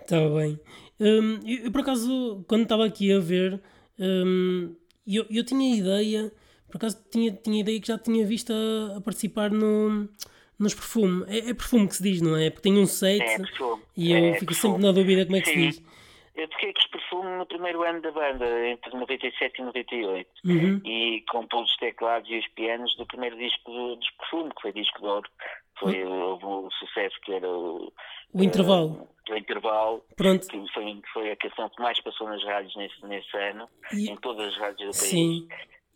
Está 0.00 0.18
bem. 0.28 0.58
Um, 0.98 1.38
eu, 1.46 1.70
por 1.70 1.82
acaso, 1.82 2.44
quando 2.48 2.62
estava 2.64 2.84
aqui 2.84 3.12
a 3.12 3.20
ver, 3.20 3.60
um, 3.98 4.74
eu, 5.06 5.24
eu 5.30 5.44
tinha 5.44 5.76
ideia, 5.76 6.32
por 6.68 6.78
acaso 6.78 7.04
tinha, 7.10 7.30
tinha 7.32 7.60
ideia 7.60 7.80
que 7.80 7.86
já 7.86 7.98
tinha 7.98 8.26
visto 8.26 8.52
a, 8.52 8.96
a 8.96 9.00
participar 9.00 9.50
no, 9.50 10.08
nos 10.58 10.74
perfumes. 10.74 11.28
É, 11.28 11.50
é, 11.50 11.54
perfume 11.54 11.86
que 11.86 11.96
se 11.96 12.02
diz, 12.02 12.20
não 12.20 12.36
é? 12.36 12.50
Porque 12.50 12.68
tem 12.68 12.78
um 12.78 12.86
site 12.86 13.22
é, 13.22 13.38
e 13.96 14.12
eu 14.12 14.18
é, 14.18 14.32
fico 14.34 14.46
perfume. 14.46 14.74
sempre 14.74 14.86
na 14.86 14.92
dúvida 14.92 15.24
como 15.24 15.36
é 15.36 15.40
que 15.40 15.50
Sim. 15.50 15.70
se 15.70 15.80
diz. 15.80 15.92
Eu 16.34 16.48
toquei 16.48 16.72
com 16.72 16.80
os 16.80 16.86
perfumes 16.86 17.38
no 17.38 17.46
primeiro 17.46 17.82
ano 17.82 18.00
da 18.00 18.10
banda, 18.10 18.68
entre 18.68 18.96
97 18.96 19.60
e 19.60 19.64
98, 19.64 20.30
uhum. 20.44 20.80
e 20.84 21.22
compus 21.30 21.70
os 21.70 21.76
teclados 21.76 22.28
e 22.30 22.38
os 22.38 22.48
pianos 22.48 22.96
do 22.96 23.06
primeiro 23.06 23.36
disco 23.36 23.70
do, 23.70 23.96
dos 23.96 24.10
perfumes, 24.12 24.52
que 24.54 24.62
foi 24.62 24.72
disco 24.72 24.98
de 25.00 25.06
ouro. 25.06 25.30
Foi 25.78 26.04
uhum. 26.04 26.38
o, 26.42 26.66
o, 26.66 26.70
sucesso 26.72 27.16
que 27.22 27.32
era 27.32 27.48
o. 27.48 27.92
O 28.32 28.42
intervalo. 28.42 29.08
Uh, 29.28 29.32
o 29.32 29.36
intervalo. 29.36 30.04
Pronto. 30.16 30.46
Que 30.46 30.72
foi, 30.72 31.02
foi 31.12 31.30
a 31.32 31.36
canção 31.36 31.68
que 31.68 31.82
mais 31.82 32.00
passou 32.00 32.26
nas 32.26 32.42
rádios 32.44 32.74
nesse, 32.76 33.06
nesse 33.06 33.36
ano, 33.36 33.68
e... 33.92 34.10
em 34.10 34.16
todas 34.16 34.48
as 34.48 34.56
rádios 34.56 34.96
do 34.96 34.98
país. 34.98 35.10
Sim. 35.10 35.48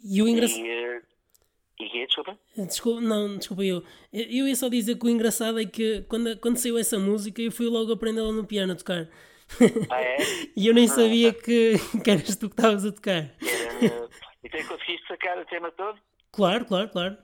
E 0.05 0.23
o 0.23 0.29
engraçado. 0.29 0.61
E, 0.61 0.99
uh, 0.99 1.03
e 1.79 1.89
que, 1.91 2.07
desculpa? 2.07 2.39
Desculpa, 2.57 3.01
não, 3.01 3.37
desculpa 3.39 3.63
eu. 3.63 3.83
Eu 4.13 4.49
ia 4.49 4.57
só 4.57 4.69
dizer 4.69 4.99
que 4.99 5.07
o 5.07 5.11
engraçado 5.11 5.61
é 5.61 5.67
que 5.67 6.03
quando, 6.09 6.39
quando 6.39 6.57
saiu 6.57 6.79
essa 6.79 6.99
música 6.99 7.41
eu 7.43 7.53
fui 7.53 7.67
logo 7.67 7.93
aprender 7.93 8.23
lá 8.23 8.33
no 8.33 8.47
piano 8.47 8.73
a 8.73 8.77
tocar. 8.77 9.09
Ah, 9.91 10.01
é? 10.01 10.17
e 10.57 10.67
eu 10.67 10.75
nem 10.75 10.89
sabia 10.89 11.33
que, 11.33 11.75
que 12.03 12.11
eras 12.11 12.37
tu 12.37 12.49
que 12.49 12.55
estavas 12.55 12.85
a 12.85 12.93
tocar. 12.93 13.31
Era, 13.41 14.09
e 14.43 14.49
tu 14.49 14.69
conseguiste 14.69 15.07
sacar 15.07 15.39
o 15.39 15.45
tema 15.47 15.71
todo? 15.73 15.99
Claro, 16.33 16.65
claro, 16.65 16.89
claro. 16.89 17.17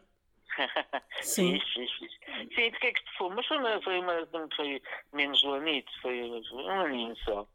Sim. 1.22 1.58
Fiz, 1.58 1.72
fiz, 1.72 1.92
fiz. 1.98 2.12
Sim, 2.54 2.70
de 2.70 2.78
que 2.78 2.86
é 2.86 2.92
que 2.92 3.00
foi? 3.16 3.34
Mas 3.34 3.46
foi, 3.46 3.58
uma, 3.58 3.82
foi, 3.82 3.98
uma, 4.00 4.28
foi 4.56 4.82
menos 5.12 5.42
do 5.42 5.54
anito, 5.54 5.90
foi 6.00 6.22
um 6.22 6.80
aninho 6.80 7.16
só. 7.24 7.46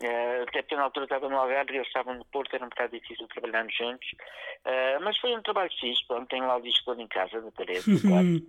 Uh, 0.00 0.42
até 0.48 0.62
porque 0.62 0.74
na 0.74 0.84
altura 0.84 1.04
estava 1.04 1.28
no 1.28 1.36
Algarve 1.36 1.72
e 1.72 1.76
eles 1.76 1.86
estavam 1.86 2.14
no 2.14 2.24
Porto, 2.26 2.54
era 2.54 2.64
um 2.64 2.68
bocado 2.68 2.98
difícil 2.98 3.28
trabalharmos 3.28 3.76
juntos. 3.76 4.08
Uh, 4.64 5.02
mas 5.02 5.16
foi 5.18 5.36
um 5.36 5.42
trabalho 5.42 5.70
fixe, 5.78 6.06
pronto, 6.06 6.28
tenho 6.28 6.46
lá 6.46 6.56
o 6.56 6.62
disco 6.62 6.84
todo 6.86 7.00
em 7.00 7.08
casa, 7.08 7.40
na 7.40 7.50
parede. 7.50 7.82
claro. 8.00 8.42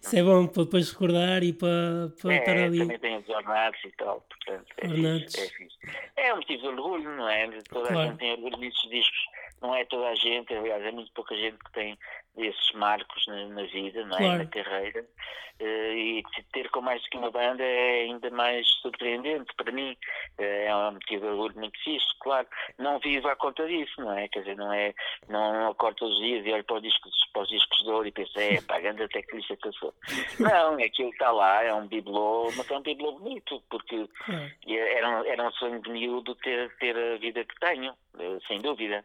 Isso 0.00 0.16
é 0.16 0.22
bom 0.22 0.46
para 0.46 0.64
depois 0.64 0.92
recordar 0.92 1.42
e 1.42 1.52
para, 1.52 2.12
para 2.20 2.34
é, 2.34 2.38
estar 2.38 2.56
ali. 2.56 2.78
também 2.78 2.98
tem 2.98 3.16
os 3.16 3.28
ornados 3.28 3.80
e 3.84 3.90
tal, 3.92 4.20
portanto. 4.20 4.66
É. 4.78 4.88
Fixe, 4.88 5.40
é, 5.40 5.48
fixe. 5.48 5.78
é 6.16 6.32
um 6.34 6.36
motivo 6.36 6.62
de 6.62 6.68
orgulho, 6.68 7.16
não 7.16 7.28
é? 7.28 7.48
Toda 7.70 7.88
claro. 7.88 7.98
a 7.98 8.06
gente 8.06 8.18
tem 8.18 8.32
orgulho 8.32 8.56
desses 8.58 8.90
discos. 8.90 9.24
Não 9.62 9.74
é 9.74 9.84
toda 9.84 10.08
a 10.08 10.14
gente, 10.16 10.52
aliás, 10.52 10.84
é 10.84 10.90
muito 10.90 11.12
pouca 11.12 11.36
gente 11.36 11.56
que 11.56 11.72
tem 11.72 11.96
esses 12.36 12.72
marcos 12.72 13.24
na, 13.26 13.46
na 13.46 13.62
vida, 13.64 14.04
não 14.06 14.16
é? 14.16 14.20
Claro. 14.20 14.38
na 14.38 14.46
carreira. 14.46 15.06
Uh, 15.60 15.94
e 15.94 16.24
ter 16.52 16.68
com 16.70 16.80
mais 16.80 17.00
do 17.02 17.10
que 17.10 17.16
uma 17.16 17.30
banda 17.30 17.62
é 17.62 18.02
ainda 18.02 18.30
mais 18.30 18.66
surpreendente 18.80 19.54
para 19.56 19.70
mim. 19.70 19.96
Uh, 20.38 20.42
é 20.42 20.74
um 20.74 20.81
motivo 20.90 21.22
de 21.22 21.30
orgulho 21.32 21.54
muito 21.56 21.78
fixe, 21.82 22.06
claro. 22.20 22.46
Não 22.78 22.98
vivo 22.98 23.28
à 23.28 23.36
conta 23.36 23.66
disso, 23.66 24.00
não 24.00 24.12
é? 24.12 24.28
Quer 24.28 24.40
dizer, 24.40 24.56
não 24.56 24.72
é. 24.72 24.94
Não, 25.28 25.52
não 25.52 25.70
acordo 25.70 25.96
todos 25.96 26.16
os 26.16 26.22
dias 26.22 26.46
e 26.46 26.52
olho 26.52 26.64
para 26.64 26.76
os 26.76 26.82
discos, 26.82 27.12
para 27.32 27.42
os 27.42 27.48
discos 27.48 27.82
de 27.82 27.90
ouro 27.90 28.08
e 28.08 28.12
penso, 28.12 28.38
é, 28.38 28.60
pá, 28.62 28.80
grande 28.80 29.06
teclista 29.08 29.56
que 29.56 29.68
eu 29.68 29.72
sou. 29.74 29.94
Não, 30.40 30.78
é 30.78 30.84
aquilo 30.84 31.10
que 31.10 31.16
está 31.16 31.30
lá, 31.30 31.62
é 31.62 31.72
um 31.72 31.86
bibelô, 31.86 32.50
mas 32.56 32.70
é 32.70 32.76
um 32.76 32.82
bibelô 32.82 33.12
bonito, 33.12 33.62
porque 33.70 34.08
era, 34.68 35.08
um, 35.08 35.24
era 35.24 35.48
um 35.48 35.52
sonho 35.52 35.80
de 35.80 35.90
miúdo 35.90 36.34
ter, 36.36 36.70
ter 36.78 36.96
a 36.96 37.16
vida 37.16 37.44
que 37.44 37.60
tenho, 37.60 37.94
eh, 38.18 38.38
sem 38.46 38.60
dúvida. 38.60 39.04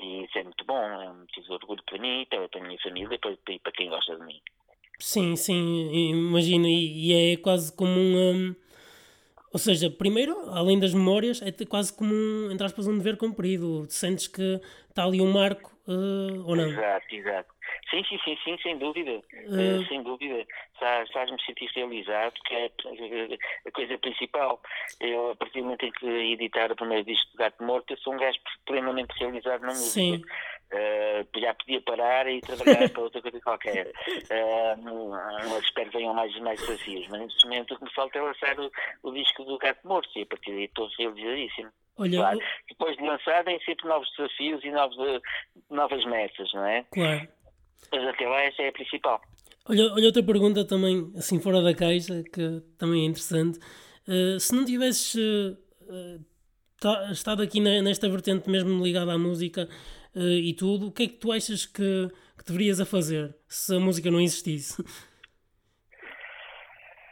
E 0.00 0.24
isso 0.24 0.38
é 0.38 0.42
muito 0.42 0.64
bom, 0.64 0.82
é 0.82 1.10
um 1.10 1.20
motivo 1.20 1.46
de 1.46 1.52
orgulho 1.52 1.82
para 1.84 1.98
mim, 1.98 2.26
para, 2.28 2.48
para 2.48 2.60
a 2.60 2.64
minha 2.64 2.78
família 2.80 3.14
e 3.14 3.18
para, 3.18 3.36
para 3.62 3.72
quem 3.72 3.88
gosta 3.88 4.16
de 4.16 4.24
mim. 4.24 4.40
Sim, 4.98 5.34
sim, 5.34 6.10
imagino, 6.10 6.66
e, 6.66 7.10
e 7.10 7.32
é 7.32 7.36
quase 7.36 7.74
como 7.74 7.92
um, 7.92 8.34
um, 8.34 8.56
Ou 9.52 9.58
seja, 9.58 9.90
primeiro, 9.90 10.34
além 10.50 10.80
das 10.80 10.94
memórias, 10.94 11.42
é 11.42 11.52
quase 11.66 11.94
como, 11.94 12.14
um, 12.14 12.50
entre 12.50 12.64
aspas, 12.64 12.86
um 12.86 12.96
dever 12.96 13.16
cumprido. 13.16 13.86
Sentes 13.88 14.26
que 14.26 14.60
está 14.88 15.04
ali 15.04 15.20
um 15.20 15.30
marco 15.30 15.70
uh, 15.86 16.48
ou 16.48 16.56
não? 16.56 16.68
Exato, 16.68 17.14
exato. 17.14 17.52
Sim, 17.90 18.02
sim, 18.08 18.18
sim, 18.24 18.38
sim, 18.42 18.58
sem 18.62 18.78
dúvida. 18.78 19.10
Uh... 19.10 19.80
Uh, 19.82 19.86
sem 19.88 20.02
dúvida. 20.02 20.46
Faz-me 21.12 21.40
sentir 21.44 21.70
realizado, 21.74 22.32
que 22.46 22.54
é 22.54 22.70
a 23.66 23.70
coisa 23.70 23.98
principal. 23.98 24.60
Eu, 24.98 25.32
a 25.32 25.36
partir 25.36 25.58
do 25.58 25.64
momento 25.64 25.84
em 25.84 25.92
que 25.92 26.06
editar 26.06 26.72
o 26.72 26.76
primeiro 26.76 27.04
disco 27.04 27.30
de 27.32 27.36
Gato 27.36 27.62
Morto, 27.62 27.92
eu 27.92 27.98
sou 27.98 28.14
um 28.14 28.16
gajo 28.16 28.38
plenamente 28.66 29.12
realizado 29.18 29.60
na 29.60 29.68
música. 29.68 29.90
Sim. 29.90 30.22
Uh, 30.72 31.40
já 31.40 31.52
podia 31.52 31.82
parar 31.82 32.26
e 32.26 32.40
trabalhar 32.40 32.88
para 32.88 33.02
outra 33.02 33.20
coisa 33.20 33.40
qualquer. 33.40 33.88
Uh, 33.88 34.82
não, 34.82 35.58
espero 35.58 35.90
que 35.90 35.98
venham 35.98 36.14
mais, 36.14 36.34
mais 36.40 36.58
desafios, 36.60 37.06
mas 37.08 37.20
neste 37.20 37.44
momento 37.44 37.74
o 37.74 37.78
que 37.78 37.84
me 37.84 37.92
falta 37.92 38.18
é 38.18 38.22
lançar 38.22 38.58
o, 38.58 38.70
o 39.02 39.12
disco 39.12 39.44
do 39.44 39.58
Gato 39.58 39.86
Morto 39.86 40.08
e 40.16 40.22
a 40.22 40.26
partir 40.26 40.52
daí 40.52 40.64
estou 40.64 40.88
realizadíssimo. 40.98 41.68
Olha, 41.98 42.18
claro. 42.18 42.38
Depois 42.68 42.96
de 42.96 43.02
lançar, 43.02 43.44
tem 43.44 43.60
sempre 43.60 43.86
novos 43.86 44.08
desafios 44.16 44.64
e 44.64 44.70
novos, 44.70 44.96
novas 45.68 46.04
metas, 46.06 46.50
não 46.54 46.64
é? 46.64 46.84
Claro. 46.90 47.28
Mas 47.92 48.08
até 48.08 48.26
lá 48.26 48.40
essa 48.40 48.62
é 48.62 48.68
a 48.68 48.72
principal. 48.72 49.20
Olha, 49.68 49.92
olha 49.92 50.06
outra 50.06 50.22
pergunta 50.22 50.64
também, 50.66 51.12
assim 51.18 51.38
fora 51.38 51.60
da 51.60 51.74
caixa, 51.74 52.22
que 52.32 52.62
também 52.78 53.02
é 53.02 53.06
interessante. 53.06 53.58
Uh, 54.08 54.40
se 54.40 54.54
não 54.54 54.64
tivesses 54.64 55.14
estado 57.12 57.42
aqui 57.42 57.60
nesta 57.60 58.08
vertente 58.08 58.50
mesmo 58.50 58.82
ligada 58.82 59.12
à 59.12 59.18
música 59.18 59.68
e 60.14 60.54
tudo, 60.54 60.88
o 60.88 60.92
que 60.92 61.04
é 61.04 61.06
que 61.08 61.14
tu 61.14 61.32
achas 61.32 61.64
que, 61.64 62.08
que 62.38 62.44
deverias 62.46 62.80
a 62.80 62.86
fazer 62.86 63.34
se 63.48 63.74
a 63.74 63.80
música 63.80 64.10
não 64.10 64.20
existisse? 64.20 64.82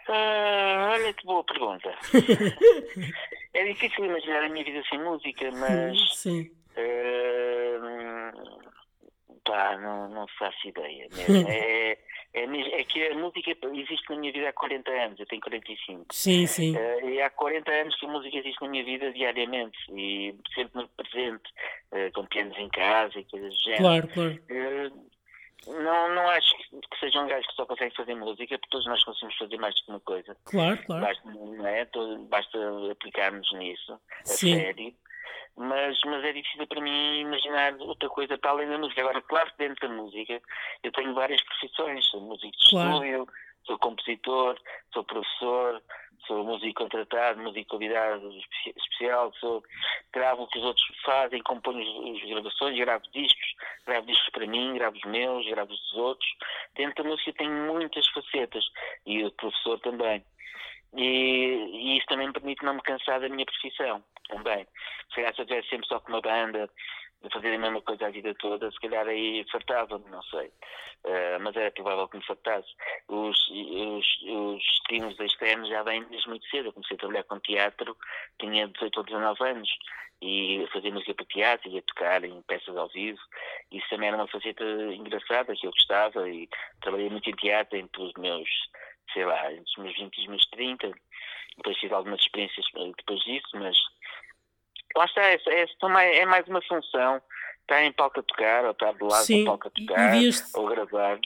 Uh, 0.08 0.90
olha 0.92 1.14
que 1.14 1.24
boa 1.24 1.44
pergunta. 1.44 1.94
é 3.54 3.64
difícil 3.64 4.04
imaginar 4.06 4.44
a 4.44 4.48
minha 4.48 4.64
vida 4.64 4.82
sem 4.88 4.98
música, 5.02 5.50
mas. 5.52 6.16
Sim. 6.16 6.50
Uh, 6.76 7.10
pá, 9.44 9.78
não, 9.78 10.08
não 10.08 10.26
faço 10.38 10.68
ideia 10.68 11.06
mesmo. 11.12 11.48
é, 11.48 11.96
é, 12.32 12.44
é, 12.44 12.84
que 12.84 13.06
a 13.08 13.14
música 13.14 13.56
existe 13.74 14.08
na 14.08 14.16
minha 14.16 14.32
vida 14.32 14.48
há 14.48 14.52
40 14.52 14.90
anos, 14.90 15.20
eu 15.20 15.26
tenho 15.26 15.42
45. 15.42 16.06
Sim, 16.12 16.46
sim. 16.46 16.76
Uh, 16.76 17.10
e 17.10 17.20
há 17.20 17.28
40 17.30 17.70
anos 17.70 17.96
que 17.96 18.06
a 18.06 18.08
música 18.08 18.36
existe 18.36 18.62
na 18.62 18.68
minha 18.68 18.84
vida 18.84 19.12
diariamente 19.12 19.78
e 19.92 20.34
sempre 20.54 20.70
muito 20.74 20.90
presente, 20.96 21.50
uh, 21.92 22.12
com 22.14 22.24
pianos 22.26 22.56
em 22.56 22.68
casa 22.68 23.18
e 23.18 23.24
coisas 23.24 23.52
do 23.52 23.60
género. 23.60 23.82
Claro, 23.82 24.08
claro. 24.08 24.42
Uh, 24.48 25.10
não, 25.66 26.14
não 26.14 26.28
acho 26.30 26.56
que 26.56 26.98
seja 27.00 27.20
um 27.20 27.26
gajo 27.26 27.46
que 27.46 27.54
só 27.54 27.66
consegue 27.66 27.94
fazer 27.96 28.14
música, 28.14 28.58
porque 28.58 28.70
todos 28.70 28.86
nós 28.86 29.04
conseguimos 29.04 29.36
fazer 29.36 29.56
mais 29.58 29.74
do 29.74 29.82
que 29.82 29.90
uma 29.90 30.00
coisa. 30.00 30.36
Claro, 30.44 30.78
claro. 30.86 31.02
Basta, 31.02 31.68
é? 31.68 31.88
basta 32.28 32.92
aplicarmos 32.92 33.52
nisso, 33.54 33.92
a 33.92 34.24
Sim. 34.24 34.54
sério. 34.54 34.94
Mas, 35.56 35.98
mas 36.06 36.24
é 36.24 36.32
difícil 36.32 36.66
para 36.66 36.80
mim 36.80 37.20
imaginar 37.20 37.74
outra 37.80 38.08
coisa 38.08 38.38
para 38.38 38.50
além 38.50 38.68
da 38.68 38.78
música. 38.78 39.00
Agora, 39.02 39.20
claro 39.22 39.50
que 39.50 39.58
dentro 39.58 39.88
da 39.88 39.94
música 39.94 40.40
eu 40.82 40.92
tenho 40.92 41.12
várias 41.14 41.42
profissões. 41.42 42.06
Sou 42.06 42.20
músico 42.20 42.50
de 42.56 42.70
Claro. 42.70 42.90
estúdio, 42.92 43.28
sou 43.64 43.78
compositor, 43.78 44.58
sou 44.92 45.04
professor, 45.04 45.82
sou 46.26 46.44
músico 46.44 46.82
contratado, 46.82 47.42
músico 47.42 47.68
convidado 47.70 48.26
espe- 48.38 48.74
especial, 48.76 49.32
sou, 49.38 49.62
gravo 50.12 50.44
o 50.44 50.46
que 50.48 50.58
os 50.58 50.64
outros 50.64 50.86
fazem, 51.04 51.42
componho 51.42 51.80
as 52.16 52.28
gravações, 52.30 52.78
gravo 52.78 53.04
discos, 53.12 53.54
gravo 53.86 54.06
discos 54.06 54.30
para 54.30 54.46
mim, 54.46 54.74
gravo 54.74 54.96
os 54.96 55.04
meus, 55.04 55.46
gravo 55.46 55.72
os 55.72 55.80
dos 55.80 55.92
outros. 55.94 56.30
Dentro 56.74 57.02
da 57.04 57.10
música 57.10 57.32
tem 57.34 57.50
muitas 57.50 58.08
facetas 58.08 58.64
e 59.04 59.24
o 59.24 59.30
professor 59.32 59.78
também. 59.80 60.24
E, 60.94 61.04
e 61.04 61.98
isso 61.98 62.06
também 62.06 62.26
me 62.26 62.32
permite 62.32 62.64
não 62.64 62.74
me 62.74 62.82
cansar 62.82 63.20
da 63.20 63.28
minha 63.28 63.46
profissão 63.46 64.02
também. 64.28 64.66
Se 65.08 65.16
calhar 65.16 65.34
se 65.34 65.40
eu 65.40 65.44
estivesse 65.44 65.68
sempre 65.68 65.86
só 65.86 66.00
com 66.00 66.12
uma 66.12 66.20
banda, 66.20 66.68
fazer 67.32 67.54
a 67.54 67.58
mesma 67.58 67.82
coisa 67.82 68.06
a 68.06 68.10
vida 68.10 68.34
toda, 68.34 68.70
se 68.70 68.80
calhar 68.80 69.06
aí 69.06 69.44
fartava-me, 69.50 70.08
não 70.10 70.22
sei. 70.22 70.50
Eh, 71.04 71.38
mas 71.38 71.56
era 71.56 71.70
provável 71.70 72.08
que 72.08 72.16
me 72.16 72.26
fartasse. 72.26 72.68
Os, 73.08 73.36
os, 73.50 74.22
os 74.22 74.62
estímulos 74.62 75.18
externos 75.20 75.68
já 75.68 75.82
vêm 75.82 76.04
desde 76.04 76.28
muito 76.28 76.46
cedo. 76.48 76.68
Eu 76.68 76.72
comecei 76.72 76.96
a 76.96 77.00
trabalhar 77.00 77.24
com 77.24 77.38
teatro, 77.40 77.96
tinha 78.38 78.68
18 78.68 78.96
ou 78.98 79.04
19 79.04 79.44
anos, 79.44 79.70
e 80.22 80.66
fazia 80.72 80.92
música 80.92 81.14
para 81.14 81.24
teatro, 81.26 81.70
ia 81.70 81.82
tocar 81.82 82.24
em 82.24 82.42
peças 82.42 82.76
ao 82.76 82.88
vivo. 82.88 83.18
Isso 83.72 83.88
também 83.88 84.08
era 84.08 84.16
uma 84.16 84.28
faceta 84.28 84.64
engraçada 84.64 85.54
que 85.54 85.66
eu 85.66 85.70
gostava, 85.70 86.28
e 86.28 86.48
trabalhei 86.82 87.08
muito 87.08 87.28
em 87.30 87.36
teatro 87.36 87.78
entre 87.78 88.02
os 88.02 88.12
meus, 88.14 88.48
sei 89.12 89.24
lá, 89.24 89.52
entre 89.52 89.64
os 89.64 89.76
meus 89.76 89.96
20 89.96 90.16
e 90.16 90.20
os 90.20 90.26
meus 90.28 90.46
30. 90.50 90.92
Depois 91.56 91.76
tive 91.78 91.94
algumas 91.94 92.20
experiências 92.20 92.64
depois 92.96 93.20
disso, 93.20 93.48
mas 93.54 93.76
lá 94.96 95.04
está, 95.04 95.22
é, 95.22 95.38
é, 95.48 96.18
é 96.18 96.26
mais 96.26 96.46
uma 96.48 96.62
função. 96.62 97.20
Estar 97.62 97.84
em 97.84 97.92
palco 97.92 98.20
a 98.20 98.22
tocar, 98.22 98.64
ou 98.64 98.72
estar 98.72 98.92
do 98.94 99.06
lado 99.06 99.24
Sim, 99.24 99.40
do 99.40 99.46
palco 99.46 99.68
a 99.68 99.70
tocar, 99.70 100.12
ou 100.54 100.66
gravar. 100.66 101.20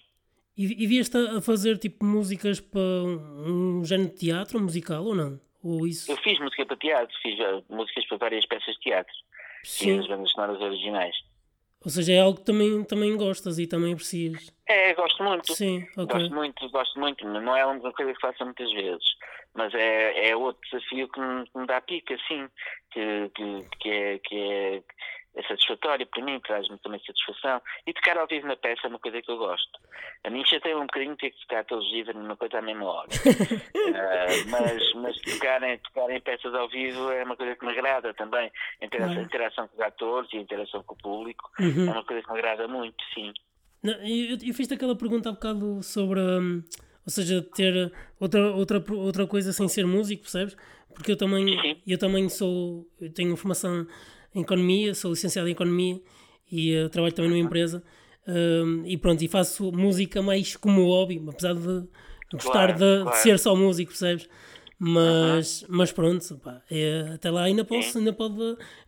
E, 0.56 0.84
e 0.84 0.86
vieste 0.86 1.16
a 1.16 1.40
fazer 1.40 1.78
tipo 1.78 2.04
músicas 2.04 2.60
para 2.60 2.80
um, 2.80 3.78
um 3.80 3.84
género 3.84 4.10
de 4.10 4.16
teatro 4.16 4.60
musical 4.60 5.04
ou 5.04 5.14
não? 5.14 5.40
Ou 5.62 5.86
isso? 5.86 6.10
Eu 6.10 6.16
fiz 6.18 6.38
música 6.38 6.66
para 6.66 6.76
teatro, 6.76 7.16
fiz 7.22 7.40
eh, 7.40 7.62
músicas 7.70 8.06
para 8.06 8.18
várias 8.18 8.46
peças 8.46 8.74
de 8.74 8.80
teatro, 8.80 9.12
fiz 9.62 9.72
Sim. 9.72 9.98
as 10.00 10.06
bandas 10.06 10.30
sonoras 10.30 10.60
originais. 10.60 11.16
Ou 11.84 11.90
seja, 11.90 12.12
é 12.14 12.20
algo 12.20 12.38
que 12.38 12.44
também, 12.46 12.82
também 12.84 13.16
gostas 13.16 13.58
e 13.58 13.66
também 13.66 13.92
aprecias. 13.92 14.50
É, 14.66 14.94
gosto 14.94 15.22
muito. 15.22 15.52
Sim, 15.52 15.86
ok. 15.96 16.18
Gosto 16.18 16.34
muito, 16.34 16.70
gosto 16.70 16.98
muito. 16.98 17.28
Não 17.28 17.54
é 17.54 17.66
uma 17.66 17.92
coisa 17.92 18.14
que 18.14 18.20
faço 18.20 18.42
muitas 18.44 18.72
vezes, 18.72 19.04
mas 19.54 19.74
é, 19.74 20.30
é 20.30 20.36
outro 20.36 20.60
desafio 20.70 21.08
que 21.08 21.20
me, 21.20 21.44
que 21.44 21.58
me 21.58 21.66
dá 21.66 21.80
pica, 21.82 22.16
sim, 22.26 22.48
que, 22.90 23.30
que, 23.34 23.68
que, 23.80 23.90
é, 23.90 24.18
que 24.18 24.36
é, 24.36 24.82
é 25.36 25.42
satisfatório 25.42 26.06
para 26.06 26.24
mim, 26.24 26.38
traz-me 26.40 26.78
também 26.78 27.00
satisfação. 27.04 27.60
E 27.86 27.92
tocar 27.92 28.16
ao 28.18 28.26
vivo 28.26 28.46
na 28.46 28.56
peça 28.56 28.82
é 28.86 28.88
uma 28.88 28.98
coisa 28.98 29.20
que 29.20 29.30
eu 29.30 29.36
gosto. 29.36 29.78
A 30.24 30.30
mim 30.30 30.44
chateia 30.44 30.76
um 30.78 30.82
bocadinho 30.86 31.16
ter 31.16 31.30
que 31.30 31.40
tocar 31.40 31.64
todos 31.64 31.84
os 31.84 31.90
dias 31.90 32.08
a 32.08 32.12
mesma 32.14 32.36
coisa 32.36 32.58
à 32.58 32.62
mesma 32.62 32.84
hora. 32.84 33.08
Ah, 33.94 34.26
mas 34.48 34.94
mas 34.94 35.16
tocar, 35.22 35.62
em, 35.62 35.78
tocar 35.78 36.10
em 36.10 36.20
peças 36.20 36.54
ao 36.54 36.68
vivo 36.68 37.10
é 37.10 37.24
uma 37.24 37.36
coisa 37.36 37.54
que 37.56 37.64
me 37.66 37.72
agrada 37.72 38.14
também. 38.14 38.50
A 38.80 38.84
interação, 38.84 39.14
Claro. 39.14 39.26
interação 39.26 39.68
com 39.68 39.74
os 39.76 39.80
atores 39.82 40.32
e 40.32 40.36
a 40.38 40.40
interação 40.40 40.82
com 40.82 40.94
o 40.94 40.98
público 40.98 41.50
Uhum. 41.58 41.88
é 41.88 41.92
uma 41.92 42.04
coisa 42.04 42.22
que 42.22 42.32
me 42.32 42.38
agrada 42.38 42.66
muito, 42.68 42.96
sim. 43.14 43.32
Não, 43.82 43.92
eu, 43.94 44.38
eu 44.42 44.54
fiz 44.54 44.70
aquela 44.72 44.96
pergunta 44.96 45.28
há 45.28 45.32
bocado 45.32 45.82
sobre, 45.82 46.18
hum, 46.20 46.62
ou 47.06 47.10
seja, 47.10 47.42
ter 47.54 47.92
outra, 48.18 48.50
outra, 48.52 48.82
outra 48.94 49.26
coisa 49.26 49.52
sem 49.52 49.68
ser 49.68 49.86
músico, 49.86 50.22
percebes? 50.22 50.56
Porque 50.94 51.12
eu 51.12 51.16
também, 51.18 51.60
Sim. 51.60 51.82
eu 51.86 51.98
também 51.98 52.28
sou, 52.28 52.86
eu 53.00 53.12
tenho 53.12 53.36
formação 53.36 53.86
em 54.34 54.40
economia, 54.42 54.94
sou 54.94 55.10
licenciado 55.10 55.48
em 55.48 55.52
economia 55.52 56.00
e 56.50 56.74
eh, 56.74 56.88
trabalho 56.88 57.14
também 57.14 57.30
numa 57.30 57.40
empresa 57.42 57.82
hum, 58.26 58.82
e 58.86 58.96
pronto, 58.96 59.22
e 59.22 59.28
faço 59.28 59.70
música 59.72 60.20
mais 60.22 60.56
como 60.56 60.84
hobby, 60.86 61.22
apesar 61.28 61.54
de 61.54 61.86
gostar 62.32 62.72
de, 62.72 62.78
de 62.98 63.02
claro. 63.02 63.16
ser 63.18 63.38
só 63.38 63.54
músico, 63.54 63.90
percebes? 63.90 64.28
Mas, 64.76 65.64
mas 65.68 65.92
pronto, 65.92 66.36
pá, 66.40 66.60
é, 66.70 67.12
até 67.14 67.30
lá 67.30 67.44
ainda 67.44 67.64
posso, 67.64 67.92
Sim. 67.92 68.00
ainda 68.00 68.12
pode, 68.12 68.36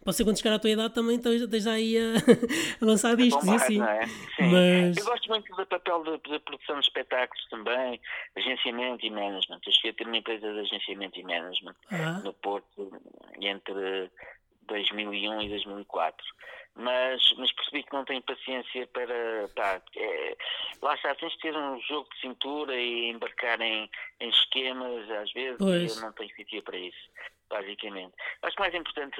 pode 0.04 0.16
ser 0.16 0.24
quando 0.24 0.36
chegar 0.36 0.54
à 0.54 0.58
tua 0.58 0.68
idade 0.70 0.92
também 0.92 1.16
esteja 1.16 1.70
aí 1.72 1.96
a, 1.96 2.14
a 2.82 2.84
lançar 2.84 3.16
discos 3.16 3.46
e 3.46 3.50
assim. 3.54 3.80
é? 3.80 4.00
Mas- 4.40 4.96
Eu 4.96 5.04
gosto 5.04 5.28
muito 5.28 5.54
do 5.54 5.64
papel 5.64 6.02
da 6.04 6.40
produção 6.40 6.80
de 6.80 6.86
espetáculos 6.86 7.46
também, 7.48 8.00
agenciamento 8.36 9.06
e 9.06 9.10
management. 9.10 9.60
Eu 9.64 9.72
cheguei 9.72 9.92
a 9.92 9.94
ter 9.94 10.06
uma 10.06 10.16
empresa 10.16 10.52
de 10.52 10.58
agenciamento 10.58 11.18
e 11.18 11.22
management 11.22 11.76
Ah. 11.90 12.20
no 12.24 12.32
Porto 12.34 12.90
entre 13.40 14.10
2001 14.66 15.42
e 15.42 15.48
2004. 15.48 16.26
Mas, 16.78 17.22
mas 17.38 17.50
percebi 17.52 17.82
que 17.84 17.92
não 17.94 18.04
tenho 18.04 18.22
paciência 18.22 18.86
para. 18.88 19.48
Pá, 19.56 19.80
é, 19.96 20.36
lá 20.82 20.94
está, 20.94 21.14
tens 21.14 21.32
de 21.32 21.38
ter 21.38 21.56
um 21.56 21.80
jogo 21.80 22.06
de 22.12 22.20
cintura 22.20 22.76
e 22.76 23.08
embarcar 23.08 23.58
em, 23.62 23.90
em 24.20 24.28
esquemas 24.28 25.10
às 25.10 25.32
vezes, 25.32 25.56
Pois. 25.56 25.96
e 25.96 25.98
eu 25.98 26.02
não 26.04 26.12
tenho 26.12 26.34
sítio 26.36 26.62
para 26.62 26.76
isso, 26.76 27.08
basicamente. 27.48 28.12
Acho 28.42 28.56
que 28.56 28.60
o 28.60 28.64
mais 28.64 28.74
importante 28.74 29.16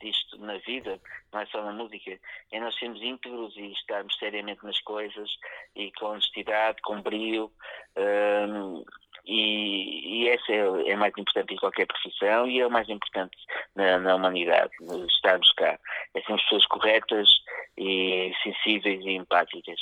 disto 0.00 0.38
na 0.38 0.58
vida, 0.58 1.00
não 1.32 1.40
é 1.40 1.46
só 1.46 1.62
na 1.64 1.72
música, 1.72 2.16
é 2.52 2.60
nós 2.60 2.78
sermos 2.78 3.02
íntegros 3.02 3.56
e 3.56 3.72
estarmos 3.72 4.16
seriamente 4.16 4.64
nas 4.64 4.80
coisas 4.82 5.30
e 5.74 5.90
com 5.98 6.06
honestidade, 6.06 6.80
com 6.82 7.02
brio. 7.02 7.50
hum, 7.96 8.84
e, 9.28 10.24
e 10.24 10.28
essa 10.30 10.50
é, 10.50 10.90
é 10.92 10.96
mais 10.96 11.12
importante 11.18 11.52
em 11.52 11.56
qualquer 11.58 11.86
profissão 11.86 12.48
e 12.48 12.60
é 12.60 12.66
o 12.66 12.70
mais 12.70 12.88
importante 12.88 13.36
na, 13.76 13.98
na 13.98 14.14
humanidade, 14.14 14.70
estarmos 15.08 15.52
cá. 15.52 15.78
É 16.14 16.22
sermos 16.22 16.42
pessoas 16.44 16.66
corretas 16.66 17.28
e 17.76 18.32
sensíveis 18.42 19.04
e 19.04 19.10
empáticas. 19.10 19.78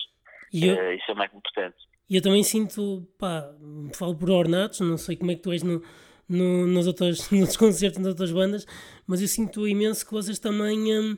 E 0.53 0.67
eu, 0.67 0.75
Eh, 0.75 0.95
isso 0.97 1.11
é 1.11 1.15
mais 1.15 1.33
importante. 1.33 1.77
e 2.11 2.17
eu 2.17 2.23
também 2.23 2.43
sinto, 2.43 3.07
pá, 3.19 3.49
falo 3.95 4.17
por 4.17 4.31
ornatos, 4.31 4.81
não 4.81 4.97
sei 4.97 5.17
como 5.17 5.31
é 5.31 5.37
que 5.37 5.43
tu 5.43 5.53
és 5.53 5.63
no, 5.63 5.81
no, 6.29 6.67
nos, 6.67 6.89
outros, 6.89 7.31
nos 7.31 7.57
concertos 7.57 7.99
das 7.99 8.09
outras 8.09 8.33
bandas, 8.33 8.67
mas 9.07 9.21
eu 9.23 9.29
sinto 9.29 9.67
imenso 9.69 10.05
que 10.05 10.13
vocês 10.13 10.41
também 10.41 10.93
hum, 10.99 11.17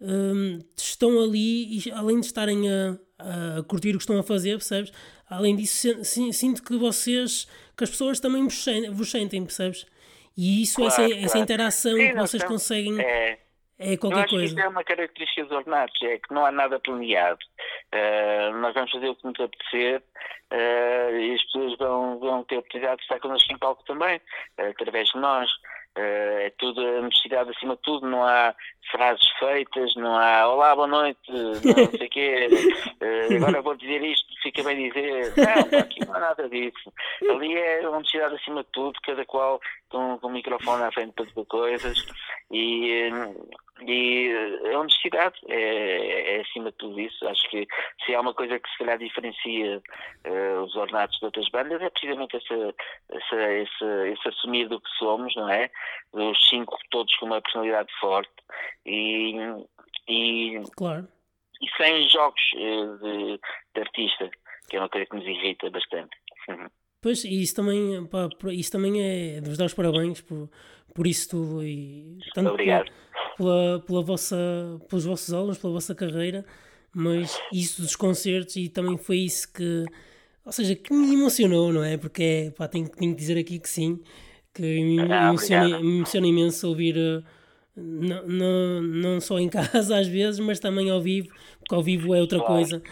hum, 0.00 0.58
estão 0.74 1.22
ali 1.22 1.78
e 1.78 1.92
além 1.92 2.20
de 2.20 2.26
estarem 2.26 2.68
a, 2.70 2.98
a 3.18 3.62
curtir 3.64 3.90
o 3.90 3.98
que 3.98 4.02
estão 4.02 4.18
a 4.18 4.22
fazer, 4.22 4.52
percebes? 4.52 4.92
Além 5.28 5.56
disso, 5.56 5.76
sin- 5.76 6.04
sin- 6.04 6.32
sinto 6.32 6.62
que 6.62 6.76
vocês, 6.76 7.46
que 7.76 7.84
as 7.84 7.90
pessoas 7.90 8.20
também 8.20 8.44
vos 8.44 8.62
sentem, 8.62 8.90
vos 8.90 9.10
sentem 9.10 9.42
percebes? 9.44 9.86
E 10.36 10.62
isso, 10.62 10.84
essa, 10.86 10.96
Claro, 11.04 11.12
essa 11.14 11.26
claro. 11.32 11.38
interação 11.42 11.96
Sim, 11.96 12.08
que 12.10 12.14
vocês 12.16 12.44
conseguem 12.44 13.00
É, 13.00 13.38
é 13.78 13.92
Eu 13.94 13.98
qualquer 13.98 14.18
acho 14.20 14.28
que 14.28 14.36
coisa. 14.36 14.44
isso 14.54 14.60
é 14.60 14.68
uma 14.68 14.84
característica 14.84 15.42
dos 15.44 15.52
ordenados, 15.52 15.94
é 16.02 16.18
que 16.18 16.32
não 16.32 16.46
há 16.46 16.52
nada 16.52 16.78
planeado. 16.78 17.38
Eh, 17.92 18.50
nós 18.60 18.72
vamos 18.74 18.90
fazer 18.90 19.08
o 19.08 19.16
que 19.16 19.24
nos 19.26 19.40
apetecer 19.40 20.02
eh, 20.50 21.10
e 21.20 21.34
as 21.34 21.42
pessoas 21.44 21.76
vão, 21.78 22.18
vão 22.20 22.44
ter 22.44 22.54
a 22.56 22.58
oportunidade 22.60 22.96
de 22.98 23.02
estar 23.02 23.18
connosco 23.20 23.52
em 23.52 23.58
palco 23.58 23.84
também, 23.84 24.20
eh, 24.58 24.68
através 24.68 25.08
de 25.08 25.18
nós. 25.18 25.50
Eh, 25.98 26.46
é 26.46 26.50
tudo 26.58 26.80
a 26.80 27.02
necessidade 27.02 27.50
acima 27.50 27.74
de 27.74 27.82
tudo, 27.82 28.06
não 28.06 28.22
há 28.22 28.54
frases 28.92 29.28
feitas, 29.40 29.92
não 29.96 30.16
há 30.16 30.46
olá, 30.48 30.76
boa 30.76 30.86
noite, 30.86 31.20
não 31.28 31.90
sei 31.90 32.06
o 32.06 32.10
quê, 32.10 32.48
eh, 33.00 33.34
agora 33.36 33.60
vou 33.60 33.74
dizer 33.74 34.00
isto, 34.04 34.26
fica 34.40 34.62
bem 34.62 34.88
dizer. 34.88 35.34
Não, 35.36 35.80
aqui 35.80 36.06
não 36.06 36.14
há 36.14 36.20
nada 36.20 36.48
disso. 36.48 36.92
Ali 37.28 37.52
é 37.52 37.88
uma 37.88 37.98
necessidade 37.98 38.36
acima 38.36 38.62
de 38.62 38.68
tudo, 38.70 38.96
cada 39.02 39.24
qual 39.24 39.60
com, 39.88 40.18
com 40.20 40.28
o 40.28 40.30
microfone 40.30 40.84
à 40.84 40.92
frente 40.92 41.14
para 41.14 41.44
coisas 41.46 41.98
e, 42.52 42.92
eh, 42.92 43.34
E 43.86 44.32
a 44.72 44.78
honestidade 44.78 45.36
é, 45.48 46.36
é, 46.36 46.40
acima 46.40 46.70
de 46.70 46.78
tudo 46.78 46.98
isso. 47.00 47.26
Acho 47.28 47.48
que 47.48 47.66
se 48.04 48.14
há 48.14 48.20
uma 48.20 48.34
coisa 48.34 48.58
que 48.58 48.68
se 48.70 48.78
calhar 48.78 48.98
diferencia 48.98 49.78
uh, 50.26 50.62
os 50.62 50.74
ornatos 50.74 51.18
de 51.18 51.24
outras 51.26 51.48
bandas 51.50 51.80
é 51.80 51.90
precisamente 51.90 52.36
essa, 52.36 52.74
essa, 53.10 53.52
esse, 53.52 53.84
esse 54.12 54.28
assumir 54.28 54.68
do 54.68 54.80
que 54.80 54.90
somos, 54.98 55.34
não 55.36 55.48
é? 55.48 55.70
Os 56.12 56.48
cinco 56.48 56.76
todos 56.90 57.14
com 57.16 57.26
uma 57.26 57.40
personalidade 57.40 57.92
forte 58.00 58.32
e, 58.84 59.36
e, 60.08 60.60
claro. 60.76 61.06
e 61.62 61.68
sem 61.76 62.08
jogos 62.08 62.42
uh, 62.54 62.98
de, 62.98 63.40
de, 63.74 63.80
artista, 63.80 64.30
que 64.68 64.76
é 64.76 64.80
uma 64.80 64.88
coisa 64.88 65.06
que 65.06 65.16
nos 65.16 65.26
irrita 65.26 65.70
bastante. 65.70 66.16
Uhum. 66.48 66.66
Pois, 67.00 67.24
e 67.24 67.42
isso 67.42 67.54
também, 67.54 68.04
pá, 68.06 68.28
isso 68.50 68.72
também 68.72 69.00
é 69.00 69.40
de 69.40 69.48
vos 69.48 69.56
dar 69.56 69.66
os 69.66 69.74
parabéns 69.74 70.20
por, 70.20 70.50
por 70.94 71.06
isso 71.06 71.28
tudo 71.30 71.62
e 71.62 72.18
tanto 72.34 72.50
Obrigado. 72.50 72.90
Pela, 73.36 73.80
pela 73.86 74.02
vossa, 74.02 74.36
pelos 74.88 75.04
vossos 75.04 75.32
álbuns, 75.32 75.58
pela 75.58 75.72
vossa 75.72 75.94
carreira, 75.94 76.44
mas 76.92 77.40
isso 77.52 77.82
dos 77.82 77.94
concertos 77.94 78.56
e 78.56 78.68
também 78.68 78.98
foi 78.98 79.18
isso 79.18 79.52
que, 79.52 79.84
ou 80.44 80.50
seja, 80.50 80.74
que 80.74 80.92
me 80.92 81.14
emocionou, 81.14 81.72
não 81.72 81.84
é? 81.84 81.96
Porque 81.96 82.22
é, 82.22 82.50
pá, 82.50 82.66
tenho, 82.66 82.88
tenho 82.88 83.12
que 83.12 83.20
dizer 83.20 83.38
aqui 83.38 83.60
que 83.60 83.68
sim, 83.68 84.00
que 84.52 84.62
me, 84.62 85.00
ah, 85.12 85.28
emociona, 85.28 85.80
me 85.80 85.96
emociona 85.98 86.26
imenso 86.26 86.68
ouvir, 86.68 86.96
não, 87.76 88.26
não, 88.26 88.82
não 88.82 89.20
só 89.20 89.38
em 89.38 89.46
casa 89.48 89.96
às 89.96 90.08
vezes, 90.08 90.40
mas 90.40 90.58
também 90.58 90.90
ao 90.90 91.00
vivo, 91.00 91.28
porque 91.60 91.76
ao 91.76 91.82
vivo 91.82 92.12
é 92.12 92.20
outra 92.20 92.38
claro. 92.38 92.54
coisa. 92.54 92.82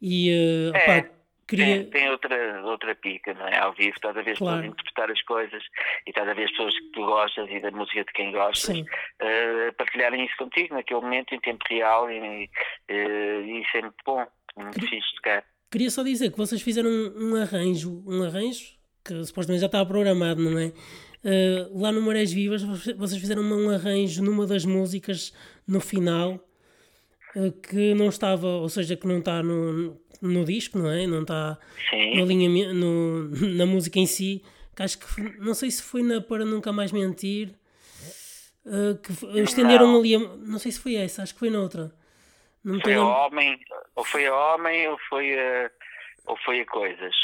E, 0.00 0.32
uh, 0.72 0.76
é. 0.76 1.10
Queria... 1.46 1.66
Tem, 1.66 1.90
tem, 1.90 2.10
outra, 2.10 2.62
outra 2.64 2.94
pica, 2.94 3.34
não 3.34 3.46
é? 3.46 3.58
Ao 3.58 3.72
vivo, 3.72 3.94
estás 3.94 4.16
a 4.16 4.22
ver 4.22 4.36
claro. 4.36 4.58
pessoas 4.58 4.72
interpretar 4.72 5.10
as 5.10 5.22
coisas 5.22 5.62
e 6.06 6.10
estás 6.10 6.28
a 6.28 6.34
ver 6.34 6.44
as 6.44 6.50
pessoas 6.50 6.78
que 6.78 6.90
tu 6.92 7.04
gostas 7.04 7.50
e 7.50 7.60
da 7.60 7.70
música 7.70 8.04
de 8.04 8.12
quem 8.12 8.32
gostas 8.32 8.78
uh, 8.78 9.72
partilharem 9.76 10.24
isso 10.24 10.36
contigo 10.38 10.74
naquele 10.74 11.00
momento, 11.00 11.34
em 11.34 11.40
tempo 11.40 11.64
real, 11.68 12.10
e, 12.10 12.44
uh, 12.44 12.90
e 12.90 13.62
isso 13.62 13.76
é 13.76 13.82
muito 13.82 13.96
bom, 14.04 14.26
muito 14.56 14.74
Queria... 14.74 14.90
fixe 14.90 15.20
cá. 15.22 15.44
Queria 15.70 15.90
só 15.90 16.02
dizer 16.02 16.30
que 16.30 16.38
vocês 16.38 16.60
fizeram 16.62 16.90
um, 16.90 17.32
um 17.32 17.42
arranjo, 17.42 18.02
um 18.06 18.22
arranjo 18.22 18.76
que 19.04 19.24
supostamente 19.24 19.60
já 19.60 19.66
estava 19.66 19.86
programado, 19.86 20.40
não 20.40 20.58
é? 20.58 20.72
Uh, 21.24 21.80
lá 21.80 21.90
no 21.92 22.02
Marés 22.02 22.32
Vivas, 22.32 22.62
vocês 22.62 23.20
fizeram 23.20 23.42
um 23.42 23.70
arranjo 23.70 24.22
numa 24.22 24.46
das 24.46 24.64
músicas 24.64 25.32
no 25.66 25.80
final 25.80 26.40
que 27.70 27.94
não 27.94 28.08
estava, 28.08 28.46
ou 28.46 28.68
seja, 28.68 28.94
que 28.94 29.06
não 29.06 29.18
está 29.18 29.42
no, 29.42 29.98
no 30.22 30.44
disco, 30.44 30.78
não 30.78 30.90
é? 30.90 31.06
Não 31.06 31.22
está 31.22 31.58
no 32.14 32.22
alinhamento, 32.22 32.72
no, 32.72 33.28
na 33.58 33.66
música 33.66 33.98
em 33.98 34.06
si. 34.06 34.42
Que 34.74 34.82
acho 34.82 34.98
que 34.98 35.22
não 35.38 35.52
sei 35.52 35.70
se 35.70 35.82
foi 35.82 36.02
na 36.02 36.20
Para 36.20 36.44
Nunca 36.44 36.72
Mais 36.72 36.92
Mentir. 36.92 37.54
Uh, 38.64 38.96
que 38.98 39.40
estenderam 39.40 39.88
não. 39.88 39.98
ali. 39.98 40.16
Não 40.16 40.58
sei 40.58 40.70
se 40.70 40.80
foi 40.80 40.94
essa, 40.94 41.22
acho 41.22 41.34
que 41.34 41.40
foi 41.40 41.50
noutra. 41.50 41.92
Não 42.64 42.80
foi 42.80 42.94
a 42.94 43.02
homem, 43.04 43.58
ou 43.96 44.04
foi 44.04 44.26
a 44.26 44.34
homem, 44.34 44.86
ou 44.86 44.96
foi 45.08 45.36
a, 45.36 45.70
ou 46.26 46.36
foi 46.44 46.60
a 46.60 46.66
coisas. 46.66 47.14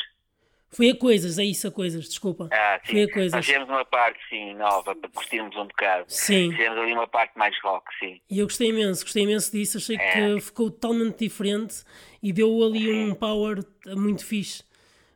Foi 0.71 0.91
a 0.91 0.97
coisas, 0.97 1.39
é 1.39 1.45
isso, 1.45 1.67
a 1.67 1.71
coisas, 1.71 2.09
desculpa. 2.09 2.49
Ah, 2.53 2.81
sim. 2.85 2.93
Foi 2.93 3.03
a 3.05 3.13
coisas. 3.13 3.33
Nós 3.33 3.47
fizemos 3.47 3.69
uma 3.69 3.85
parte, 3.85 4.19
sim, 4.29 4.55
nova, 4.55 4.95
para 4.95 5.09
curtirmos 5.11 5.57
um 5.57 5.67
bocado. 5.67 6.05
Sim. 6.09 6.51
Fizemos 6.51 6.79
ali 6.79 6.93
uma 6.93 7.07
parte 7.07 7.39
mais 7.39 7.57
rock, 7.63 7.87
sim. 7.99 8.21
E 8.29 8.39
eu 8.39 8.47
gostei 8.47 8.69
imenso, 8.69 9.03
gostei 9.05 9.23
imenso 9.23 9.53
disso, 9.53 9.79
achei 9.79 9.97
é. 9.97 10.13
que 10.13 10.41
ficou 10.41 10.71
totalmente 10.71 11.21
diferente 11.21 11.85
e 12.23 12.33
deu 12.33 12.63
ali 12.63 12.91
um 12.91 13.15
power 13.15 13.59
muito 13.87 14.25
fixe. 14.25 14.69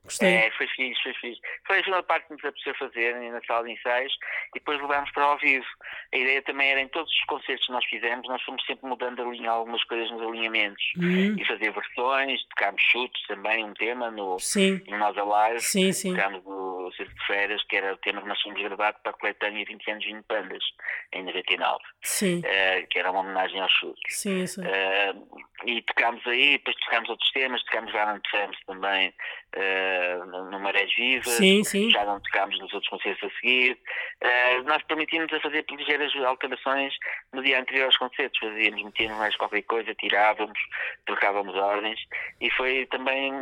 Gostei. 0.05 0.35
É, 0.35 0.51
foi 0.53 0.67
fixe, 0.67 1.01
foi 1.03 1.15
fixe. 1.15 1.41
Foi 1.65 1.79
a 1.79 1.85
segunda 1.85 2.03
parte 2.03 2.27
que 2.27 2.33
nos 2.33 2.45
apeteceu 2.45 2.75
fazer 2.75 3.15
na 3.15 3.41
sala 3.45 3.65
de 3.65 3.73
ensaios 3.73 4.13
e 4.49 4.59
depois 4.59 4.81
levámos 4.81 5.11
para 5.13 5.25
ao 5.25 5.39
vivo. 5.39 5.65
A 6.13 6.17
ideia 6.17 6.43
também 6.43 6.71
era 6.71 6.81
em 6.81 6.89
todos 6.89 7.11
os 7.13 7.25
concertos 7.27 7.67
que 7.67 7.73
nós 7.73 7.85
fizemos, 7.85 8.29
nós 8.29 8.43
fomos 8.43 8.65
sempre 8.67 8.89
mudando 8.89 9.23
a 9.23 9.31
linha, 9.31 9.51
algumas 9.51 9.83
coisas 9.85 10.11
nos 10.11 10.23
alinhamentos 10.23 10.83
uhum. 10.97 11.37
e 11.39 11.45
fazer 11.47 11.73
versões, 11.73 12.45
tocámos 12.49 12.83
chutes 12.83 13.27
também, 13.29 13.65
um 13.65 13.75
tema 13.75 14.11
no, 14.11 14.39
sim. 14.41 14.83
no 14.89 14.99
Nós 14.99 15.17
Alive. 15.17 15.61
Sim, 15.61 15.93
sim. 15.93 16.15
Tocámos 16.15 16.43
o 16.45 16.62
Circo 16.93 17.14
de 17.14 17.26
Férias, 17.26 17.62
que 17.64 17.76
era 17.76 17.93
o 17.93 17.97
tema 17.99 18.22
que 18.22 18.28
nós 18.28 18.41
fomos 18.41 18.61
gravados 18.61 19.01
para 19.03 19.12
a 19.12 19.14
coletânea 19.14 19.64
20 19.64 19.91
anos 19.91 20.05
de 20.05 20.22
Pandas, 20.22 20.64
em 21.12 21.22
99. 21.22 21.78
Sim. 22.03 22.39
Uh, 22.39 22.87
que 22.89 22.99
era 22.99 23.11
uma 23.11 23.20
homenagem 23.20 23.61
ao 23.61 23.68
chute. 23.68 24.01
Sim, 24.09 24.47
sim. 24.47 24.62
Uh, 24.62 25.43
e 25.64 25.83
tocámos 25.83 26.26
aí, 26.26 26.53
depois 26.53 26.76
tocámos 26.76 27.09
outros 27.09 27.30
temas, 27.33 27.62
tocámos 27.64 27.93
Garant 27.93 28.20
Trams 28.30 28.59
também 28.66 29.14
uh, 29.57 30.51
no 30.51 30.59
Marés 30.59 30.93
Viva, 30.97 31.24
sim, 31.24 31.62
sim. 31.62 31.91
já 31.91 32.05
não 32.05 32.20
tocámos 32.20 32.59
nos 32.59 32.72
outros 32.72 32.91
concertos 32.91 33.30
a 33.30 33.35
seguir. 33.37 33.78
Uh, 34.22 34.62
nós 34.64 34.83
permitimos 34.85 35.33
a 35.33 35.41
fazer 35.41 35.64
ligeiras 35.70 36.14
alterações 36.24 36.95
no 37.33 37.43
dia 37.43 37.61
anterior 37.61 37.87
aos 37.87 37.97
concertos, 37.97 38.41
fazíamos, 38.41 38.83
metíamos 38.83 39.18
mais 39.18 39.37
qualquer 39.37 39.62
coisa, 39.62 39.95
tirávamos, 39.95 40.59
trocávamos 41.07 41.55
ordens 41.55 42.01
e 42.41 42.51
foi 42.51 42.87
também 42.87 43.33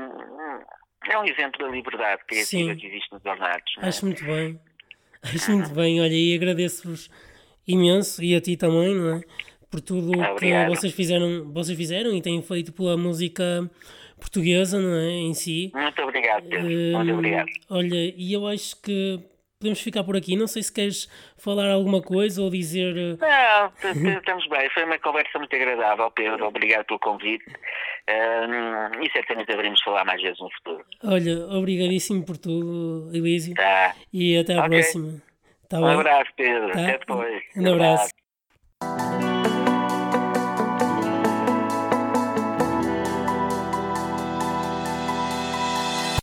é 1.08 1.18
um 1.18 1.24
exemplo 1.24 1.64
da 1.64 1.68
liberdade 1.68 2.22
criativa 2.26 2.72
sim. 2.72 2.76
que 2.76 2.86
existe 2.86 3.12
nos 3.12 3.24
ornatos. 3.24 3.72
É? 3.78 3.86
Acho 3.88 4.06
muito 4.06 4.24
bem, 4.24 4.60
acho 5.22 5.52
muito 5.52 5.70
bem, 5.74 6.00
olha, 6.00 6.12
e 6.12 6.34
agradeço-vos 6.34 7.10
imenso 7.66 8.22
e 8.22 8.34
a 8.34 8.40
ti 8.40 8.56
também, 8.56 8.94
não 8.94 9.16
é? 9.16 9.20
por 9.70 9.80
tudo 9.80 10.10
o 10.10 10.36
que 10.36 10.66
vocês 10.68 10.92
fizeram, 10.92 11.50
vocês 11.52 11.78
fizeram 11.78 12.12
e 12.12 12.20
têm 12.20 12.42
feito 12.42 12.72
pela 12.72 12.96
música 12.96 13.70
portuguesa, 14.18 14.78
não 14.80 14.96
é? 14.96 15.10
Em 15.10 15.32
si. 15.32 15.70
Muito 15.74 16.02
obrigado, 16.02 16.48
Pedro. 16.48 16.66
Uh, 16.66 16.96
Muito 16.96 17.14
obrigado. 17.14 17.48
Olha, 17.70 18.14
e 18.16 18.32
eu 18.32 18.46
acho 18.46 18.80
que 18.82 19.20
podemos 19.58 19.80
ficar 19.80 20.02
por 20.02 20.16
aqui. 20.16 20.36
Não 20.36 20.46
sei 20.46 20.62
se 20.62 20.72
queres 20.72 21.08
falar 21.38 21.70
alguma 21.70 22.02
coisa 22.02 22.42
ou 22.42 22.50
dizer. 22.50 22.96
Eh, 22.96 23.94
não, 23.94 24.18
estamos 24.18 24.46
bem. 24.48 24.68
Foi 24.70 24.84
uma 24.84 24.98
conversa 24.98 25.38
muito 25.38 25.54
agradável, 25.54 26.10
Pedro. 26.10 26.46
Obrigado 26.46 26.86
pelo 26.86 26.98
convite. 26.98 27.44
Uh, 28.10 29.04
e 29.04 29.10
certamente 29.12 29.52
haveremos 29.52 29.80
falar 29.82 30.04
mais 30.04 30.20
vezes 30.20 30.38
no 30.40 30.50
futuro. 30.52 30.84
Olha, 31.04 31.46
obrigadíssimo 31.56 32.24
por 32.24 32.36
tudo, 32.36 33.10
Elísio. 33.14 33.54
Tá. 33.54 33.94
E 34.12 34.36
até 34.36 34.54
à 34.54 34.64
okay. 34.64 34.80
próxima. 34.80 35.22
Tá 35.68 35.78
um 35.78 35.82
bem? 35.82 35.92
abraço, 35.92 36.30
Pedro. 36.36 36.72
Tá? 36.72 36.82
Até 36.82 36.98
depois. 36.98 37.42
Um 37.56 37.72
abraço. 37.72 38.10